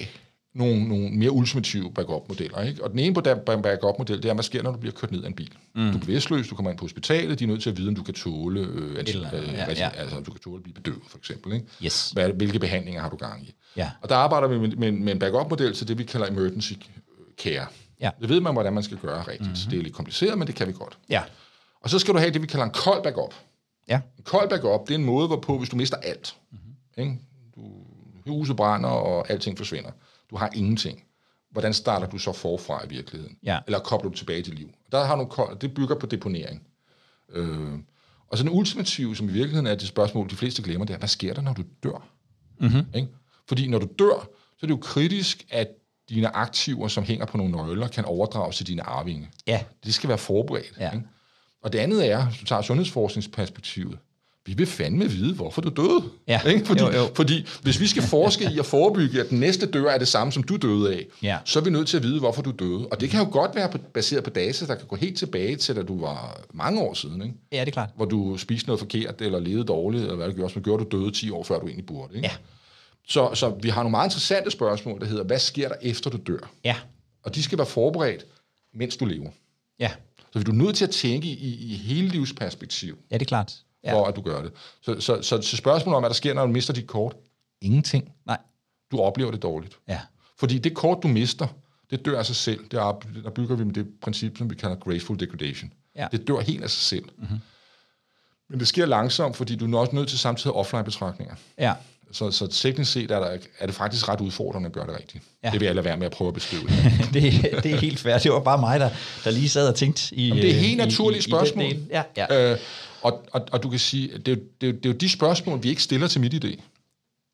nogle, 0.58 0.88
nogle 0.88 1.10
mere 1.10 1.32
ultimative 1.32 1.91
backup-modeller. 1.93 2.62
Ikke? 2.62 2.84
Og 2.84 2.91
den 2.91 3.00
ene 3.00 3.13
på 3.13 3.22
der 3.22 3.36
backup-model, 3.62 4.24
det 4.24 4.30
er, 4.30 4.34
hvad 4.34 4.43
sker, 4.43 4.63
når 4.63 4.72
du 4.72 4.78
bliver 4.78 4.93
kørt 4.93 5.12
ned 5.12 5.24
af 5.24 5.28
en 5.28 5.34
bil. 5.34 5.52
Mm. 5.76 5.91
Du 5.91 5.98
er 5.98 6.02
bevidstløs, 6.02 6.48
du 6.48 6.56
kommer 6.56 6.70
ind 6.72 6.78
på 6.78 6.84
hospitalet, 6.86 7.39
de 7.39 7.43
er 7.43 7.48
nødt 7.48 7.62
til 7.63 7.70
at 7.70 7.78
vide, 7.78 7.88
om 7.89 7.96
du 7.96 8.04
kan 8.04 8.13
tåle, 8.13 8.60
øh, 8.60 9.00
anti, 9.00 9.12
eller 9.12 9.30
øh, 9.36 9.54
ja, 9.54 9.74
ja. 9.74 9.89
altså 9.89 10.17
om 10.17 10.24
du 10.24 10.32
kan 10.32 10.41
tåle 10.41 10.58
at 10.58 10.63
blive 10.63 10.74
bedøvet, 10.74 11.02
for 11.10 11.17
eksempel. 11.17 11.54
Ikke? 11.54 11.65
Yes. 11.84 12.12
Hvad, 12.12 12.30
hvilke 12.30 12.60
behandlinger 12.60 13.02
har 13.02 13.10
du 13.10 13.15
gang 13.15 13.43
i? 13.43 13.54
Ja. 13.76 13.91
Og 14.02 14.10
der 14.10 14.15
arbejder 14.15 14.48
vi 14.48 14.60
med, 14.60 14.70
med, 14.76 14.91
med 14.91 15.13
en 15.13 15.20
backup-model 15.20 15.74
til 15.74 15.88
det, 15.88 15.98
vi 15.98 16.04
kalder 16.04 16.28
emergency 16.28 16.74
care. 17.43 17.65
Ja. 18.02 18.10
Det 18.22 18.30
ved 18.30 18.39
man, 18.41 18.54
hvordan 18.54 18.74
man 18.74 18.84
skal 18.84 18.98
gøre 18.98 19.20
rigtigt. 19.22 19.41
Mm-hmm. 19.41 19.70
Det 19.72 19.80
er 19.80 19.84
lidt 19.84 19.93
kompliceret, 19.96 20.38
men 20.38 20.48
det 20.48 20.56
kan 20.56 20.67
vi 20.67 20.72
godt. 20.74 20.98
Ja. 21.10 21.22
Og 21.82 21.89
så 21.89 22.00
skal 22.00 22.13
du 22.13 22.20
have 22.20 22.32
det, 22.32 22.41
vi 22.41 22.48
kalder 22.48 22.65
en 22.65 22.72
kold 22.72 23.04
backup. 23.04 23.34
Ja. 23.89 23.96
En 24.17 24.24
kold 24.24 24.50
backup, 24.50 24.88
det 24.88 24.93
er 24.93 24.98
en 24.98 25.06
måde, 25.06 25.28
hvorpå, 25.28 25.58
hvis 25.58 25.70
du 25.70 25.76
mister 25.76 25.98
alt, 25.98 26.36
Mhm. 26.52 26.60
mm-hmm. 26.62 27.04
ikke? 27.04 27.22
Du, 28.28 28.34
huset 28.38 28.56
brænder, 28.56 28.89
og 28.89 29.30
alting 29.32 29.58
forsvinder. 29.58 29.89
Du 30.30 30.38
har 30.38 30.50
ingenting. 30.56 31.04
Hvordan 31.52 31.74
starter 31.74 32.08
du 32.08 32.18
så 32.18 32.32
forfra 32.32 32.86
i 32.86 32.90
virkeligheden? 32.90 33.38
Ja. 33.44 33.60
Eller 33.66 33.80
kobler 33.80 34.10
du 34.10 34.18
tilbage 34.18 34.44
til 34.44 34.54
liv? 34.54 34.70
Der 34.92 35.06
har 35.06 35.16
du 35.16 35.56
det 35.62 35.74
bygger 35.74 35.96
på 36.00 36.06
deponering. 36.06 36.68
Øh, 37.30 37.74
og 38.28 38.38
så 38.38 38.44
den 38.44 38.52
ultimative, 38.52 39.16
som 39.16 39.30
i 39.30 39.32
virkeligheden 39.32 39.68
er 39.68 39.76
det 39.76 39.88
spørgsmål, 39.88 40.30
de 40.30 40.36
fleste 40.36 40.62
glemmer, 40.62 40.86
det 40.86 40.94
er, 40.94 40.98
hvad 40.98 41.08
sker 41.08 41.34
der, 41.34 41.42
når 41.42 41.54
du 41.54 41.63
dør? 41.84 42.08
Mhm. 42.60 42.86
Ikke? 42.96 43.08
Fordi 43.48 43.68
når 43.68 43.80
du 43.80 43.88
dør, 44.00 44.30
så 44.58 44.60
er 44.62 44.68
det 44.68 44.74
jo 44.74 44.80
kritisk, 44.82 45.46
at 45.50 45.68
dine 46.10 46.36
aktiver, 46.36 46.88
som 46.88 47.04
hænger 47.04 47.26
på 47.26 47.38
nogle 47.38 47.52
nøgler, 47.52 47.88
kan 47.88 48.06
overdrages 48.06 48.58
til 48.58 48.68
dine 48.68 48.84
arvinge. 48.84 49.30
Ja. 49.48 49.63
Det 49.86 49.94
skal 49.94 50.08
være 50.10 50.18
forberedt. 50.18 50.78
Ja. 50.80 50.92
Ikke? 50.92 51.06
Og 51.63 51.74
det 51.74 51.80
andet 51.80 52.12
er, 52.12 52.26
hvis 52.26 52.40
du 52.40 52.46
tager 52.46 52.62
sundhedsforskningsperspektivet, 52.62 54.00
vi 54.47 54.53
vil 54.53 54.67
fandme 54.67 55.05
vide, 55.10 55.33
hvorfor 55.33 55.62
du 55.62 55.69
døde. 55.69 56.03
Ja. 56.27 56.41
Ikke? 56.41 56.65
Fordi, 56.65 56.81
Jo, 56.83 56.91
jo. 56.91 57.07
fordi 57.15 57.45
hvis 57.62 57.79
vi 57.79 57.88
skal 57.88 58.03
forske 58.03 58.49
i 58.55 58.60
at 58.60 58.65
forebygge, 58.65 59.19
at 59.21 59.29
den 59.29 59.39
næste 59.39 59.65
dør 59.65 59.89
er 59.89 59.97
det 59.97 60.07
samme, 60.07 60.33
som 60.33 60.43
du 60.43 60.55
døde 60.55 60.93
af, 60.93 61.05
Ja. 61.23 61.38
så 61.45 61.60
er 61.60 61.63
vi 61.63 61.69
nødt 61.69 61.88
til 61.88 61.97
at 61.97 62.03
vide, 62.03 62.19
hvorfor 62.19 62.41
du 62.41 62.51
døde. 62.60 62.88
Og 62.88 63.01
det 63.01 63.10
kan 63.10 63.19
jo 63.23 63.29
godt 63.31 63.55
være 63.55 63.69
baseret 63.93 64.23
på 64.23 64.29
data, 64.29 64.65
der 64.65 64.75
kan 64.75 64.88
gå 64.88 64.95
helt 64.95 65.17
tilbage 65.17 65.55
til, 65.55 65.75
da 65.75 65.83
du 65.83 66.01
var 66.01 66.41
mange 66.53 66.81
år 66.81 66.93
siden. 66.93 67.21
Ikke? 67.21 67.33
Ja, 67.51 67.60
det 67.60 67.67
er 67.67 67.71
klart. 67.71 67.89
Hvor 67.95 68.05
du 68.05 68.38
spiste 68.38 68.67
noget 68.67 68.79
forkert, 68.79 69.21
eller 69.21 69.39
levede 69.39 69.63
dårligt, 69.63 70.01
eller 70.03 70.15
hvad 70.15 70.27
det 70.27 70.36
gjorde, 70.36 70.53
som 70.53 70.63
gjorde, 70.63 70.86
du 70.86 70.97
døde 71.01 71.12
10 71.12 71.29
år, 71.29 71.43
før 71.43 71.60
du 71.60 71.65
egentlig 71.65 71.86
burde. 71.86 72.15
Ikke? 72.15 72.27
Ja. 72.27 72.33
Så, 73.07 73.29
så 73.33 73.49
vi 73.62 73.69
har 73.69 73.81
nogle 73.83 73.91
meget 73.91 74.07
interessante 74.07 74.51
spørgsmål, 74.51 74.99
der 74.99 75.05
hedder, 75.05 75.23
hvad 75.23 75.39
sker 75.39 75.67
der 75.67 75.75
efter 75.81 76.10
du 76.10 76.17
dør? 76.27 76.51
Ja. 76.63 76.75
Og 77.23 77.36
de 77.36 77.43
skal 77.43 77.57
være 77.57 77.67
forberedt, 77.67 78.25
mens 78.73 78.97
du 78.97 79.05
lever. 79.05 79.29
Ja. 79.79 79.91
Så 80.33 80.39
du 80.43 80.51
er 80.51 80.55
nødt 80.55 80.75
til 80.75 80.83
at 80.86 80.91
tænke 80.91 81.27
i, 81.27 81.71
i 81.71 81.75
hele 81.75 82.07
livsperspektiv, 82.07 82.97
Ja, 83.12 83.15
det 83.15 83.21
er 83.21 83.25
klart. 83.27 83.53
Ja. 83.84 83.94
for 83.94 84.06
at 84.06 84.16
du 84.16 84.22
gør 84.22 84.42
det. 84.42 84.52
Så, 84.82 85.00
så, 85.00 85.22
så, 85.22 85.42
så 85.42 85.58
spørgsmålet 85.58 85.96
om, 85.96 86.02
hvad 86.02 86.10
der 86.10 86.13
sker, 86.16 86.34
når 86.34 86.46
du 86.46 86.52
mister 86.52 86.74
dit 86.74 86.88
kort? 86.88 87.16
Ingenting. 87.62 88.12
Nej. 88.26 88.38
Du 88.92 89.00
oplever 89.00 89.32
det 89.32 89.42
dårligt. 89.42 89.78
Ja. 89.88 90.00
Fordi 90.40 90.58
det 90.58 90.74
kort, 90.76 90.98
du 91.04 91.08
mister, 91.08 91.48
det 91.92 92.06
dør 92.06 92.20
af 92.20 92.26
sig 92.26 92.36
selv. 92.36 92.60
Det 92.72 92.80
er, 92.80 93.00
der 93.24 93.30
bygger 93.30 93.56
vi 93.56 93.63
med 93.63 93.74
det 93.74 93.88
princip, 94.02 94.38
som 94.38 94.50
vi 94.50 94.56
kalder 94.56 94.76
graceful 94.76 95.20
degradation. 95.20 95.74
Ja. 95.96 96.08
Det 96.12 96.28
dør 96.28 96.40
helt 96.40 96.63
af 96.63 96.70
sig 96.70 96.82
selv. 96.82 97.06
Mm-hmm. 97.18 97.38
Men 98.50 98.60
det 98.60 98.68
sker 98.68 98.86
langsomt, 98.86 99.36
fordi 99.38 99.56
du 99.56 99.76
er 99.76 99.80
også 99.80 99.96
nødt 99.96 100.10
til 100.10 100.20
samtidig 100.20 100.54
offline-betragtninger. 100.56 101.36
Ja. 101.58 101.74
Så, 102.12 102.32
så 102.32 102.48
teknisk 102.48 102.92
set 102.92 103.12
er, 103.12 103.20
der, 103.20 103.38
er 103.60 103.66
det 103.66 103.76
faktisk 103.76 104.10
ret 104.10 104.22
udfordrende 104.22 104.68
at 104.68 104.74
gøre 104.74 104.88
det 104.88 104.96
rigtigt. 105.00 105.24
Ja. 105.44 105.50
Det 105.52 105.60
vil 105.60 105.66
jeg 105.66 105.76
lade 105.76 105.86
være 105.86 105.98
med 105.98 106.06
at 106.06 106.12
prøve 106.12 106.28
at 106.28 106.34
beskrive. 106.34 106.62
det, 107.13 107.24
det 107.63 107.74
er 107.74 107.78
helt 107.78 108.00
fair. 108.00 108.18
Det 108.18 108.32
var 108.32 108.40
bare 108.40 108.58
mig, 108.58 108.80
der, 108.80 108.90
der 109.24 109.32
lige 109.32 109.50
sad 109.50 109.68
og 109.70 109.76
tænkte 109.76 110.16
i 110.16 110.28
Jamen, 110.28 110.44
det 110.44 110.50
er 110.52 110.56
øh, 110.56 110.62
helt 110.62 110.74
i- 110.82 110.86
naturlige 110.86 111.18
i- 111.18 111.20
i 111.20 111.22
spørgsmål. 111.22 111.66
del. 111.66 111.88
Ja, 111.90 112.04
ja. 112.18 112.52
Øh, 112.52 112.60
og, 113.13 113.26
og, 113.32 113.48
og 113.52 113.63
du 113.63 113.70
kan 113.70 113.80
sige, 113.80 114.17
det 114.17 114.28
er, 114.28 114.32
jo- 114.36 114.41
det, 114.62 114.67
er, 114.67 114.72
jo- 114.72 114.78
det 114.78 114.86
er 114.86 114.89
jo 114.89 114.98
de 114.98 115.10
spørgsmål, 115.10 115.63
vi 115.63 115.70
ikke 115.70 115.84
stiller 115.84 116.08
til 116.08 116.22
MitID. 116.22 116.58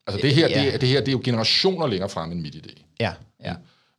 Altså 0.08 0.22
det 0.22 0.36
her, 0.36 0.48
Ja. 0.50 0.72
det, 0.72 0.82
det 0.82 0.90
her 0.90 1.00
det 1.00 1.08
er 1.08 1.12
jo 1.12 1.22
generationer 1.24 1.88
længere 1.88 2.10
frem 2.10 2.32
end 2.32 2.42
MitID. 2.42 2.62
ja, 3.00 3.14
ja. 3.44 3.56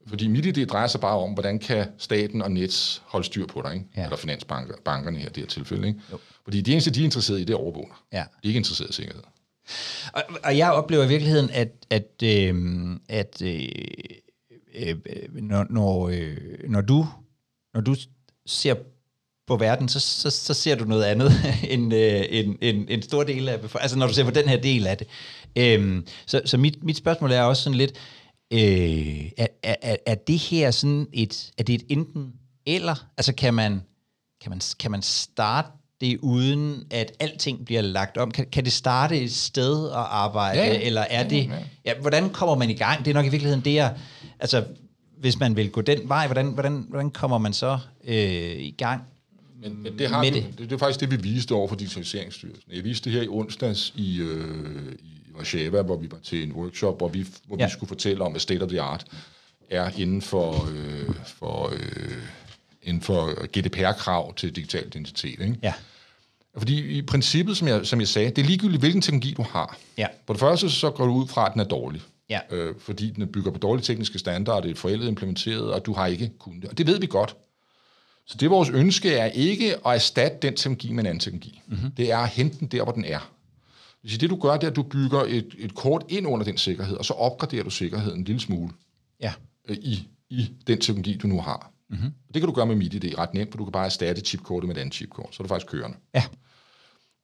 Fordi 0.06 0.26
MitID 0.28 0.66
drejer 0.66 0.86
sig 0.86 1.00
bare 1.00 1.18
om, 1.18 1.32
hvordan 1.32 1.58
kan 1.58 1.86
staten 1.98 2.42
og 2.42 2.50
Nets 2.52 3.02
holde 3.06 3.26
styr 3.26 3.46
på 3.46 3.62
dig, 3.64 3.74
ikke? 3.74 3.86
Ja. 3.96 4.04
eller 4.04 4.16
finansbanker, 4.16 4.74
bankerne 4.84 5.18
her 5.18 5.26
i 5.26 5.28
det 5.28 5.36
her 5.36 5.46
tilfælde. 5.46 5.86
Ikke? 5.88 6.00
Jo. 6.12 6.18
Fordi 6.44 6.60
det 6.60 6.72
eneste, 6.72 6.90
de 6.90 7.00
er 7.00 7.04
interesseret 7.04 7.40
i, 7.40 7.44
det 7.44 7.52
er 7.52 7.56
overvågning. 7.58 7.94
ja. 8.12 8.18
De 8.18 8.22
er 8.22 8.48
ikke 8.48 8.56
interesseret 8.58 8.90
i 8.90 8.92
sikkerhed. 8.92 9.22
Og, 10.12 10.22
og 10.44 10.58
jeg 10.58 10.72
oplever 10.72 11.04
i 11.04 11.08
virkeligheden, 11.08 11.50
at, 11.50 11.72
at, 11.90 12.22
øh, 12.22 12.54
at 13.08 13.42
øh, 13.42 13.68
øh, 14.74 14.96
når, 15.32 15.66
når, 15.70 16.08
øh, 16.08 16.36
når, 16.68 16.80
du, 16.80 17.06
når 17.74 17.80
du 17.80 17.96
ser 18.46 18.74
på 19.46 19.56
verden, 19.56 19.88
så, 19.88 20.00
så, 20.00 20.30
så 20.30 20.54
ser 20.54 20.74
du 20.74 20.84
noget 20.84 21.04
andet 21.04 21.32
end 21.70 21.94
øh, 21.94 22.24
en, 22.30 22.56
en, 22.60 22.86
en 22.88 23.02
stor 23.02 23.22
del 23.22 23.48
af 23.48 23.60
befolkningen. 23.60 23.82
Altså 23.82 23.98
når 23.98 24.06
du 24.06 24.12
ser 24.14 24.24
på 24.24 24.30
den 24.30 24.48
her 24.48 24.60
del 24.60 24.86
af 24.86 24.96
det. 24.98 25.06
Øhm, 25.56 26.06
så 26.26 26.42
så 26.44 26.58
mit, 26.58 26.84
mit 26.84 26.96
spørgsmål 26.96 27.32
er 27.32 27.42
også 27.42 27.62
sådan 27.62 27.78
lidt, 27.78 27.92
øh, 28.52 29.30
er, 29.36 29.46
er, 29.62 29.96
er 30.06 30.14
det 30.14 30.38
her 30.38 30.70
sådan 30.70 31.06
et, 31.12 31.50
er 31.58 31.62
det 31.62 31.74
et 31.74 31.84
enten 31.88 32.32
eller? 32.66 33.06
Altså 33.16 33.34
kan 33.34 33.54
man, 33.54 33.82
kan 34.42 34.50
man, 34.50 34.60
kan 34.80 34.90
man 34.90 35.02
starte 35.02 35.68
det 36.00 36.18
uden 36.22 36.84
at 36.90 37.12
alting 37.20 37.64
bliver 37.64 37.82
lagt 37.82 38.16
om? 38.16 38.30
Kan, 38.30 38.46
kan 38.52 38.64
det 38.64 38.72
starte 38.72 39.20
et 39.20 39.32
sted 39.32 39.88
at 39.88 39.96
arbejde, 39.96 40.60
Ja, 40.60 40.66
ja. 40.66 40.80
eller 40.80 41.00
er 41.00 41.28
det... 41.28 41.50
Ja, 41.84 41.92
hvordan 42.00 42.30
kommer 42.30 42.54
man 42.54 42.70
i 42.70 42.74
gang? 42.74 43.04
Det 43.04 43.10
er 43.10 43.14
nok 43.14 43.26
i 43.26 43.28
virkeligheden 43.28 43.64
det, 43.64 43.74
jeg... 43.74 43.96
Altså, 44.40 44.64
hvis 45.18 45.38
man 45.38 45.56
vil 45.56 45.70
gå 45.70 45.80
den 45.80 46.08
vej, 46.08 46.26
hvordan, 46.26 46.46
hvordan, 46.46 46.86
hvordan 46.88 47.10
kommer 47.10 47.38
man 47.38 47.52
så 47.52 47.78
øh, 48.04 48.56
i 48.58 48.74
gang? 48.78 49.02
Men, 49.64 49.82
men 49.82 49.98
det, 49.98 50.08
har 50.08 50.22
Med 50.22 50.30
vi, 50.32 50.36
det. 50.40 50.46
det. 50.50 50.58
Det, 50.58 50.70
det 50.70 50.74
er 50.74 50.78
faktisk 50.78 51.00
det, 51.00 51.10
vi 51.10 51.16
viste 51.16 51.52
over 51.52 51.68
for 51.68 51.76
Digitaliseringsstyrelsen. 51.76 52.72
Jeg 52.72 52.84
viste 52.84 53.04
det 53.10 53.12
her 53.18 53.22
i 53.24 53.28
onsdags 53.28 53.92
i, 53.96 54.20
øh, 54.20 54.92
i 55.02 55.32
Warszawa, 55.36 55.82
hvor 55.82 55.96
vi 55.96 56.08
var 56.10 56.18
til 56.22 56.42
en 56.42 56.52
workshop, 56.52 56.98
hvor 56.98 57.08
vi, 57.08 57.26
hvor 57.46 57.56
Ja. 57.58 57.66
vi 57.66 57.72
skulle 57.72 57.88
fortælle 57.88 58.24
om, 58.24 58.30
hvad 58.32 58.40
state 58.40 58.62
of 58.62 58.68
the 58.68 58.80
art 58.80 59.04
er 59.70 59.90
inden 59.96 60.22
for, 60.22 60.68
øh, 60.76 61.14
for, 61.26 61.68
øh, 61.72 62.12
inden 62.82 63.02
for 63.02 63.46
GDPR-krav 63.58 64.34
til 64.34 64.56
digital 64.56 64.86
identitet. 64.86 65.40
Ikke? 65.40 65.56
Ja, 65.62 65.72
Fordi 66.56 66.98
i 66.98 67.02
princippet, 67.02 67.56
som 67.56 67.68
jeg, 67.68 67.86
som 67.86 68.00
jeg 68.00 68.08
sagde, 68.08 68.30
det 68.30 68.38
er 68.38 68.46
ligegyldigt, 68.46 68.80
hvilken 68.82 69.02
teknologi 69.02 69.34
du 69.36 69.42
har. 69.42 69.78
Ja. 69.98 70.06
På 70.26 70.32
det 70.32 70.40
første, 70.40 70.70
så 70.70 70.90
går 70.90 71.06
du 71.06 71.12
ud 71.12 71.28
fra, 71.28 71.46
at 71.46 71.52
den 71.52 71.60
er 71.60 71.64
dårlig. 71.64 72.02
Ja. 72.30 72.38
Øh, 72.50 72.74
fordi 72.78 73.10
den 73.10 73.26
bygger 73.28 73.50
på 73.50 73.58
dårlige 73.58 73.84
tekniske 73.84 74.18
standarder, 74.18 74.60
det 74.60 74.70
er 74.70 74.74
forældet 74.74 75.08
implementeret, 75.08 75.72
og 75.72 75.86
du 75.86 75.92
har 75.92 76.06
ikke 76.06 76.30
kunnet 76.38 76.62
det. 76.62 76.70
Og 76.70 76.78
det 76.78 76.86
ved 76.86 77.00
vi 77.00 77.06
godt. 77.06 77.36
Så 78.26 78.36
det 78.40 78.50
vores 78.50 78.68
ønske 78.68 79.14
er 79.14 79.26
ikke 79.26 79.74
at 79.86 79.94
erstatte 79.94 80.38
den 80.42 80.56
teknologi 80.56 80.92
med 80.92 81.02
en 81.02 81.06
anden 81.06 81.20
teknologi. 81.20 81.62
Mm-hmm. 81.66 81.90
Det 81.90 82.12
er 82.12 82.18
at 82.18 82.28
hente 82.28 82.58
den 82.58 82.68
der, 82.68 82.82
hvor 82.82 82.92
den 82.92 83.04
er. 83.04 83.30
Sige, 84.06 84.18
det 84.18 84.30
du 84.30 84.36
gør, 84.36 84.52
det 84.52 84.64
er, 84.64 84.70
at 84.70 84.76
du 84.76 84.82
bygger 84.82 85.20
et, 85.20 85.54
et 85.58 85.74
kort 85.74 86.04
ind 86.08 86.26
under 86.26 86.44
den 86.44 86.58
sikkerhed, 86.58 86.96
og 86.96 87.04
så 87.04 87.12
opgraderer 87.12 87.64
du 87.64 87.70
sikkerheden 87.70 88.18
en 88.18 88.24
lille 88.24 88.40
smule 88.40 88.72
ja, 89.20 89.32
øh, 89.68 89.76
i, 89.76 90.08
i 90.30 90.50
den 90.66 90.80
teknologi, 90.80 91.16
du 91.16 91.26
nu 91.26 91.40
har. 91.40 91.70
Mm-hmm. 91.90 92.10
Det 92.34 92.42
kan 92.42 92.48
du 92.48 92.52
gøre 92.52 92.66
med 92.66 92.76
MIDI, 92.76 93.14
ret 93.18 93.34
nemt, 93.34 93.50
for 93.50 93.58
du 93.58 93.64
kan 93.64 93.72
bare 93.72 93.84
erstatte 93.84 94.22
chipkortet 94.22 94.68
med 94.68 94.76
et 94.76 94.80
andet 94.80 94.94
chipkort, 94.94 95.34
så 95.34 95.42
er 95.42 95.44
du 95.44 95.48
faktisk 95.48 95.70
kørende. 95.70 95.96
ja, 96.14 96.24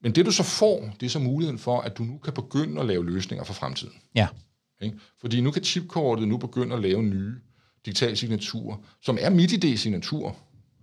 Men 0.02 0.12
det 0.12 0.26
du 0.26 0.30
så 0.30 0.42
får, 0.42 0.90
det 1.00 1.06
er 1.06 1.10
så 1.10 1.18
muligheden 1.18 1.58
for, 1.58 1.80
at 1.80 1.98
du 1.98 2.02
nu 2.02 2.18
kan 2.18 2.32
begynde 2.32 2.80
at 2.80 2.86
lave 2.86 3.06
løsninger 3.06 3.44
for 3.44 3.54
fremtiden. 3.54 3.94
ja, 4.14 4.28
Ikke? 4.82 4.98
Fordi 5.20 5.40
nu 5.40 5.50
kan 5.50 5.64
chipkortet 5.64 6.28
nu 6.28 6.36
begynde 6.36 6.74
at 6.74 6.82
lave 6.82 7.02
nye 7.02 7.34
digitale 7.86 8.16
signaturer, 8.16 8.76
som 9.02 9.18
er 9.20 9.30
MIDI-signaturer. 9.30 10.32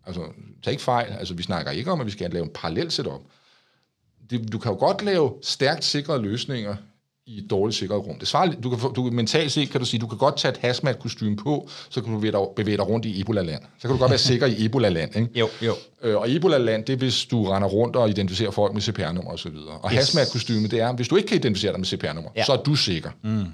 Altså, 0.07 0.21
tag 0.63 0.71
ikke 0.71 0.83
fejl, 0.83 1.11
altså 1.19 1.33
vi 1.33 1.43
snakker 1.43 1.71
ikke 1.71 1.91
om, 1.91 1.99
at 1.99 2.05
vi 2.05 2.11
skal 2.11 2.31
lave 2.31 2.43
en 2.43 2.51
parallel 2.53 2.91
setup. 2.91 3.21
Det, 4.29 4.51
du 4.51 4.57
kan 4.57 4.71
jo 4.71 4.77
godt 4.77 5.01
lave 5.01 5.33
stærkt 5.41 5.85
sikrede 5.85 6.21
løsninger 6.21 6.75
i 7.25 7.37
et 7.37 7.49
dårligt 7.49 7.77
sikret 7.77 8.07
rum. 8.07 8.19
Det 8.19 8.27
svarer, 8.27 8.51
du 8.63 8.69
kan, 8.69 8.93
du, 8.93 9.03
mentalt 9.11 9.51
set 9.51 9.69
kan 9.69 9.79
du 9.79 9.85
sige, 9.85 9.99
du 9.99 10.07
kan 10.07 10.17
godt 10.17 10.37
tage 10.37 10.51
et 10.51 10.57
hazmat-kostume 10.57 11.35
på, 11.35 11.69
så 11.89 12.01
kan 12.01 12.13
du 12.13 12.17
bevæge 12.17 12.31
dig, 12.31 12.39
bevæge 12.55 12.77
dig 12.77 12.87
rundt 12.87 13.05
i 13.05 13.21
Ebola-land. 13.21 13.61
Så 13.79 13.87
kan 13.87 13.91
du 13.91 13.97
godt 13.97 14.11
være 14.11 14.19
sikker 14.19 14.47
i 14.47 14.65
Ebola-land. 14.65 15.15
Ikke? 15.15 15.39
jo, 15.39 15.49
jo, 15.61 15.73
Øh, 16.01 16.15
og 16.15 16.31
Ebola-land, 16.31 16.85
det 16.85 16.93
er, 16.93 16.97
hvis 16.97 17.25
du 17.25 17.43
render 17.43 17.67
rundt 17.67 17.95
og 17.95 18.09
identificerer 18.09 18.51
folk 18.51 18.73
med 18.73 18.81
CPR-nummer 18.81 19.31
osv. 19.31 19.47
Og 19.47 19.91
Yes. 19.91 19.93
yes. 19.93 19.99
hazmat-kostyme, 19.99 20.67
det 20.67 20.79
er, 20.81 20.93
hvis 20.93 21.07
du 21.07 21.15
ikke 21.15 21.27
kan 21.27 21.37
identificere 21.37 21.71
dig 21.71 21.79
med 21.79 21.87
CPR-nummer, 21.87 22.31
ja. 22.35 22.43
så 22.45 22.53
er 22.53 22.63
du 22.63 22.75
sikker. 22.75 23.11
Mm. 23.23 23.45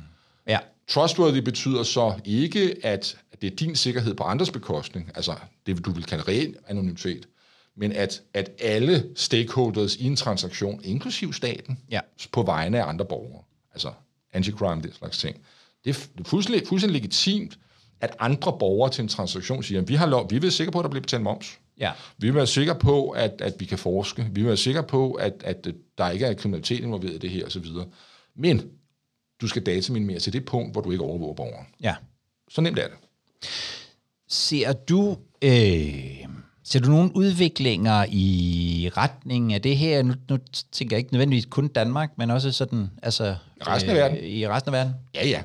ja, 0.47 0.59
Trustworthy 0.87 1.37
betyder 1.39 1.83
så 1.83 2.13
ikke, 2.25 2.75
at 2.85 3.17
det 3.41 3.51
er 3.51 3.55
din 3.55 3.75
sikkerhed 3.75 4.13
på 4.13 4.23
andres 4.23 4.51
bekostning, 4.51 5.11
altså 5.15 5.35
det, 5.65 5.85
du 5.85 5.91
vil 5.91 6.03
kalde 6.03 6.23
reel 6.23 6.55
anonymitet, 6.67 7.27
men 7.75 7.91
at, 7.91 8.21
at 8.33 8.51
alle 8.59 9.09
stakeholders 9.15 9.95
i 9.95 10.03
en 10.05 10.15
transaktion, 10.15 10.81
inklusiv 10.83 11.33
staten, 11.33 11.79
Ja. 11.91 11.99
på 12.31 12.43
vegne 12.43 12.83
af 12.83 12.87
andre 12.89 13.05
borgere, 13.05 13.43
altså 13.73 13.91
anti-crime, 14.35 14.81
det 14.81 14.95
slags 14.95 15.17
ting, 15.17 15.37
det 15.85 15.89
er, 15.95 15.99
det 16.17 16.25
er 16.25 16.29
fuldstændig, 16.29 16.67
fuldstændig 16.67 17.01
legitimt, 17.01 17.57
at 18.01 18.15
andre 18.19 18.55
borgere 18.59 18.91
til 18.91 19.01
en 19.01 19.07
transaktion 19.07 19.63
siger, 19.63 19.81
at 19.81 19.87
vi 19.89 19.95
har 19.95 20.05
lov, 20.05 20.29
vi 20.29 20.35
vil 20.35 20.41
være 20.41 20.51
sikre 20.51 20.71
på, 20.71 20.79
at 20.79 20.83
der 20.83 20.89
bliver 20.89 21.01
betalt 21.01 21.23
moms. 21.23 21.59
ja, 21.79 21.91
Vi 22.17 22.27
vil 22.27 22.35
være 22.35 22.47
sikre 22.47 22.75
på, 22.75 23.09
at, 23.09 23.31
at 23.41 23.53
vi 23.59 23.65
kan 23.65 23.77
forske. 23.77 24.21
Vi 24.31 24.41
vil 24.41 24.47
være 24.47 24.57
sikre 24.57 24.83
på, 24.83 25.11
at, 25.11 25.33
at 25.43 25.67
der 25.97 26.09
ikke 26.09 26.25
er 26.25 26.33
kriminalitet 26.33 26.79
involveret 26.79 27.13
i 27.13 27.17
det 27.17 27.29
her 27.29 27.45
osv. 27.45 27.65
Men 28.35 28.61
du 29.43 29.47
skal 29.47 29.61
dataminimere 29.65 30.19
til 30.19 30.33
det 30.33 30.45
punkt, 30.45 30.71
hvor 30.73 30.81
du 30.81 30.91
ikke 30.91 31.03
overvåger 31.03 31.33
borgeren. 31.33 31.65
ja. 31.83 31.95
Så 32.49 32.61
nemt 32.61 32.79
er 32.79 32.87
det. 32.87 32.97
Ser 34.29 34.73
du, 34.73 35.17
øh, 35.41 36.25
ser 36.63 36.79
du 36.79 36.89
nogle 36.89 37.11
udviklinger 37.15 38.05
i 38.09 38.89
retning 38.97 39.53
af 39.53 39.61
det 39.61 39.77
her? 39.77 40.03
Nu, 40.03 40.13
nu 40.29 40.37
tænker 40.71 40.95
jeg 40.95 40.99
ikke 40.99 41.13
nødvendigvis 41.13 41.45
kun 41.45 41.67
Danmark, 41.67 42.09
men 42.17 42.31
også 42.31 42.51
sådan, 42.51 42.89
altså... 43.03 43.35
Resten 43.67 43.89
af 43.91 43.95
verden. 43.95 44.17
I 44.23 44.47
resten 44.47 44.73
af 44.73 44.79
verden? 44.79 44.93
Ja, 45.15 45.27
ja. 45.27 45.43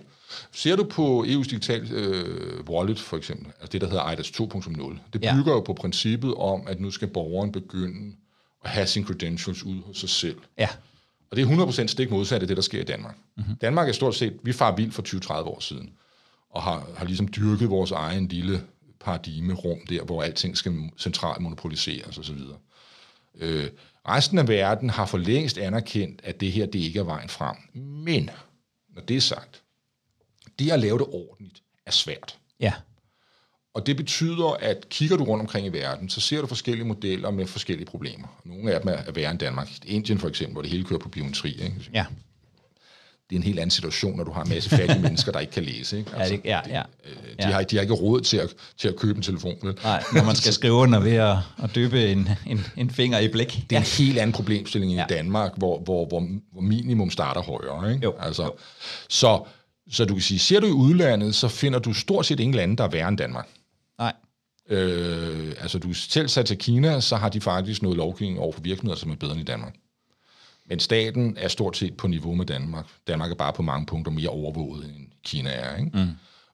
Ser 0.53 0.77
du 0.77 0.85
på 0.85 1.25
EU's 1.25 1.43
digital 1.51 1.93
øh, 1.93 2.61
wallet 2.69 2.99
for 3.01 3.17
eksempel, 3.17 3.47
altså 3.47 3.69
det, 3.73 3.81
der 3.81 3.89
hedder 3.89 4.11
IDAS 4.13 4.31
2.0, 4.31 4.99
det 5.13 5.23
Ja. 5.23 5.35
bygger 5.37 5.53
jo 5.53 5.61
på 5.61 5.73
princippet 5.75 6.35
om, 6.35 6.63
at 6.67 6.81
nu 6.81 6.91
skal 6.91 7.09
borgeren 7.09 7.53
begynde 7.53 8.17
at 8.65 8.71
have 8.71 8.87
sine 8.87 9.07
credentials 9.07 9.63
ude 9.65 9.81
hos 9.87 9.99
sig 10.01 10.09
selv. 10.09 10.37
Ja, 10.59 10.69
Og 11.31 11.37
det 11.37 11.43
er 11.43 11.67
100% 11.67 11.87
stik 11.87 12.11
modsat 12.11 12.43
af 12.43 12.49
det, 12.49 12.57
der 12.57 12.63
sker 12.63 12.81
i 12.81 12.85
Danmark. 12.85 13.17
Mm-hmm. 13.37 13.57
Danmark 13.57 13.89
er 13.89 13.93
stort 13.93 14.15
set, 14.15 14.39
vi 14.43 14.53
far 14.53 14.77
vild 14.77 14.93
for 14.93 15.03
20-30 15.03 15.33
år 15.43 15.61
siden, 15.61 15.91
og 16.51 16.63
har, 16.63 16.89
har 16.97 17.05
ligesom 17.05 17.29
dyrket 17.29 17.71
vores 17.71 17.91
egen 17.91 18.29
lille 18.29 18.63
paradigmerum 19.01 19.79
der, 19.89 20.05
hvor 20.05 20.23
alting 20.23 20.57
skal 20.57 20.91
centralt 20.99 21.41
monopoliseres 21.41 22.19
osv. 22.19 22.39
Øh, 23.39 23.69
resten 24.09 24.39
af 24.39 24.49
verden 24.49 24.91
har 24.91 25.07
for 25.07 25.19
længst 25.19 25.59
anerkendt, 25.59 26.21
at 26.25 26.41
det 26.41 26.53
her, 26.53 26.67
det 26.67 26.79
ikke 26.79 26.99
er 26.99 27.05
vejen 27.05 27.29
frem. 27.29 27.57
Men, 27.83 28.31
når 28.95 29.03
det 29.03 29.17
er 29.17 29.21
sagt, 29.21 29.63
det 30.59 30.71
at 30.71 30.81
lave 30.81 30.99
det 30.99 31.07
ordentligt 31.07 31.63
er 31.87 31.91
svært. 31.91 32.39
ja, 32.61 32.73
Og 33.79 33.87
det 33.87 33.97
betyder, 33.97 34.57
at 34.61 34.89
kigger 34.91 35.17
du 35.17 35.25
rundt 35.25 35.41
omkring 35.41 35.67
i 35.67 35.69
verden, 35.69 36.09
så 36.09 36.21
ser 36.21 36.41
du 36.41 36.47
forskellige 36.47 36.87
modeller 36.87 37.31
med 37.31 37.47
forskellige 37.47 37.87
problemer. 37.87 38.27
Nogle 38.45 38.73
af 38.73 38.81
dem 38.81 38.91
er 38.91 39.13
værre 39.13 39.31
end 39.31 39.39
Danmark. 39.39 39.69
Indien 39.87 40.19
for 40.19 40.29
eksempel, 40.29 40.53
hvor 40.53 40.63
det 40.63 40.71
hele 40.71 40.85
kører 40.85 41.01
på 41.01 41.09
biometri. 41.09 41.51
Ikke? 41.51 41.75
ja. 41.95 42.05
Det 43.31 43.37
er 43.37 43.39
en 43.39 43.43
helt 43.43 43.59
anden 43.59 43.71
situation, 43.71 44.17
når 44.17 44.25
du 44.25 44.33
har 44.33 44.43
en 44.43 44.49
masse 44.49 44.71
fattige 44.71 44.99
mennesker, 45.03 45.33
der 45.33 45.41
ikke 45.41 45.53
kan 45.53 45.63
læse. 45.65 45.99
Ikke? 45.99 46.11
Ja, 46.19 46.29
det, 46.29 46.41
ja, 46.45 46.61
ja. 46.69 46.83
øh, 47.05 47.13
de, 47.17 47.49
ja. 47.49 47.51
har, 47.51 47.63
de 47.63 47.77
har 47.77 47.83
ikke 47.83 47.95
råd 47.95 48.21
til 48.21 48.37
at, 48.37 48.55
til 48.79 48.89
at 48.89 48.97
købe 48.97 49.17
en 49.17 49.23
telefon. 49.23 49.57
Vel? 49.63 49.79
Nej, 49.83 50.03
når 50.15 50.25
man 50.25 50.37
skal 50.37 50.53
skrive 50.53 50.73
under 50.73 51.01
ved 51.01 51.13
at, 51.15 51.37
at 51.63 51.75
døbe 51.75 52.13
en, 52.13 52.29
en, 52.47 52.61
en 52.77 52.91
finger 52.91 53.19
i 53.19 53.29
blæk. 53.29 53.65
Det 53.71 53.77
er 53.77 53.81
en 53.81 53.87
helt 53.99 54.19
anden 54.19 54.33
problemstilling 54.33 54.93
end 54.93 55.01
Ja. 55.01 55.15
i 55.15 55.19
Danmark, 55.19 55.53
hvor, 55.57 55.79
hvor, 55.79 56.07
hvor, 56.07 56.29
hvor 56.53 56.61
minimum 56.61 57.11
starter 57.11 57.43
højere. 57.43 57.93
Ikke? 57.93 58.05
Jo, 58.05 58.15
Altså, 58.21 58.43
jo. 58.43 58.53
Så, 59.09 59.41
så 59.91 60.05
du 60.05 60.15
kan 60.15 60.23
sige, 60.23 60.39
ser 60.39 60.61
du 60.61 60.67
i 60.67 60.71
udlandet, 60.71 61.35
så 61.35 61.49
finder 61.49 61.79
du 61.79 61.93
stort 61.93 62.27
set 62.27 62.41
ingen 62.41 62.55
lande, 62.55 62.77
der 62.77 62.85
er 62.85 62.89
værre 62.89 63.09
end 63.09 63.19
Danmark. 63.19 63.49
Øh, 64.69 65.53
altså 65.59 65.79
du 65.79 65.93
selv 65.93 66.29
sat 66.29 66.47
til 66.47 66.59
Kina, 66.59 67.01
så 67.01 67.17
har 67.17 67.29
de 67.29 67.41
faktisk 67.41 67.83
noget 67.83 67.97
lovgivning 67.97 68.39
over 68.39 68.53
for 68.53 68.61
virksomheder, 68.61 68.97
som 68.97 69.11
er 69.11 69.15
bedre 69.15 69.33
end 69.33 69.41
i 69.41 69.45
Danmark. 69.45 69.75
Men 70.69 70.81
staten 70.81 71.37
er 71.41 71.49
stort 71.49 71.77
set 71.77 71.97
på 71.97 72.09
niveau 72.09 72.35
med 72.35 72.47
Danmark. 72.47 72.87
Danmark 73.07 73.31
er 73.31 73.35
bare 73.35 73.53
på 73.53 73.63
mange 73.63 73.87
punkter 73.87 74.13
mere 74.13 74.29
overvåget, 74.29 74.85
end 74.85 75.07
Kina 75.25 75.51
er. 75.51 75.77
Ikke? 75.77 75.91
Mm. 75.95 76.09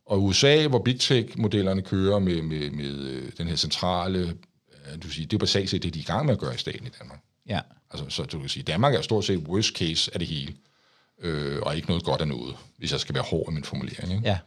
Og 0.07 0.25
USA, 0.25 0.67
hvor 0.67 0.79
big 0.79 1.01
tech-modellerne 1.01 1.83
kører 1.83 2.19
med, 2.19 2.43
med, 2.43 2.71
med 2.71 2.99
øh, 2.99 3.33
den 3.39 3.47
her 3.47 3.57
centrale 3.57 4.19
øh, 4.19 4.95
Du 4.95 5.01
kan 5.01 5.11
sige, 5.11 5.27
det 5.27 5.37
er 5.37 5.39
basalt 5.39 5.71
set 5.71 5.83
det, 5.83 5.95
de 5.95 5.99
er 5.99 6.03
i 6.03 6.07
gang 6.07 6.27
med 6.27 6.35
at 6.35 6.41
gøre 6.41 6.55
i 6.55 6.59
staten 6.59 6.87
i 6.87 6.91
Danmark. 7.01 7.21
Ja. 7.49 7.61
Altså, 7.91 8.07
så 8.09 8.23
du 8.23 8.39
kan 8.39 8.49
sige, 8.49 8.63
Danmark 8.63 8.95
er 8.95 9.03
stort 9.03 9.25
set 9.25 9.39
worst 9.39 9.77
case 9.77 10.11
af 10.15 10.19
det 10.19 10.29
hele, 10.29 10.55
øh, 11.21 11.59
og 11.63 11.77
ikke 11.77 11.89
noget 11.89 12.05
godt 12.05 12.21
af 12.21 12.29
noget, 12.29 12.57
hvis 12.79 12.93
jeg 12.93 13.01
skal 13.01 13.15
være 13.15 13.25
hård 13.25 13.49
i 13.51 13.55
min 13.55 13.65
formulering. 13.65 14.13
Ikke? 14.13 14.29
Ja. 14.29 14.39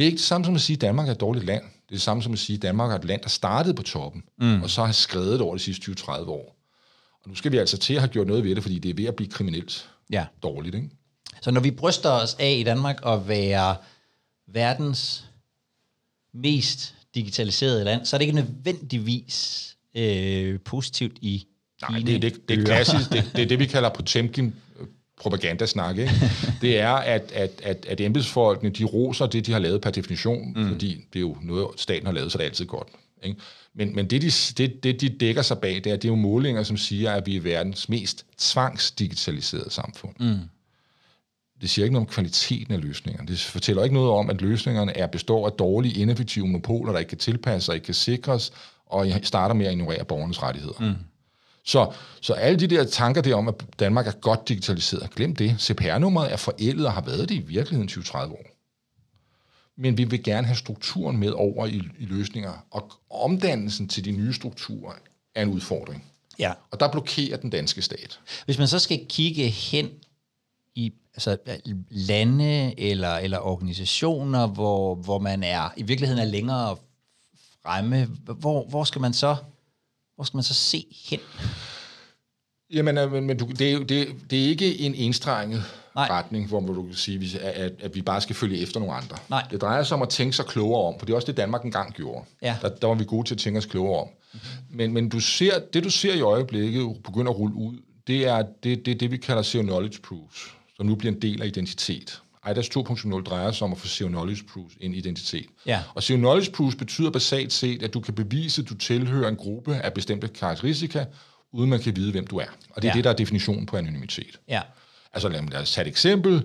Det 0.00 0.04
er 0.04 0.08
ikke 0.08 0.16
det 0.18 0.24
samme 0.26 0.44
som 0.44 0.54
at 0.54 0.60
sige, 0.60 0.74
at 0.74 0.80
Danmark 0.80 1.08
er 1.08 1.12
et 1.12 1.20
dårligt 1.20 1.44
land. 1.46 1.62
Det 1.62 1.68
er 1.88 1.94
det 1.94 2.02
samme 2.02 2.22
som 2.22 2.32
at 2.32 2.38
sige, 2.38 2.56
at 2.56 2.62
Danmark 2.62 2.90
er 2.90 2.94
et 2.94 3.04
land, 3.04 3.22
der 3.22 3.28
startede 3.28 3.74
på 3.74 3.82
toppen, 3.82 4.22
mm. 4.38 4.62
og 4.62 4.70
så 4.70 4.84
har 4.84 4.92
skrevet 4.92 5.40
over 5.40 5.54
de 5.56 5.62
sidste 5.62 5.90
20-30 5.92 6.10
år. 6.10 6.56
Og 7.22 7.28
nu 7.28 7.34
skal 7.34 7.52
vi 7.52 7.58
altså 7.58 7.78
til 7.78 7.94
at 7.94 8.00
have 8.00 8.08
gjort 8.08 8.26
noget 8.26 8.44
ved 8.44 8.54
det, 8.54 8.62
fordi 8.62 8.78
det 8.78 8.90
er 8.90 8.94
ved 8.94 9.04
at 9.04 9.16
blive 9.16 9.30
kriminelt 9.30 9.90
Ja. 10.12 10.24
dårligt. 10.42 10.74
Ikke? 10.74 10.90
Så 11.42 11.50
når 11.50 11.60
vi 11.60 11.70
bryster 11.70 12.10
os 12.10 12.36
af 12.38 12.56
i 12.58 12.62
Danmark 12.62 13.00
at 13.06 13.28
være 13.28 13.76
verdens 14.52 15.24
mest 16.34 16.94
digitaliserede 17.14 17.84
land, 17.84 18.06
så 18.06 18.16
er 18.16 18.18
det 18.18 18.26
ikke 18.26 18.36
nødvendigvis 18.36 19.66
øh, 19.94 20.60
positivt 20.60 21.18
i 21.20 21.46
Nej, 21.90 21.98
det, 21.98 22.22
det, 22.22 22.48
det 22.48 22.54
er 22.54 22.58
ører. 22.58 22.66
klassisk. 22.66 23.10
Det, 23.12 23.30
det 23.36 23.42
er 23.42 23.46
det, 23.46 23.58
vi 23.58 23.66
kalder 23.66 23.88
Potemkin 23.88 24.54
propagandasnak. 25.20 25.98
Ikke? 25.98 26.12
Det 26.62 26.78
er, 26.78 26.92
at, 26.92 27.32
at, 27.34 27.50
at, 27.62 27.86
at 27.88 28.00
embedsfolkene, 28.00 28.70
de 28.70 28.84
roser 28.84 29.26
det, 29.26 29.46
de 29.46 29.52
har 29.52 29.58
lavet 29.58 29.80
per 29.80 29.90
definition, 29.90 30.52
mm. 30.56 30.68
fordi 30.68 31.04
det 31.12 31.18
er 31.18 31.20
jo 31.20 31.36
noget, 31.42 31.68
staten 31.76 32.06
har 32.06 32.12
lavet, 32.12 32.32
så 32.32 32.38
det 32.38 32.44
er 32.44 32.48
altid 32.48 32.66
godt. 32.66 32.88
Ikke? 33.22 33.40
Men, 33.74 33.94
men 33.94 34.06
det, 34.10 34.22
de, 34.22 34.30
det, 34.58 34.84
det, 34.84 35.00
de 35.00 35.08
dækker 35.08 35.42
sig 35.42 35.58
bag, 35.58 35.74
det 35.74 35.86
er, 35.86 35.96
det 35.96 36.04
er 36.04 36.08
jo 36.08 36.14
målinger, 36.14 36.62
som 36.62 36.76
siger, 36.76 37.12
at 37.12 37.26
vi 37.26 37.36
er 37.36 37.40
verdens 37.40 37.88
mest 37.88 38.26
tvangsdigitaliserede 38.38 39.70
samfund. 39.70 40.14
Mm. 40.20 40.38
Det 41.60 41.70
siger 41.70 41.84
ikke 41.84 41.92
noget 41.92 42.08
om 42.08 42.12
kvaliteten 42.12 42.74
af 42.74 42.80
løsningerne. 42.80 43.28
Det 43.28 43.40
fortæller 43.40 43.82
ikke 43.82 43.94
noget 43.94 44.10
om, 44.10 44.30
at 44.30 44.40
løsningerne 44.40 44.96
er 44.96 45.06
består 45.06 45.46
af 45.46 45.52
dårlige, 45.52 46.00
ineffektive 46.00 46.46
monopoler, 46.46 46.92
der 46.92 46.98
ikke 46.98 47.08
kan 47.08 47.18
tilpasse 47.18 47.66
sig, 47.66 47.74
ikke 47.74 47.84
kan 47.84 47.94
sikres, 47.94 48.52
og 48.86 49.06
starter 49.22 49.54
med 49.54 49.66
at 49.66 49.72
ignorere 49.72 50.04
borgernes 50.04 50.42
rettigheder. 50.42 50.80
Mm. 50.80 50.94
Så, 51.64 51.92
så 52.20 52.32
alle 52.32 52.60
de 52.60 52.66
der 52.66 52.84
tanker 52.84 53.22
der 53.22 53.34
om, 53.34 53.48
at 53.48 53.54
Danmark 53.78 54.06
er 54.06 54.12
godt 54.12 54.48
digitaliseret, 54.48 55.10
glem 55.14 55.36
det. 55.36 55.56
CPR-nummeret 55.60 56.32
er 56.32 56.36
forældet 56.36 56.86
og 56.86 56.92
har 56.92 57.00
været 57.00 57.28
det 57.28 57.34
i 57.34 57.38
virkeligheden 57.38 57.88
20-30 57.88 58.16
år. 58.18 58.46
Men 59.76 59.98
vi 59.98 60.04
vil 60.04 60.22
gerne 60.22 60.46
have 60.46 60.56
strukturen 60.56 61.16
med 61.16 61.30
over 61.30 61.66
i, 61.66 61.82
i 61.98 62.04
løsninger, 62.04 62.66
og 62.70 62.92
omdannelsen 63.10 63.88
til 63.88 64.04
de 64.04 64.12
nye 64.12 64.32
strukturer 64.32 64.92
er 65.34 65.42
en 65.42 65.48
udfordring. 65.48 66.04
Ja. 66.38 66.52
Og 66.70 66.80
der 66.80 66.92
blokerer 66.92 67.36
den 67.36 67.50
danske 67.50 67.82
stat. 67.82 68.20
Hvis 68.44 68.58
man 68.58 68.68
så 68.68 68.78
skal 68.78 69.06
kigge 69.08 69.48
hen 69.48 69.90
i 70.74 70.92
altså, 71.14 71.36
lande 71.90 72.80
eller, 72.80 73.16
eller 73.16 73.38
organisationer, 73.38 74.46
hvor, 74.46 74.94
hvor 74.94 75.18
man 75.18 75.42
er 75.42 75.68
i 75.76 75.82
virkeligheden 75.82 76.22
er 76.22 76.26
længere 76.30 76.76
fremme, 77.62 78.04
hvor, 78.24 78.68
hvor 78.68 78.84
skal 78.84 79.00
man 79.00 79.12
så 79.12 79.36
hvor 80.20 80.24
skal 80.24 80.36
man 80.36 80.44
så 80.44 80.54
se 80.54 80.86
hen? 81.08 81.20
Jamen, 82.72 82.98
øh, 82.98 83.12
men, 83.12 83.26
men 83.26 83.36
du, 83.36 83.46
det, 83.58 83.72
er, 83.72 83.78
det, 83.78 84.08
det 84.30 84.44
er 84.44 84.48
ikke 84.48 84.78
en 84.80 84.94
enstrenget 84.94 85.62
Nej. 85.94 86.06
retning, 86.10 86.48
hvor 86.48 86.60
man- 86.60 86.74
du 86.74 86.82
kan 86.82 86.94
sige, 86.94 87.40
at, 87.40 87.72
at 87.80 87.94
vi 87.94 88.02
bare 88.02 88.20
skal 88.20 88.36
følge 88.36 88.58
efter 88.58 88.80
nogle 88.80 88.94
andre. 88.94 89.16
Nej. 89.30 89.46
Det 89.50 89.60
drejer 89.60 89.82
sig 89.82 89.96
om 89.96 90.02
at 90.02 90.08
tænke 90.08 90.36
sig 90.36 90.44
klogere 90.46 90.84
om, 90.88 90.98
for 90.98 91.06
det 91.06 91.12
er 91.12 91.16
også 91.16 91.26
det, 91.26 91.36
Danmark 91.36 91.64
engang 91.64 91.94
gjorde. 91.94 92.24
Ja. 92.42 92.56
Der, 92.62 92.68
der 92.68 92.86
var 92.86 92.94
vi 92.94 93.04
gode 93.04 93.28
til 93.28 93.34
at 93.34 93.38
tænke 93.38 93.58
os 93.58 93.66
klogere 93.66 94.00
om. 94.00 94.08
Mm-hmm. 94.32 94.76
Men, 94.76 94.92
men 94.92 95.08
du 95.08 95.20
ser, 95.20 95.52
det, 95.72 95.84
du 95.84 95.90
ser 95.90 96.14
i 96.14 96.20
øjeblikket 96.20 96.96
begynder 97.04 97.32
at 97.32 97.38
rulle 97.38 97.54
ud, 97.56 97.76
det 98.06 98.26
er 98.28 98.42
det, 98.62 98.86
det, 98.86 99.00
det 99.00 99.10
vi 99.10 99.16
kalder 99.16 99.42
Zero 99.42 99.62
Knowledge 99.62 99.98
Proofs, 100.02 100.54
som 100.76 100.86
nu 100.86 100.94
bliver 100.94 101.12
en 101.14 101.22
del 101.22 101.42
af 101.42 101.46
identitet. 101.46 102.22
IDAS 102.50 102.68
2.0 102.76 103.22
drejer 103.22 103.50
sig 103.52 103.64
om 103.64 103.72
at 103.72 103.78
få 103.78 103.86
Zero 103.88 104.08
Knowledge 104.08 104.44
Proofs 104.52 104.74
i 104.80 104.86
identitet. 104.86 105.46
Ja. 105.66 105.80
Og 105.94 106.02
Zero 106.02 106.16
Knowledge 106.18 106.52
Proofs 106.52 106.76
betyder 106.76 107.10
basalt 107.10 107.52
set, 107.52 107.82
at 107.82 107.94
du 107.94 108.00
kan 108.00 108.14
bevise, 108.14 108.62
at 108.62 108.68
du 108.68 108.74
tilhører 108.74 109.28
en 109.28 109.36
gruppe 109.36 109.74
af 109.76 109.92
bestemte 109.94 110.28
karakteristika, 110.28 111.04
uden 111.52 111.70
man 111.70 111.80
kan 111.80 111.96
vide, 111.96 112.12
hvem 112.12 112.26
du 112.26 112.36
er. 112.38 112.44
Og 112.70 112.82
det 112.82 112.88
er 112.88 112.92
Ja. 112.92 112.96
det, 112.96 113.04
der 113.04 113.10
er 113.10 113.14
definitionen 113.14 113.66
på 113.66 113.76
anonymitet. 113.76 114.40
Ja. 114.48 114.60
Altså 115.12 115.28
lad, 115.28 115.42
lad 115.50 115.60
os 115.60 115.72
tage 115.72 115.84
et 115.86 115.88
eksempel. 115.90 116.42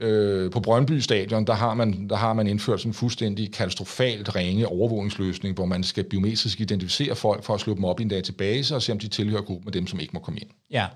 Øh, 0.00 0.50
på 0.50 0.60
Brøndby 0.60 0.98
Stadion, 0.98 1.46
der 1.46 1.54
har, 1.54 1.74
man, 1.74 2.08
der 2.08 2.16
har 2.16 2.32
man 2.32 2.46
indført 2.46 2.80
sådan 2.80 2.90
en 2.90 2.94
fuldstændig 2.94 3.52
katastrofalt 3.52 4.36
ringe 4.36 4.68
overvågningsløsning, 4.68 5.54
hvor 5.54 5.64
man 5.66 5.84
skal 5.84 6.04
biometrisk 6.04 6.60
identificere 6.60 7.16
folk 7.16 7.44
for 7.44 7.54
at 7.54 7.60
slå 7.60 7.74
dem 7.74 7.84
op 7.84 8.00
i 8.00 8.02
en 8.02 8.08
database 8.08 8.74
og 8.74 8.82
se, 8.82 8.92
om 8.92 8.98
de 8.98 9.08
tilhører 9.08 9.42
gruppen 9.42 9.68
af 9.68 9.72
dem, 9.72 9.86
som 9.86 10.00
ikke 10.00 10.10
må 10.14 10.20
komme 10.20 10.40
ind. 10.40 10.48
Ja. 10.70 10.86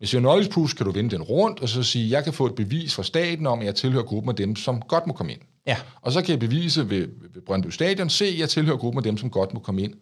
Med 0.00 0.08
Zero 0.08 0.20
Knowledge 0.20 0.52
Proofs 0.52 0.74
kan 0.74 0.86
du 0.86 0.92
vende 0.92 1.10
den 1.10 1.22
rundt 1.22 1.60
og 1.60 1.68
så 1.68 1.82
sige, 1.82 2.10
jeg 2.10 2.24
kan 2.24 2.32
få 2.32 2.46
et 2.46 2.54
bevis 2.54 2.94
fra 2.94 3.02
staten 3.02 3.46
om, 3.46 3.60
at 3.60 3.66
jeg 3.66 3.74
tilhører 3.74 4.04
gruppen 4.04 4.30
af 4.30 4.36
dem, 4.36 4.56
som 4.56 4.80
godt 4.80 5.06
må 5.06 5.12
komme 5.12 5.32
ind. 5.32 5.40
Ja. 5.66 5.76
Og 6.02 6.12
så 6.12 6.22
kan 6.22 6.30
jeg 6.30 6.38
bevise 6.40 6.90
ved, 6.90 7.08
ved 7.34 7.42
Brøndby 7.46 7.68
Stadion, 7.68 8.10
se, 8.10 8.34
jeg 8.38 8.48
tilhører 8.48 8.76
gruppen 8.76 8.98
af 8.98 9.02
dem, 9.02 9.16
som 9.16 9.30
godt 9.30 9.54
må 9.54 9.60
komme 9.60 9.82
ind. 9.82 9.94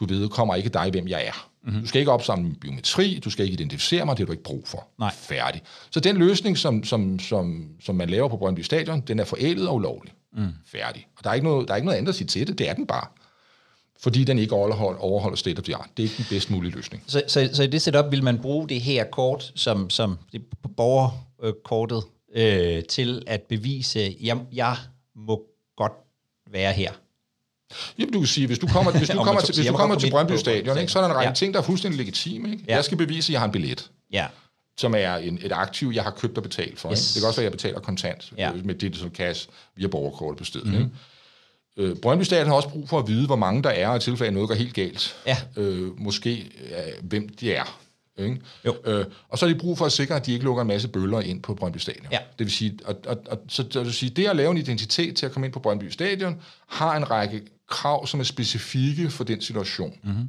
Du 0.00 0.06
ved, 0.06 0.28
kommer 0.28 0.54
ikke 0.54 0.68
dig, 0.68 0.90
hvem 0.90 1.08
jeg 1.08 1.26
er. 1.26 1.48
Mm-hmm. 1.64 1.80
Du 1.80 1.86
skal 1.86 1.98
ikke 1.98 2.12
opsamle 2.12 2.44
min 2.44 2.54
biometri, 2.54 3.20
du 3.24 3.30
skal 3.30 3.44
ikke 3.44 3.52
identificere 3.52 4.06
mig, 4.06 4.16
det 4.16 4.18
har 4.18 4.26
du 4.26 4.32
ikke 4.32 4.44
brug 4.44 4.62
for. 4.66 4.88
Nej. 4.98 5.12
Færdig. 5.14 5.62
Så 5.90 6.00
den 6.00 6.16
løsning, 6.16 6.58
som, 6.58 6.84
som, 6.84 7.18
som, 7.18 7.68
som 7.80 7.94
man 7.94 8.10
laver 8.10 8.28
på 8.28 8.36
Brøndby 8.36 8.60
Stadion, 8.60 9.00
den 9.00 9.18
er 9.18 9.24
forældet 9.24 9.68
og 9.68 9.74
ulovlig. 9.74 10.12
Mm. 10.36 10.46
Færdig. 10.66 11.06
Og 11.18 11.24
der 11.24 11.30
er, 11.30 11.34
ikke 11.34 11.46
noget, 11.46 11.68
der 11.68 11.74
er 11.74 11.76
ikke 11.76 11.86
noget 11.86 11.98
andet 11.98 12.08
at 12.08 12.14
sige 12.14 12.26
til 12.26 12.46
det, 12.46 12.58
det 12.58 12.68
er 12.68 12.74
den 12.74 12.86
bare. 12.86 13.06
Fordi 14.00 14.24
den 14.24 14.38
ikke 14.38 14.54
overholder, 14.54 14.98
overholder 15.00 15.36
state 15.36 15.58
of 15.58 15.64
the 15.64 15.76
art. 15.76 15.88
Det 15.96 16.02
er 16.02 16.04
ikke 16.04 16.16
den 16.16 16.26
bedst 16.30 16.50
mulige 16.50 16.72
løsning. 16.74 17.04
Så, 17.06 17.22
så, 17.28 17.50
så 17.52 17.62
i 17.62 17.66
det 17.66 17.82
setup 17.82 18.10
vil 18.10 18.24
man 18.24 18.38
bruge 18.38 18.68
det 18.68 18.80
her 18.80 19.04
kort, 19.04 19.52
som, 19.54 19.90
som 19.90 20.18
det 20.32 20.42
borgerkortet, 20.76 22.02
øh, 22.34 22.84
til 22.84 23.22
at 23.26 23.42
bevise, 23.42 24.00
at 24.02 24.14
jeg, 24.20 24.38
jeg 24.52 24.76
må 25.16 25.42
godt 25.76 25.92
være 26.50 26.72
her. 26.72 26.92
Jamen, 27.98 28.12
du 28.12 28.18
kan 28.18 28.26
sige, 28.26 28.46
hvis 28.46 28.58
du 28.58 28.66
kommer, 28.66 28.92
hvis 28.92 29.08
du 29.18 29.22
kommer 29.24 29.40
til, 29.40 29.54
hvis 29.54 29.66
du 29.66 29.72
kommer 29.76 29.98
til 29.98 30.10
Brøndby 30.10 30.32
Stadion, 30.32 30.78
ikke, 30.78 30.92
så 30.92 30.98
er 30.98 31.02
der 31.02 31.10
en 31.10 31.16
række 31.16 31.28
Ja. 31.28 31.34
ting, 31.34 31.54
der 31.54 31.60
er 31.60 31.64
fuldstændig 31.64 31.98
legitime. 31.98 32.50
Ikke? 32.52 32.64
Ja. 32.68 32.74
Jeg 32.74 32.84
skal 32.84 32.98
bevise, 32.98 33.30
at 33.30 33.32
jeg 33.32 33.40
har 33.40 33.46
en 33.46 33.52
billet. 33.52 33.90
Ja. 34.12 34.26
som 34.78 34.94
er 34.94 35.16
en, 35.16 35.38
et 35.42 35.52
aktiv, 35.52 35.90
jeg 35.94 36.02
har 36.02 36.10
købt 36.10 36.36
og 36.36 36.42
betalt 36.42 36.78
for. 36.80 36.90
Yes. 36.90 36.98
Yes. 36.98 37.12
Det 37.14 37.22
kan 37.22 37.26
også 37.28 37.40
være, 37.40 37.46
at 37.46 37.52
jeg 37.52 37.58
betaler 37.58 37.80
kontant 37.80 38.32
Ja. 38.36 38.50
ja. 38.56 38.62
med 38.64 38.74
digital 38.74 39.10
cash 39.10 39.48
via 39.76 39.86
borgerkortet 39.86 40.38
på 40.38 40.44
stedet. 40.44 40.66
Mm-hmm. 40.66 40.90
Øh, 41.78 41.96
Brøndby 41.96 42.22
Stadion 42.22 42.46
har 42.46 42.54
også 42.54 42.68
brug 42.68 42.88
for 42.88 42.98
at 42.98 43.08
vide, 43.08 43.26
hvor 43.26 43.36
mange 43.36 43.62
der 43.62 43.70
er, 43.70 43.88
og 43.88 43.96
i 43.96 44.00
tilfælde 44.00 44.28
af 44.28 44.34
noget 44.34 44.48
går 44.48 44.54
helt 44.54 44.74
galt. 44.74 45.16
Ja. 45.26 45.36
Øh, 45.56 46.00
måske 46.00 46.50
øh, 46.70 47.08
hvem 47.08 47.28
de 47.28 47.52
er. 47.52 47.80
Ikke? 48.18 48.40
Jo. 48.66 48.76
Øh, 48.84 49.06
og 49.28 49.38
så 49.38 49.46
har 49.46 49.52
de 49.52 49.58
brug 49.58 49.78
for 49.78 49.86
at 49.86 49.92
sikre, 49.92 50.16
at 50.16 50.26
de 50.26 50.32
ikke 50.32 50.44
lukker 50.44 50.62
en 50.62 50.68
masse 50.68 50.88
bøller 50.88 51.20
ind 51.20 51.42
på 51.42 51.54
Brøndby 51.54 51.76
Stadion. 51.76 52.06
Ja. 52.12 52.18
Det 52.38 52.46
vil 52.46 52.52
sige, 52.52 52.78
og, 52.84 52.96
og, 53.06 53.18
og, 53.26 53.38
så, 53.48 53.64
så 53.70 53.78
det, 53.78 53.86
vil 53.86 53.92
sige, 53.92 54.10
det 54.10 54.26
at 54.26 54.36
lave 54.36 54.50
en 54.50 54.56
identitet 54.56 55.16
til 55.16 55.26
at 55.26 55.32
komme 55.32 55.46
ind 55.46 55.52
på 55.52 55.60
Brøndby 55.60 55.88
Stadion, 55.88 56.40
har 56.66 56.96
en 56.96 57.10
række 57.10 57.42
krav, 57.68 58.06
som 58.06 58.20
er 58.20 58.24
specifikke 58.24 59.10
for 59.10 59.24
den 59.24 59.40
situation. 59.40 59.98
Mm-hmm. 60.02 60.28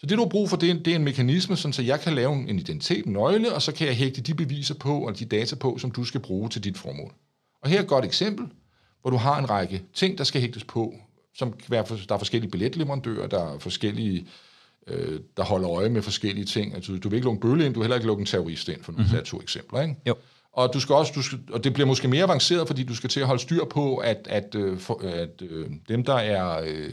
Så 0.00 0.06
det, 0.06 0.18
du 0.18 0.22
har 0.22 0.28
brug 0.28 0.50
for, 0.50 0.56
det 0.56 0.70
er, 0.70 0.74
det 0.74 0.90
er 0.90 0.96
en 0.96 1.04
mekanisme, 1.04 1.56
sådan, 1.56 1.72
så 1.72 1.82
jeg 1.82 2.00
kan 2.00 2.14
lave 2.14 2.32
en 2.32 2.58
identitet, 2.58 3.06
en 3.06 3.12
nøgle, 3.12 3.54
og 3.54 3.62
så 3.62 3.72
kan 3.72 3.86
jeg 3.86 3.96
hægte 3.96 4.20
de 4.20 4.34
beviser 4.34 4.74
på, 4.74 5.06
og 5.06 5.18
de 5.18 5.24
data 5.24 5.56
på, 5.56 5.78
som 5.78 5.90
du 5.90 6.04
skal 6.04 6.20
bruge 6.20 6.48
til 6.48 6.64
dit 6.64 6.78
formål. 6.78 7.12
Og 7.62 7.70
her 7.70 7.78
er 7.78 7.82
et 7.82 7.88
godt 7.88 8.04
eksempel, 8.04 8.46
hvor 9.02 9.10
du 9.10 9.16
har 9.16 9.38
en 9.38 9.50
række 9.50 9.82
ting, 9.94 10.18
der 10.18 10.24
skal 10.24 10.40
hægtes 10.40 10.64
på, 10.64 10.94
som 11.34 11.52
kan 11.52 11.70
være, 11.70 11.84
der 12.08 12.14
er 12.14 12.18
forskellige 12.18 12.50
billetleverandører, 12.50 13.26
der 13.26 13.54
er 13.54 13.58
forskellige, 13.58 14.26
øh, 14.86 15.20
der 15.36 15.44
holder 15.44 15.70
øje 15.70 15.88
med 15.88 16.02
forskellige 16.02 16.44
ting. 16.44 16.74
Altså, 16.74 16.92
du 16.92 17.08
vil 17.08 17.16
ikke 17.16 17.24
lukke 17.24 17.36
en 17.36 17.40
bølle 17.40 17.66
ind, 17.66 17.74
du 17.74 17.80
vil 17.80 17.84
heller 17.84 17.96
ikke 17.96 18.06
lukke 18.06 18.20
en 18.20 18.26
terrorist 18.26 18.68
ind, 18.68 18.82
for 18.82 18.92
nu 18.92 18.98
mm-hmm. 18.98 19.24
to 19.24 19.40
eksempler. 19.40 19.82
Ikke? 19.82 19.94
Jo. 20.06 20.14
Og, 20.52 20.74
du 20.74 20.80
skal 20.80 20.94
også, 20.94 21.12
du 21.14 21.22
skal, 21.22 21.38
og 21.52 21.64
det 21.64 21.74
bliver 21.74 21.86
måske 21.86 22.08
mere 22.08 22.24
avanceret, 22.24 22.66
fordi 22.66 22.82
du 22.82 22.94
skal 22.94 23.10
til 23.10 23.20
at 23.20 23.26
holde 23.26 23.42
styr 23.42 23.64
på, 23.64 23.96
at, 23.96 24.26
at, 24.30 24.54
øh, 24.54 24.78
for, 24.78 25.00
at 25.04 25.42
øh, 25.50 25.66
dem, 25.88 26.04
der 26.04 26.14
er 26.14 26.60
øh, 26.66 26.90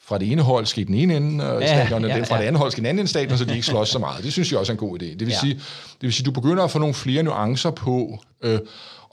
fra 0.00 0.18
det 0.18 0.32
ene 0.32 0.42
hold, 0.42 0.66
skal 0.66 0.80
i 0.80 0.84
den 0.84 0.94
ene 0.94 1.16
ende 1.16 1.44
af 1.44 1.60
Ja, 1.60 1.66
stadion, 1.66 2.04
og 2.04 2.10
ja, 2.10 2.22
fra 2.22 2.34
ja. 2.34 2.40
det 2.40 2.46
andet 2.46 2.58
hold 2.58 2.70
skal 2.70 2.80
i 2.80 2.82
den 2.82 2.86
anden 2.86 3.00
ende 3.00 3.10
stadion, 3.10 3.38
så 3.38 3.44
de 3.44 3.54
ikke 3.54 3.66
slås 3.66 3.88
så 3.88 3.98
meget. 3.98 4.24
Det 4.24 4.32
synes 4.32 4.52
jeg 4.52 4.60
også 4.60 4.72
er 4.72 4.74
en 4.74 4.78
god 4.78 5.02
idé. 5.02 5.04
Det 5.06 5.20
vil, 5.20 5.28
ja. 5.28 5.40
sige, 5.40 5.54
det 5.54 6.02
vil 6.02 6.12
sige, 6.12 6.24
du 6.24 6.30
begynder 6.30 6.64
at 6.64 6.70
få 6.70 6.78
nogle 6.78 6.94
flere 6.94 7.22
nuancer 7.22 7.70
på, 7.70 8.18
øh, 8.42 8.58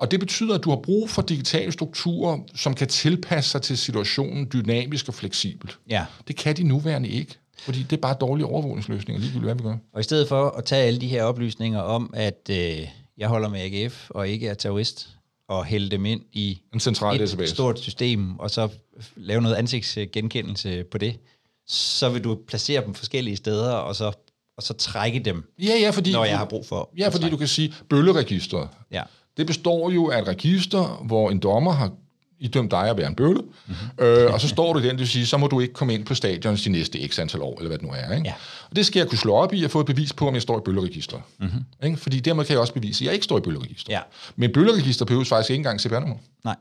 og 0.03 0.11
det 0.11 0.19
betyder, 0.19 0.55
at 0.55 0.63
du 0.63 0.69
har 0.69 0.77
brug 0.77 1.09
for 1.09 1.21
digitale 1.21 1.71
strukturer, 1.71 2.37
som 2.55 2.73
kan 2.73 2.87
tilpasse 2.87 3.49
sig 3.49 3.61
til 3.61 3.77
situationen 3.77 4.49
dynamisk 4.53 5.07
og 5.07 5.13
fleksibelt. 5.13 5.79
Ja. 5.89 6.05
Det 6.27 6.35
kan 6.35 6.55
de 6.57 6.63
nuværende 6.63 7.09
ikke, 7.09 7.35
fordi 7.59 7.79
det 7.83 7.93
er 7.93 8.01
bare 8.01 8.15
dårlige 8.21 8.45
overvågningsløsninger, 8.45 9.19
ligegyldigt 9.21 9.43
hvad 9.45 9.55
vi 9.55 9.63
gør. 9.63 9.77
Og 9.93 9.99
i 9.99 10.03
stedet 10.03 10.27
for 10.27 10.49
at 10.49 10.65
tage 10.65 10.83
alle 10.83 11.01
de 11.01 11.07
her 11.07 11.23
oplysninger 11.23 11.79
om, 11.79 12.13
at 12.13 12.47
øh, 12.51 12.87
jeg 13.17 13.27
holder 13.27 13.49
med 13.49 13.59
AGF 13.61 14.09
og 14.09 14.27
ikke 14.29 14.47
er 14.47 14.53
terrorist, 14.53 15.09
og 15.49 15.65
hælde 15.65 15.89
dem 15.89 16.05
ind 16.05 16.21
i 16.31 16.61
En 16.73 16.79
central 16.79 17.15
et 17.15 17.19
database. 17.19 17.53
stort 17.53 17.79
system, 17.79 18.39
og 18.39 18.51
så 18.51 18.69
lave 19.15 19.41
noget 19.41 19.55
ansigtsgenkendelse 19.55 20.83
på 20.83 20.97
det, 20.97 21.19
så 21.67 22.09
vil 22.09 22.23
du 22.23 22.39
placere 22.47 22.85
dem 22.85 22.93
forskellige 22.93 23.35
steder, 23.35 23.71
og 23.71 23.95
så, 23.95 24.11
og 24.57 24.63
så 24.63 24.73
trække 24.73 25.19
dem, 25.19 25.53
Ja, 25.59 25.77
ja, 25.81 25.89
fordi, 25.89 26.11
når 26.11 26.25
jeg 26.25 26.37
har 26.37 26.45
brug 26.45 26.65
for. 26.65 26.89
Ja, 26.97 27.09
fordi 27.09 27.29
du 27.29 27.37
kan 27.37 27.47
sige, 27.47 27.73
bølleregisteret, 27.89 28.69
Ja. 28.91 29.03
Det 29.37 29.47
består 29.47 29.91
jo 29.91 30.09
af 30.09 30.21
et 30.21 30.27
register, 30.27 31.03
hvor 31.05 31.29
en 31.29 31.39
dommer 31.39 31.71
har 31.71 31.91
idømt 32.39 32.71
dig 32.71 32.89
at 32.89 32.97
være 32.97 33.07
en 33.07 33.15
bølle, 33.15 33.41
mm-hmm. 33.41 34.05
øh, 34.05 34.33
og 34.33 34.41
så 34.41 34.47
står 34.47 34.73
du 34.73 34.79
i 34.79 34.81
den, 34.81 34.89
det 34.89 34.99
vil 34.99 35.07
sige, 35.07 35.25
så 35.25 35.37
må 35.37 35.47
du 35.47 35.59
ikke 35.59 35.73
komme 35.73 35.93
ind 35.93 36.05
på 36.05 36.15
stadion 36.15 36.55
de 36.55 36.69
næste 36.69 37.07
x 37.07 37.19
antal 37.19 37.41
år, 37.41 37.57
eller 37.57 37.67
hvad 37.67 37.77
det 37.77 37.87
nu 37.87 37.93
er. 37.93 38.15
Ikke? 38.15 38.27
Ja. 38.27 38.33
Og 38.69 38.75
det 38.75 38.85
skal 38.85 38.99
jeg 38.99 39.09
kunne 39.09 39.17
slå 39.17 39.33
op 39.33 39.53
i 39.53 39.63
og 39.63 39.71
få 39.71 39.79
et 39.79 39.85
bevis 39.85 40.13
på, 40.13 40.27
om 40.27 40.33
jeg 40.33 40.41
står 40.41 40.57
i 40.57 40.61
bølleregisteret. 40.65 41.23
Mm-hmm. 41.39 41.63
Ikke? 41.83 41.97
Fordi 41.97 42.19
dermed 42.19 42.45
kan 42.45 42.53
jeg 42.53 42.59
også 42.59 42.73
bevise, 42.73 43.03
at 43.03 43.05
jeg 43.05 43.13
ikke 43.13 43.23
står 43.23 43.37
i 43.37 43.41
bølleregisteret. 43.41 43.95
Ja. 43.95 44.01
Men 44.35 44.51
bølleregister 44.53 45.05
behøves 45.05 45.29
faktisk 45.29 45.49
ikke 45.49 45.59
engang 45.59 45.81
CPR-nummer. 45.81 46.15
Nej. 46.43 46.55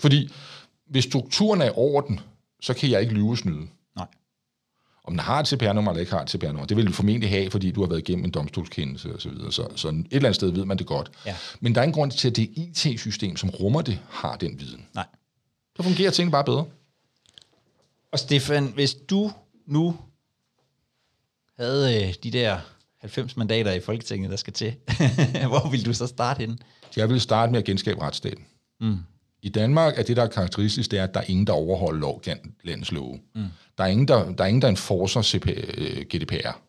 Fordi 0.00 0.32
hvis 0.90 1.04
strukturen 1.04 1.60
er 1.60 1.66
i 1.66 1.72
orden, 1.74 2.20
så 2.60 2.74
kan 2.74 2.90
jeg 2.90 3.00
ikke 3.00 3.14
lyve 3.14 3.30
og 3.30 3.38
snyde. 3.38 3.66
Om 5.06 5.12
den 5.12 5.20
har 5.20 5.40
et 5.40 5.48
CPR-nummer 5.48 5.90
eller 5.90 6.00
ikke 6.00 6.12
har 6.12 6.22
et 6.22 6.30
CPR-nummer, 6.30 6.66
det 6.66 6.76
vil 6.76 6.86
du 6.86 6.92
formentlig 6.92 7.30
have, 7.30 7.50
fordi 7.50 7.70
du 7.70 7.80
har 7.80 7.88
været 7.88 8.08
igennem 8.08 8.24
en 8.24 8.30
domstolskendelse 8.30 9.08
osv. 9.08 9.20
Så, 9.20 9.28
videre. 9.28 9.52
så, 9.52 9.68
så 9.76 9.88
et 9.88 9.94
eller 9.94 10.16
andet 10.16 10.34
sted 10.34 10.50
ved 10.50 10.64
man 10.64 10.78
det 10.78 10.86
godt. 10.86 11.10
Ja. 11.26 11.36
Men 11.60 11.74
der 11.74 11.80
er 11.80 11.82
ingen 11.82 11.94
grund 11.94 12.10
til, 12.10 12.28
at 12.28 12.36
det 12.36 12.50
IT-system, 12.56 13.36
som 13.36 13.50
rummer 13.50 13.82
det, 13.82 13.98
har 14.10 14.36
den 14.36 14.60
viden. 14.60 14.86
Nej. 14.94 15.06
Så 15.76 15.82
fungerer 15.82 16.10
tingene 16.10 16.32
bare 16.32 16.44
bedre. 16.44 16.64
Og 18.12 18.18
Stefan, 18.18 18.66
hvis 18.74 18.94
du 18.94 19.32
nu 19.66 19.96
havde 21.58 22.06
øh, 22.08 22.14
de 22.22 22.30
der 22.30 22.58
90 23.00 23.36
mandater 23.36 23.72
i 23.72 23.80
Folketinget, 23.80 24.30
der 24.30 24.36
skal 24.36 24.52
til, 24.52 24.74
hvor 25.50 25.70
vil 25.70 25.86
du 25.86 25.94
så 25.94 26.06
starte 26.06 26.38
henne? 26.38 26.58
Jeg 26.96 27.08
vil 27.08 27.20
starte 27.20 27.52
med 27.52 27.58
at 27.58 27.64
genskabe 27.64 28.00
retsstaten. 28.02 28.44
Mm. 28.80 28.98
I 29.46 29.48
Danmark 29.48 29.98
er 29.98 30.02
det, 30.02 30.16
der 30.16 30.22
er 30.22 30.28
karakteristisk, 30.28 30.90
det 30.90 30.98
er, 30.98 31.04
at 31.04 31.14
der 31.14 31.20
er 31.20 31.24
ingen, 31.28 31.46
der 31.46 31.52
overholder 31.52 32.00
lov, 32.00 32.22
landets 32.64 32.92
love. 32.92 33.18
Mm. 33.34 33.44
Der, 33.78 33.84
er 33.84 33.88
ingen, 33.88 34.08
der, 34.08 34.32
der 34.32 34.44
er 34.44 34.48
ingen, 34.48 34.62
der 34.62 34.68
enforcer 34.68 35.22
CP, 35.22 35.48
øh, 35.48 36.02
GDPR. 36.02 36.60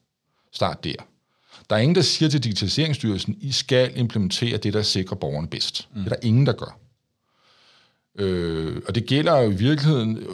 Start 0.53 0.84
der. 0.84 0.93
Der 1.69 1.75
er 1.75 1.80
ingen, 1.80 1.95
der 1.95 2.01
siger 2.01 2.30
til 2.30 2.43
Digitaliseringsstyrelsen, 2.43 3.38
I 3.41 3.51
skal 3.51 3.91
implementere 3.95 4.57
det, 4.57 4.73
der 4.73 4.82
sikrer 4.82 5.15
borgerne 5.15 5.47
bedst. 5.47 5.88
Mm. 5.95 6.03
Det 6.03 6.11
er 6.11 6.15
der 6.15 6.28
ingen, 6.28 6.45
der 6.45 6.53
gør. 6.53 6.80
Øh, 8.19 8.82
og 8.88 8.95
det 8.95 9.05
gælder 9.05 9.38
jo 9.38 9.51
i 9.51 9.55
virkeligheden, 9.55 10.17
øh, 10.17 10.28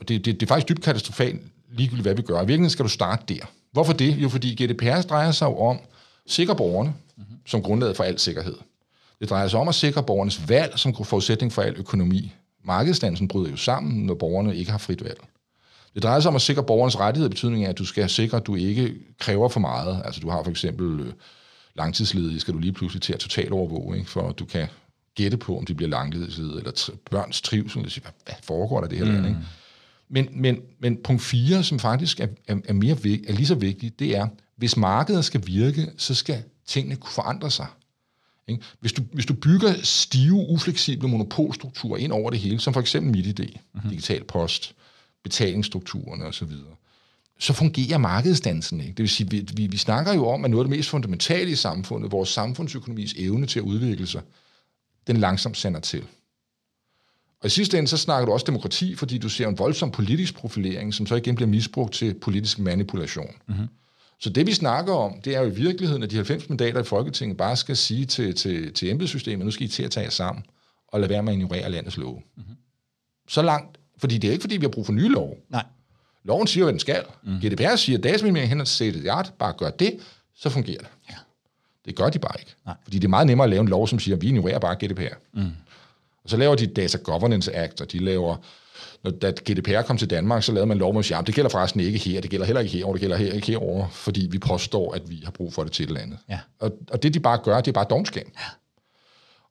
og 0.00 0.08
det, 0.08 0.24
det, 0.24 0.40
det 0.40 0.42
er 0.42 0.46
faktisk 0.46 0.68
dybt 0.68 0.82
katastrofalt, 0.82 1.42
ligegyldigt 1.72 2.04
hvad 2.04 2.14
vi 2.14 2.22
gør. 2.22 2.36
I 2.36 2.38
virkeligheden 2.38 2.70
skal 2.70 2.84
du 2.84 2.90
starte 2.90 3.34
der. 3.34 3.44
Hvorfor 3.72 3.92
det? 3.92 4.16
Jo, 4.16 4.28
fordi 4.28 4.64
GDPR 4.64 5.00
drejer 5.00 5.32
sig 5.32 5.46
jo 5.46 5.58
om 5.58 5.78
sikre 6.26 6.56
borgerne 6.56 6.94
mm-hmm. 7.16 7.36
som 7.46 7.62
grundlaget 7.62 7.96
for 7.96 8.04
al 8.04 8.18
sikkerhed. 8.18 8.56
Det 9.20 9.30
drejer 9.30 9.48
sig 9.48 9.60
om 9.60 9.68
at 9.68 9.74
sikre 9.74 10.02
borgernes 10.02 10.48
valg 10.48 10.78
som 10.78 11.04
forudsætning 11.04 11.52
for 11.52 11.62
al 11.62 11.74
økonomi. 11.76 12.32
Markedsdansen 12.64 13.28
bryder 13.28 13.50
jo 13.50 13.56
sammen, 13.56 14.06
når 14.06 14.14
borgerne 14.14 14.56
ikke 14.56 14.70
har 14.70 14.78
frit 14.78 15.04
valg. 15.04 15.20
Det 15.94 16.02
drejer 16.02 16.20
sig 16.20 16.28
om 16.28 16.36
at 16.36 16.42
sikre 16.42 16.62
borgernes 16.62 16.98
rettighed 16.98 17.26
i 17.26 17.30
betydning 17.30 17.64
af, 17.64 17.68
at 17.68 17.78
du 17.78 17.84
skal 17.84 18.10
sikre, 18.10 18.36
at 18.36 18.46
du 18.46 18.54
ikke 18.54 18.94
kræver 19.18 19.48
for 19.48 19.60
meget. 19.60 20.02
Altså 20.04 20.20
du 20.20 20.30
har 20.30 20.42
for 20.42 20.50
eksempel 20.50 21.00
øh, 21.00 21.12
langtidsledige, 21.74 22.40
skal 22.40 22.54
du 22.54 22.58
lige 22.58 22.72
pludselig 22.72 23.02
til 23.02 23.12
at 23.12 23.18
total 23.18 23.52
overvåge, 23.52 23.98
ikke? 23.98 24.10
for 24.10 24.32
du 24.32 24.44
kan 24.44 24.66
gætte 25.14 25.36
på, 25.36 25.58
om 25.58 25.66
de 25.66 25.74
bliver 25.74 25.88
langtidsledige, 25.88 26.58
eller 26.58 26.72
t- 26.72 26.96
børns 27.10 27.42
trivsel, 27.42 27.84
og 27.84 27.90
sige, 27.90 28.02
hvad, 28.02 28.12
hvad 28.24 28.34
foregår 28.42 28.80
der 28.80 28.88
det 28.88 28.98
her 28.98 29.04
mm. 29.04 29.12
land? 29.12 29.26
Ikke? 29.26 29.38
Men, 30.08 30.28
men, 30.32 30.60
men 30.78 30.96
punkt 31.04 31.22
4, 31.22 31.62
som 31.62 31.78
faktisk 31.78 32.20
er, 32.20 32.26
er, 32.48 32.56
er, 32.64 32.72
mere, 32.72 32.96
er 33.28 33.32
lige 33.32 33.46
så 33.46 33.54
vigtigt, 33.54 33.98
det 33.98 34.16
er, 34.16 34.26
hvis 34.56 34.76
markedet 34.76 35.24
skal 35.24 35.46
virke, 35.46 35.90
så 35.96 36.14
skal 36.14 36.42
tingene 36.66 36.96
kunne 36.96 37.12
forandre 37.12 37.50
sig. 37.50 37.66
Ikke? 38.50 38.62
Hvis, 38.80 38.92
du, 38.92 39.02
hvis 39.12 39.26
du 39.26 39.34
bygger 39.34 39.74
stive, 39.82 40.46
ufleksible 40.48 41.08
monopolstrukturer 41.08 41.96
ind 41.96 42.12
over 42.12 42.30
det 42.30 42.38
hele, 42.38 42.60
som 42.60 42.72
for 42.72 42.80
eksempel 42.80 43.12
MitID, 43.12 43.48
mm-hmm. 43.74 43.90
digital 43.90 44.24
post, 44.24 44.74
betalingsstrukturerne 45.22 46.24
osv., 46.24 46.52
så 47.38 47.52
fungerer 47.52 47.98
markedsdansen 47.98 48.80
ikke. 48.80 48.90
Det 48.90 48.98
vil 48.98 49.08
sige, 49.08 49.30
vi, 49.30 49.46
vi, 49.54 49.66
vi 49.66 49.76
snakker 49.76 50.14
jo 50.14 50.28
om, 50.28 50.44
at 50.44 50.50
noget 50.50 50.64
af 50.64 50.68
det 50.70 50.76
mest 50.76 50.88
fundamentale 50.88 51.50
i 51.50 51.54
samfundet, 51.54 52.12
vores 52.12 52.28
samfundsøkonomis 52.28 53.14
evne 53.18 53.46
til 53.46 53.58
at 53.58 53.64
udvikle 53.64 54.06
sig, 54.06 54.22
den 55.06 55.16
langsomt 55.16 55.56
sender 55.56 55.80
til. 55.80 56.02
Og 57.40 57.46
i 57.46 57.50
sidste 57.50 57.78
ende, 57.78 57.88
så 57.88 57.96
snakker 57.96 58.26
du 58.26 58.32
også 58.32 58.44
demokrati, 58.44 58.94
fordi 58.94 59.18
du 59.18 59.28
ser 59.28 59.48
en 59.48 59.58
voldsom 59.58 59.90
politisk 59.90 60.34
profilering, 60.34 60.94
som 60.94 61.06
så 61.06 61.14
igen 61.14 61.34
bliver 61.34 61.48
misbrugt 61.48 61.94
til 61.94 62.14
politisk 62.14 62.58
manipulation. 62.58 63.34
Mm-hmm. 63.48 63.66
Så 64.20 64.30
det, 64.30 64.46
vi 64.46 64.52
snakker 64.52 64.94
om, 64.94 65.20
det 65.24 65.36
er 65.36 65.40
jo 65.40 65.46
i 65.46 65.54
virkeligheden, 65.54 66.02
at 66.02 66.10
de 66.10 66.16
90 66.16 66.48
mandater 66.48 66.80
i 66.80 66.84
Folketinget 66.84 67.36
bare 67.36 67.56
skal 67.56 67.76
sige 67.76 68.06
til, 68.06 68.34
til, 68.34 68.72
til 68.72 68.90
embedssystemet, 68.90 69.44
nu 69.44 69.50
skal 69.50 69.66
I 69.66 69.68
til 69.68 69.82
at 69.82 69.90
tage 69.90 70.04
jer 70.04 70.10
sammen, 70.10 70.44
og 70.88 71.00
lade 71.00 71.10
være 71.10 71.22
med 71.22 71.32
at 71.32 71.38
ignorere 71.38 71.70
landets 71.70 71.96
love. 71.96 72.22
Mm-hmm. 72.36 72.56
Så 73.28 73.42
langt, 73.42 73.78
fordi 73.98 74.18
det 74.18 74.28
er 74.28 74.32
ikke, 74.32 74.42
fordi 74.42 74.56
vi 74.56 74.64
har 74.64 74.70
brug 74.70 74.86
for 74.86 74.92
nye 74.92 75.08
lov. 75.08 75.36
Nej. 75.48 75.64
Loven 76.24 76.46
siger, 76.46 76.64
hvad 76.64 76.72
den 76.72 76.80
skal. 76.80 77.04
Mm. 77.22 77.38
GDPR 77.38 77.76
siger, 77.76 77.98
at 77.98 78.04
dataminimering 78.04 78.48
hen 78.48 78.64
til 78.64 79.08
art, 79.08 79.32
bare 79.38 79.52
gør 79.52 79.70
det, 79.70 79.98
så 80.34 80.50
fungerer 80.50 80.78
det. 80.78 80.88
Ja. 81.10 81.14
Det 81.84 81.96
gør 81.96 82.08
de 82.08 82.18
bare 82.18 82.34
ikke. 82.40 82.54
Nej. 82.66 82.74
Fordi 82.84 82.98
det 82.98 83.04
er 83.04 83.08
meget 83.08 83.26
nemmere 83.26 83.44
at 83.44 83.50
lave 83.50 83.60
en 83.60 83.68
lov, 83.68 83.88
som 83.88 83.98
siger, 83.98 84.16
at 84.16 84.22
vi 84.22 84.26
ignorerer 84.26 84.58
bare 84.58 84.76
GDPR. 84.84 85.14
Mm. 85.32 85.50
Og 86.24 86.30
så 86.30 86.36
laver 86.36 86.54
de 86.54 86.66
Data 86.66 86.98
Governance 86.98 87.56
Act, 87.56 87.80
og 87.80 87.92
de 87.92 87.98
laver 87.98 88.36
når 89.04 89.10
da 89.10 89.30
GDPR 89.30 89.82
kom 89.82 89.96
til 89.96 90.10
Danmark, 90.10 90.42
så 90.42 90.52
lavede 90.52 90.66
man 90.66 90.78
lov 90.78 90.90
om 90.90 90.96
at 90.96 91.26
det 91.26 91.34
gælder 91.34 91.50
forresten 91.50 91.80
ikke 91.80 91.98
her, 91.98 92.20
det 92.20 92.30
gælder 92.30 92.46
heller 92.46 92.60
ikke 92.60 92.72
herovre, 92.72 92.92
det 92.92 93.00
gælder 93.00 93.16
her, 93.16 93.32
ikke 93.32 93.46
herovre, 93.46 93.88
fordi 93.90 94.28
vi 94.30 94.38
påstår, 94.38 94.94
at 94.94 95.10
vi 95.10 95.22
har 95.24 95.30
brug 95.30 95.52
for 95.52 95.62
det 95.62 95.72
til 95.72 95.82
et 95.82 95.88
eller 95.88 96.00
andet. 96.00 96.18
Ja. 96.28 96.38
Og, 96.58 96.72
og 96.90 97.02
det 97.02 97.14
de 97.14 97.20
bare 97.20 97.38
gør, 97.44 97.56
det 97.60 97.68
er 97.68 97.72
bare 97.72 97.86
domskab. 97.90 98.28
Ja. 98.38 98.44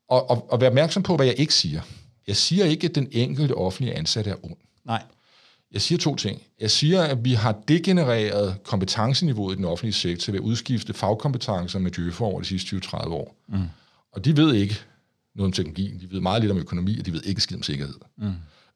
Og, 0.09 0.29
og, 0.29 0.51
og 0.51 0.61
vær 0.61 0.67
opmærksom 0.67 1.03
på, 1.03 1.15
hvad 1.15 1.25
jeg 1.25 1.39
ikke 1.39 1.53
siger. 1.53 1.81
Jeg 2.27 2.35
siger 2.35 2.65
ikke, 2.65 2.87
at 2.87 2.95
den 2.95 3.07
enkelte 3.11 3.55
offentlige 3.55 3.95
ansatte 3.95 4.29
er 4.29 4.35
ond. 4.43 4.55
Nej. 4.85 5.03
Jeg 5.71 5.81
siger 5.81 5.99
to 5.99 6.15
ting. 6.15 6.41
Jeg 6.59 6.71
siger, 6.71 7.01
at 7.01 7.25
vi 7.25 7.33
har 7.33 7.61
degenereret 7.67 8.55
kompetenceniveauet 8.63 9.53
i 9.53 9.57
den 9.57 9.65
offentlige 9.65 9.93
sektor 9.93 10.31
ved 10.31 10.39
at 10.39 10.43
udskifte 10.43 10.93
fagkompetencer 10.93 11.79
med 11.79 11.91
djøffer 11.91 12.25
over 12.25 12.39
de 12.41 12.45
sidste 12.45 12.75
20-30 12.75 13.07
år. 13.07 13.35
Mm. 13.47 13.59
Og 14.11 14.25
de 14.25 14.37
ved 14.37 14.53
ikke 14.53 14.79
noget 15.35 15.45
om 15.47 15.51
teknologi, 15.51 15.97
de 15.97 16.11
ved 16.11 16.21
meget 16.21 16.41
lidt 16.41 16.51
om 16.51 16.57
økonomi, 16.57 16.99
og 16.99 17.05
de 17.05 17.13
ved 17.13 17.21
ikke 17.23 17.41
skidt 17.41 17.57
om 17.57 17.63
sikkerhed. 17.63 17.95
Mm. 18.17 18.33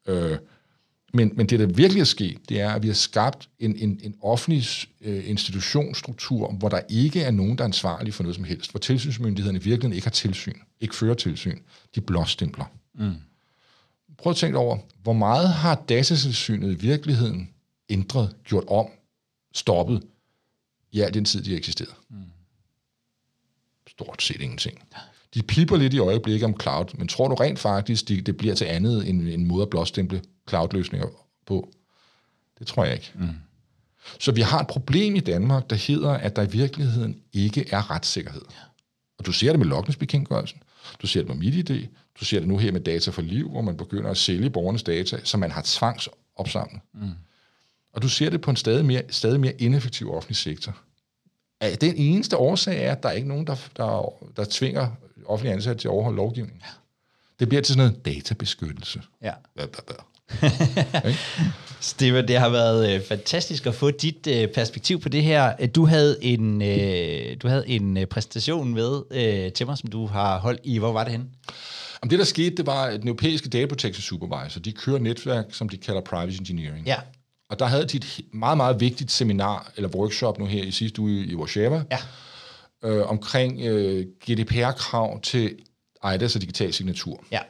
Øh, 0.08 0.38
men, 1.14 1.32
men 1.36 1.46
det, 1.46 1.60
der 1.60 1.66
virkelig 1.66 2.00
er 2.00 2.04
sket, 2.04 2.38
det 2.48 2.60
er, 2.60 2.70
at 2.70 2.82
vi 2.82 2.86
har 2.86 2.94
skabt 2.94 3.48
en, 3.58 3.76
en, 3.76 4.00
en 4.02 4.14
offentlig 4.22 4.64
øh, 5.00 5.28
institutionsstruktur, 5.28 6.52
hvor 6.52 6.68
der 6.68 6.80
ikke 6.88 7.22
er 7.22 7.30
nogen, 7.30 7.58
der 7.58 7.64
er 7.64 7.68
ansvarlig 7.68 8.14
for 8.14 8.22
noget 8.22 8.36
som 8.36 8.44
helst, 8.44 8.70
hvor 8.70 8.78
tilsynsmyndighederne 8.80 9.62
virkelig 9.62 9.94
ikke 9.94 10.06
har 10.06 10.10
tilsyn, 10.10 10.58
ikke 10.80 10.94
fører 10.94 11.14
tilsyn. 11.14 11.58
De 11.94 12.00
blåstempler. 12.00 12.64
Mm. 12.94 13.14
Prøv 14.18 14.30
at 14.30 14.36
tænke 14.36 14.58
over, 14.58 14.78
hvor 15.02 15.12
meget 15.12 15.48
har 15.48 15.84
datatilsynet 15.88 16.72
i 16.72 16.74
virkeligheden 16.74 17.50
ændret, 17.88 18.36
gjort 18.44 18.64
om, 18.68 18.86
stoppet 19.54 20.02
i 20.92 21.00
al 21.00 21.14
den 21.14 21.24
tid, 21.24 21.42
de 21.42 21.50
har 21.50 21.56
eksisteret? 21.56 21.94
Mm. 22.10 22.16
Stort 23.88 24.22
set 24.22 24.40
ingenting. 24.40 24.78
De 25.34 25.42
piper 25.42 25.76
lidt 25.76 25.94
i 25.94 25.98
øjeblikket 25.98 26.44
om 26.44 26.60
cloud, 26.60 26.84
men 26.98 27.08
tror 27.08 27.28
du 27.28 27.34
rent 27.34 27.58
faktisk, 27.58 28.08
det, 28.08 28.26
det 28.26 28.36
bliver 28.36 28.54
til 28.54 28.64
andet 28.64 29.08
end 29.08 29.28
en 29.28 29.46
måde 29.46 29.62
at 29.62 29.70
blåstemple 29.70 30.22
cloud-løsninger 30.48 31.06
på? 31.46 31.68
Det 32.58 32.66
tror 32.66 32.84
jeg 32.84 32.94
ikke. 32.94 33.12
Mm. 33.14 33.28
Så 34.20 34.32
vi 34.32 34.40
har 34.40 34.60
et 34.60 34.66
problem 34.66 35.16
i 35.16 35.20
Danmark, 35.20 35.70
der 35.70 35.76
hedder, 35.76 36.10
at 36.10 36.36
der 36.36 36.42
i 36.42 36.50
virkeligheden 36.50 37.16
ikke 37.32 37.66
er 37.70 37.90
retssikkerhed. 37.90 38.42
Og 39.18 39.26
du 39.26 39.32
ser 39.32 39.50
det 39.50 39.58
med 39.58 39.66
logningsbekendtgørelsen, 39.66 40.62
du 41.02 41.06
ser 41.06 41.20
det 41.20 41.28
med 41.28 41.36
MitID, 41.36 41.86
du 42.20 42.24
ser 42.24 42.38
det 42.38 42.48
nu 42.48 42.58
her 42.58 42.72
med 42.72 42.80
data 42.80 43.10
for 43.10 43.22
liv, 43.22 43.50
hvor 43.50 43.60
man 43.60 43.76
begynder 43.76 44.10
at 44.10 44.16
sælge 44.16 44.50
borgernes 44.50 44.82
data, 44.82 45.20
som 45.24 45.40
man 45.40 45.50
har 45.50 45.62
tvangsopsamlet. 45.64 46.80
Mm. 46.94 47.10
Og 47.92 48.02
du 48.02 48.08
ser 48.08 48.30
det 48.30 48.40
på 48.40 48.50
en 48.50 48.56
stadig 48.56 48.84
mere, 48.84 49.02
stadig 49.10 49.40
mere 49.40 49.52
ineffektiv 49.62 50.14
offentlig 50.14 50.36
sektor. 50.36 50.78
Den 51.80 51.96
eneste 51.96 52.36
årsag 52.36 52.84
er, 52.84 52.92
at 52.92 53.02
der 53.02 53.08
er 53.08 53.12
ikke 53.12 53.28
nogen, 53.28 53.46
der, 53.46 53.56
der, 53.76 54.12
der 54.36 54.46
tvinger 54.50 54.88
offentlige 55.26 55.54
ansatte 55.54 55.80
til 55.80 55.88
at 55.88 55.92
overholde 55.92 56.16
lovgivningen. 56.16 56.62
Det 57.40 57.48
bliver 57.48 57.62
til 57.62 57.74
sådan 57.74 57.90
noget 57.90 58.06
databeskyttelse. 58.06 59.00
Ja. 59.22 59.32
ja, 59.58 59.62
ja, 59.62 59.94
ja. 61.04 61.14
Steven, 61.80 62.28
det 62.28 62.38
har 62.38 62.48
været 62.48 62.94
øh, 62.94 63.02
fantastisk 63.08 63.66
at 63.66 63.74
få 63.74 63.90
dit 63.90 64.26
øh, 64.26 64.48
perspektiv 64.48 65.00
på 65.00 65.08
det 65.08 65.22
her. 65.22 65.66
Du 65.66 65.86
havde 65.86 66.18
en, 66.22 66.62
øh, 66.62 67.36
du 67.42 67.48
havde 67.48 67.68
en 67.68 67.96
øh, 67.96 68.06
præsentation 68.06 68.74
med 68.74 69.02
øh, 69.10 69.52
til 69.52 69.66
mig, 69.66 69.78
som 69.78 69.90
du 69.90 70.06
har 70.06 70.38
holdt 70.38 70.60
i. 70.64 70.78
Hvor 70.78 70.92
var 70.92 71.04
det 71.04 71.12
henne? 71.12 71.26
Om 72.02 72.08
det, 72.08 72.18
der 72.18 72.24
skete, 72.24 72.56
det 72.56 72.66
var, 72.66 72.84
at 72.84 73.00
den 73.00 73.08
europæiske 73.08 73.48
Data 73.48 73.66
Protection 73.66 74.02
Supervisor, 74.02 74.60
de 74.60 74.72
kører 74.72 74.98
netværk, 74.98 75.44
som 75.50 75.68
de 75.68 75.76
kalder 75.76 76.00
Privacy 76.00 76.38
Engineering. 76.38 76.86
Ja. 76.86 76.96
Og 77.50 77.58
der 77.58 77.66
havde 77.66 77.84
de 77.86 77.96
et 77.96 78.20
meget, 78.32 78.56
meget 78.56 78.80
vigtigt 78.80 79.10
seminar, 79.10 79.72
eller 79.76 79.88
workshop 79.88 80.38
nu 80.38 80.46
her 80.46 80.64
i 80.64 80.70
sidste 80.70 81.00
uge 81.00 81.26
i 81.26 81.34
Warszawa, 81.34 81.82
ja 81.90 81.98
øh, 82.84 83.10
omkring 83.10 83.60
øh, 83.60 84.06
GDPR-krav 84.30 85.20
til 85.20 85.58
EIDAS 86.04 86.34
og 86.34 86.40
digital 86.40 86.72
signatur. 86.72 87.24
Ja. 87.32 87.40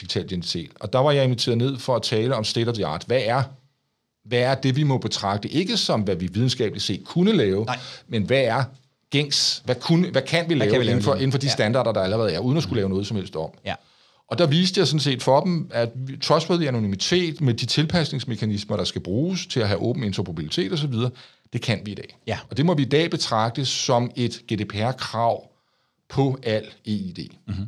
Digital 0.00 0.24
identitet. 0.24 0.70
Og 0.80 0.92
der 0.92 0.98
var 0.98 1.10
jeg 1.10 1.24
inviteret 1.24 1.58
ned 1.58 1.78
for 1.78 1.96
at 1.96 2.02
tale 2.02 2.34
om 2.34 2.44
state 2.44 2.68
of 2.68 2.74
the 2.74 2.86
art. 2.86 3.04
Hvad 3.06 3.20
er, 3.24 3.42
hvad 4.24 4.38
er 4.38 4.54
det, 4.54 4.76
vi 4.76 4.82
må 4.82 4.98
betragte? 4.98 5.48
Ikke 5.48 5.76
som, 5.76 6.00
hvad 6.00 6.16
vi 6.16 6.26
videnskabeligt 6.26 6.84
set 6.84 7.04
kunne 7.04 7.32
lave, 7.32 7.64
Nej. 7.64 7.78
men 8.08 8.22
hvad 8.22 8.42
er 8.42 8.64
gængs? 9.10 9.62
Hvad, 9.64 9.74
kunne, 9.74 10.10
hvad 10.10 10.22
kan 10.22 10.48
vi 10.48 10.54
lave, 10.54 10.70
kan 10.70 10.80
vi 10.80 10.84
lave 10.84 10.92
inden, 10.92 11.04
for, 11.04 11.14
inden 11.14 11.32
for 11.32 11.38
de 11.38 11.46
ja. 11.46 11.52
standarder, 11.52 11.92
der 11.92 12.00
allerede 12.00 12.32
er, 12.32 12.38
uden 12.38 12.56
at 12.56 12.62
skulle 12.62 12.80
lave 12.80 12.88
noget 12.88 13.06
som 13.06 13.16
helst 13.16 13.36
om? 13.36 13.50
Ja. 13.64 13.74
Og 14.28 14.38
der 14.38 14.46
viste 14.46 14.78
jeg 14.78 14.86
sådan 14.86 15.00
set 15.00 15.22
for 15.22 15.40
dem, 15.40 15.70
at 15.70 15.92
trustworthy 16.22 16.66
anonymitet 16.66 17.40
med 17.40 17.54
de 17.54 17.66
tilpasningsmekanismer, 17.66 18.76
der 18.76 18.84
skal 18.84 19.00
bruges 19.00 19.46
til 19.46 19.60
at 19.60 19.68
have 19.68 19.80
åben 19.80 20.04
interoperabilitet 20.04 20.72
osv., 20.72 20.94
det 21.52 21.62
kan 21.62 21.80
vi 21.84 21.92
i 21.92 21.94
dag. 21.94 22.18
Ja. 22.26 22.38
Og 22.50 22.56
det 22.56 22.66
må 22.66 22.74
vi 22.74 22.82
i 22.82 22.88
dag 22.88 23.10
betragte 23.10 23.64
som 23.64 24.10
et 24.16 24.42
GDPR-krav 24.52 25.50
på 26.08 26.38
al 26.42 26.64
EID. 26.84 27.28
Mm-hmm. 27.46 27.66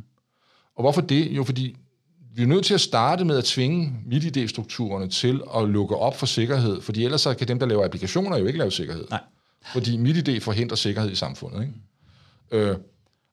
Og 0.75 0.83
hvorfor 0.83 1.01
det? 1.01 1.31
Jo, 1.31 1.43
fordi 1.43 1.75
vi 2.35 2.43
er 2.43 2.47
nødt 2.47 2.65
til 2.65 2.73
at 2.73 2.81
starte 2.81 3.25
med 3.25 3.37
at 3.37 3.43
tvinge 3.43 3.93
MitID-strukturerne 4.05 5.09
til 5.09 5.41
at 5.55 5.69
lukke 5.69 5.95
op 5.95 6.17
for 6.17 6.25
sikkerhed, 6.25 6.81
fordi 6.81 7.05
ellers 7.05 7.21
så 7.21 7.33
kan 7.33 7.47
dem, 7.47 7.59
der 7.59 7.65
laver 7.65 7.85
applikationer, 7.85 8.37
jo 8.37 8.45
ikke 8.45 8.59
lave 8.59 8.71
sikkerhed. 8.71 9.05
Nej. 9.09 9.21
Fordi 9.73 9.97
MitID 9.97 10.41
forhindrer 10.41 10.75
sikkerhed 10.75 11.11
i 11.11 11.15
samfundet. 11.15 11.61
Ikke? 11.61 11.73
Øh, 12.51 12.77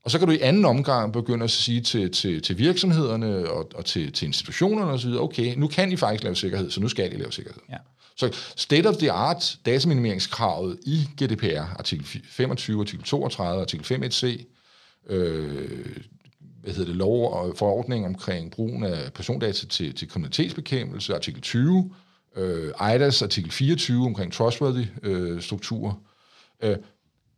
og 0.06 0.12
så 0.12 0.18
kan 0.18 0.28
du 0.28 0.34
i 0.34 0.40
anden 0.40 0.64
omgang 0.64 1.12
begynde 1.12 1.44
at 1.44 1.50
sige 1.50 1.80
til, 1.80 2.10
til, 2.12 2.42
til 2.42 2.58
virksomhederne 2.58 3.50
og, 3.50 3.70
og 3.74 3.84
til, 3.84 4.12
til 4.12 4.26
institutionerne 4.26 4.90
osv., 4.90 5.10
okay, 5.10 5.54
nu 5.56 5.68
kan 5.68 5.92
I 5.92 5.96
faktisk 5.96 6.24
lave 6.24 6.36
sikkerhed, 6.36 6.70
så 6.70 6.80
nu 6.80 6.88
skal 6.88 7.12
I 7.12 7.16
lave 7.16 7.32
sikkerhed. 7.32 7.60
Ja. 7.70 7.76
Så 8.16 8.36
state 8.56 8.86
of 8.86 8.96
the 8.96 9.12
art 9.12 9.56
dataminimeringskravet 9.66 10.78
i 10.86 11.08
GDPR, 11.22 11.78
artikel 11.78 12.22
25, 12.30 12.80
artikel 12.80 13.04
32, 13.04 13.60
artikel 13.60 14.04
5.1c, 14.04 14.44
øh, 15.10 15.96
hvad 16.62 16.74
hedder 16.74 16.86
det, 16.86 16.96
lov 16.96 17.32
og 17.32 17.56
forordning 17.56 18.06
omkring 18.06 18.50
brugen 18.50 18.84
af 18.84 19.12
persondata 19.12 19.66
til, 19.66 19.94
til 19.94 20.08
kriminalitetsbekæmpelse, 20.08 21.14
artikel 21.14 21.42
20, 21.42 21.90
øh, 22.36 22.72
IDAS 22.94 23.22
artikel 23.22 23.50
24 23.50 24.06
omkring 24.06 24.32
trustworthy 24.32 24.86
øh, 25.02 25.42
strukturer, 25.42 25.94
øh, 26.62 26.76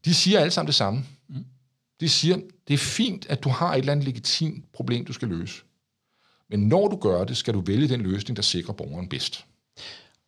de 0.05 0.15
siger 0.15 0.41
alle 0.41 0.51
sammen 0.51 0.67
det 0.67 0.75
samme. 0.75 1.05
Mm. 1.29 1.45
De 2.01 2.09
siger, 2.09 2.37
det 2.69 2.75
er 2.75 2.79
fint, 2.79 3.27
at 3.29 3.45
du 3.45 3.49
har 3.49 3.73
et 3.73 3.79
eller 3.79 3.93
andet 3.93 4.07
legitimt 4.07 4.73
problem, 4.73 5.05
du 5.05 5.13
skal 5.13 5.29
løse. 5.29 5.63
Men 6.51 6.61
når 6.61 6.89
du 6.89 6.97
gør 6.97 7.25
det, 7.25 7.37
skal 7.37 7.55
du 7.55 7.61
vælge 7.61 7.89
den 7.89 8.01
løsning, 8.01 8.37
der 8.37 8.43
sikrer 8.43 8.75
borgeren 8.75 9.09
bedst. 9.09 9.45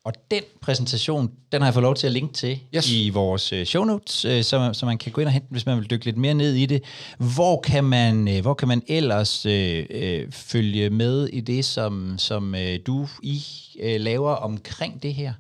Og 0.05 0.13
den 0.31 0.43
præsentation, 0.61 1.31
den 1.53 1.61
har 1.61 1.69
jeg 1.69 1.75
fået 1.75 1.83
lov 1.83 1.95
til 1.95 2.07
at 2.07 2.13
linke 2.13 2.35
til 2.35 2.61
yes. 2.77 2.93
i 2.93 3.11
vores 3.11 3.53
øh, 3.53 3.67
show 3.67 3.85
notes, 3.85 4.25
øh, 4.25 4.45
så, 4.45 4.71
så 4.73 4.87
man 4.87 4.99
kan 4.99 5.13
gå 5.13 5.21
ind 5.21 5.29
og 5.29 5.33
hente 5.33 5.49
hvis 5.51 5.67
man 5.67 5.79
vil 5.79 5.91
dykke 5.91 6.05
lidt 6.05 6.17
mere 6.17 6.35
ned 6.35 6.55
i 6.55 6.67
det. 6.67 6.83
Hvor 7.35 7.61
kan 7.61 7.85
man, 7.85 8.29
øh, 8.29 8.41
hvor 8.41 8.55
kan 8.55 8.69
man 8.69 8.83
ellers 8.89 9.47
øh, 9.47 9.87
øh, 9.91 10.33
følge 10.33 10.91
med 10.91 11.27
i 11.27 11.41
det, 11.41 11.65
som, 11.65 12.15
som 12.19 12.55
øh, 12.55 12.79
du 12.87 13.09
I 13.23 13.43
øh, 13.81 14.01
laver 14.01 14.31
omkring 14.31 15.03
det 15.03 15.15
her? 15.15 15.33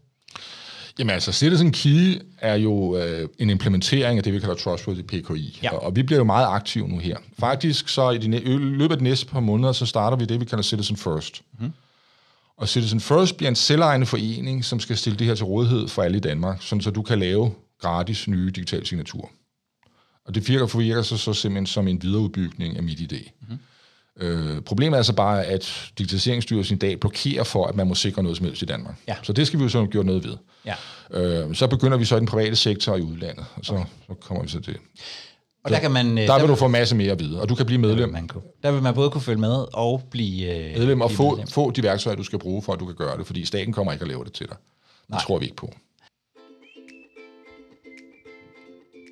Jamen 1.00 1.14
altså, 1.14 1.32
Citizen 1.32 1.72
Key 1.72 2.22
er 2.38 2.54
jo 2.54 2.96
øh, 2.96 3.28
en 3.38 3.50
implementering 3.50 4.18
af 4.18 4.24
det, 4.24 4.32
vi 4.32 4.40
kalder 4.40 4.54
Trustworthy 4.54 5.02
PKI. 5.02 5.60
Ja. 5.62 5.74
Og, 5.74 5.82
og 5.82 5.96
vi 5.96 6.02
bliver 6.02 6.18
jo 6.18 6.24
meget 6.24 6.46
aktive 6.46 6.88
nu 6.88 6.98
her. 6.98 7.16
Faktisk 7.38 7.88
så 7.88 8.10
i, 8.10 8.18
de, 8.18 8.42
i 8.42 8.56
løbet 8.56 8.90
af 8.90 8.98
de 8.98 9.04
næste 9.04 9.26
par 9.26 9.40
måneder, 9.40 9.72
så 9.72 9.86
starter 9.86 10.16
vi 10.16 10.24
det, 10.24 10.40
vi 10.40 10.44
kalder 10.44 10.62
Citizen 10.62 10.96
First. 10.96 11.42
Mm. 11.60 11.72
Og 12.56 12.68
Citizen 12.68 13.00
First 13.00 13.36
bliver 13.36 13.48
en 13.48 13.56
selvejende 13.56 14.06
forening, 14.06 14.64
som 14.64 14.80
skal 14.80 14.96
stille 14.96 15.18
det 15.18 15.26
her 15.26 15.34
til 15.34 15.44
rådighed 15.44 15.88
for 15.88 16.02
alle 16.02 16.16
i 16.16 16.20
Danmark, 16.20 16.62
sådan 16.62 16.82
så 16.82 16.90
du 16.90 17.02
kan 17.02 17.18
lave 17.18 17.52
gratis 17.80 18.28
nye 18.28 18.50
digitale 18.50 18.86
signaturer. 18.86 19.28
Og 20.24 20.34
det 20.34 20.48
virker, 20.48 20.78
virker 20.78 21.02
så, 21.02 21.16
så 21.16 21.32
simpelthen 21.32 21.66
som 21.66 21.88
en 21.88 22.02
videreudbygning 22.02 22.76
af 22.76 22.82
mit 22.82 23.12
idé. 23.12 23.30
Mm. 23.48 23.58
Øh, 24.20 24.60
problemet 24.60 24.92
er 24.94 24.98
altså 24.98 25.12
bare, 25.12 25.44
at 25.44 25.90
Digitaliseringsstyrelsen 25.98 26.76
i 26.76 26.78
dag 26.78 27.00
blokerer 27.00 27.44
for, 27.44 27.66
at 27.66 27.76
man 27.76 27.86
må 27.86 27.94
sikre 27.94 28.22
noget 28.22 28.36
som 28.36 28.46
helst 28.46 28.62
i 28.62 28.64
Danmark. 28.64 28.94
Ja. 29.08 29.16
Så 29.22 29.32
det 29.32 29.46
skal 29.46 29.58
vi 29.58 29.64
jo 29.64 29.68
så 29.68 29.86
gjort 29.86 30.06
noget 30.06 30.24
ved. 30.24 30.36
Ja. 30.66 30.74
Øh, 31.10 31.54
så 31.54 31.66
begynder 31.66 31.96
vi 31.96 32.04
så 32.04 32.16
i 32.16 32.18
den 32.18 32.26
private 32.26 32.56
sektor 32.56 32.96
i 32.96 33.00
udlandet, 33.00 33.44
og 33.54 33.64
så, 33.64 33.72
okay. 33.74 33.84
så 34.06 34.14
kommer 34.14 34.42
vi 34.42 34.48
så 34.48 34.60
til. 34.60 34.76
Og 35.64 35.70
der, 35.70 35.80
kan 35.80 35.90
man, 35.90 36.16
der, 36.16 36.26
der 36.26 36.40
vil 36.40 36.48
du 36.48 36.54
få 36.54 36.68
masse 36.68 36.96
mere 36.96 37.12
at 37.12 37.20
vide, 37.20 37.40
og 37.40 37.48
du 37.48 37.54
kan 37.54 37.66
blive 37.66 37.80
medlem. 37.80 37.98
Der 37.98 38.06
vil 38.06 38.12
man. 38.12 38.30
Der 38.62 38.72
vil 38.72 38.82
man 38.82 38.94
både 38.94 39.10
kunne 39.10 39.22
følge 39.22 39.40
med 39.40 39.64
og 39.74 40.02
blive 40.10 40.56
øh, 40.56 40.78
medlem, 40.78 41.00
og 41.00 41.10
få, 41.10 41.30
medlem. 41.30 41.46
få 41.46 41.70
de 41.70 41.82
værktøjer, 41.82 42.16
du 42.16 42.22
skal 42.22 42.38
bruge 42.38 42.62
for, 42.62 42.72
at 42.72 42.80
du 42.80 42.86
kan 42.86 42.94
gøre 42.94 43.18
det, 43.18 43.26
fordi 43.26 43.44
staten 43.44 43.72
kommer 43.72 43.92
ikke 43.92 44.02
at 44.02 44.08
lave 44.08 44.24
det 44.24 44.32
til 44.32 44.46
dig. 44.46 44.56
Det 44.56 45.10
Nej. 45.10 45.20
tror 45.20 45.38
vi 45.38 45.44
ikke 45.44 45.56
på. 45.56 45.72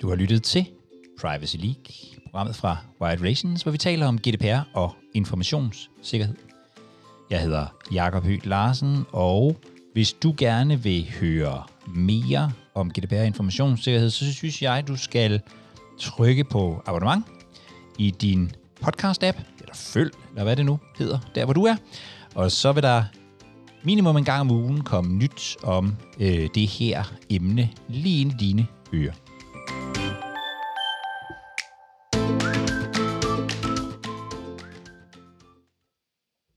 Du 0.03 0.09
har 0.09 0.17
lyttet 0.17 0.43
til 0.43 0.67
Privacy 1.21 1.57
League, 1.57 1.85
programmet 2.31 2.57
fra 2.57 2.77
Wired 3.01 3.21
Relations, 3.21 3.63
hvor 3.63 3.73
vi 3.73 3.79
taler 3.79 4.07
om 4.07 4.19
GDPR 4.19 4.61
og 4.75 4.97
informationssikkerhed. 5.15 6.35
Jeg 7.31 7.41
hedder 7.41 7.67
Jakob 7.93 8.25
Høgh 8.25 8.47
Larsen, 8.47 9.05
og 9.13 9.57
hvis 9.93 10.13
du 10.13 10.35
gerne 10.39 10.83
vil 10.83 11.07
høre 11.21 11.63
mere 11.87 12.53
om 12.75 12.91
GDPR 12.91 13.17
og 13.17 13.27
informationssikkerhed, 13.27 14.11
så 14.11 14.33
synes 14.33 14.63
jeg, 14.63 14.89
du 14.89 14.97
skal 14.97 15.41
trykke 15.99 16.45
på 16.45 16.83
abonnement 16.87 17.25
i 17.99 18.11
din 18.11 18.53
podcast-app, 18.81 19.39
eller 19.61 19.75
følg, 19.75 20.13
eller 20.31 20.45
hvad 20.45 20.57
det 20.57 20.67
nu 20.67 20.79
hedder, 20.99 21.19
der 21.35 21.45
hvor 21.45 21.55
du 21.55 21.65
er. 21.65 21.77
Og 22.35 22.53
så 22.53 22.73
vil 22.73 22.83
der 22.83 23.05
minimum 23.83 24.17
en 24.17 24.25
gang 24.25 24.41
om 24.41 24.51
ugen 24.51 24.81
komme 24.81 25.15
nyt 25.15 25.57
om 25.63 25.97
øh, 26.21 26.49
det 26.55 26.67
her 26.67 27.13
emne 27.31 27.71
lige 27.89 28.21
ind 28.21 28.33
i 28.33 28.37
dine 28.47 28.67
ører. 28.95 29.28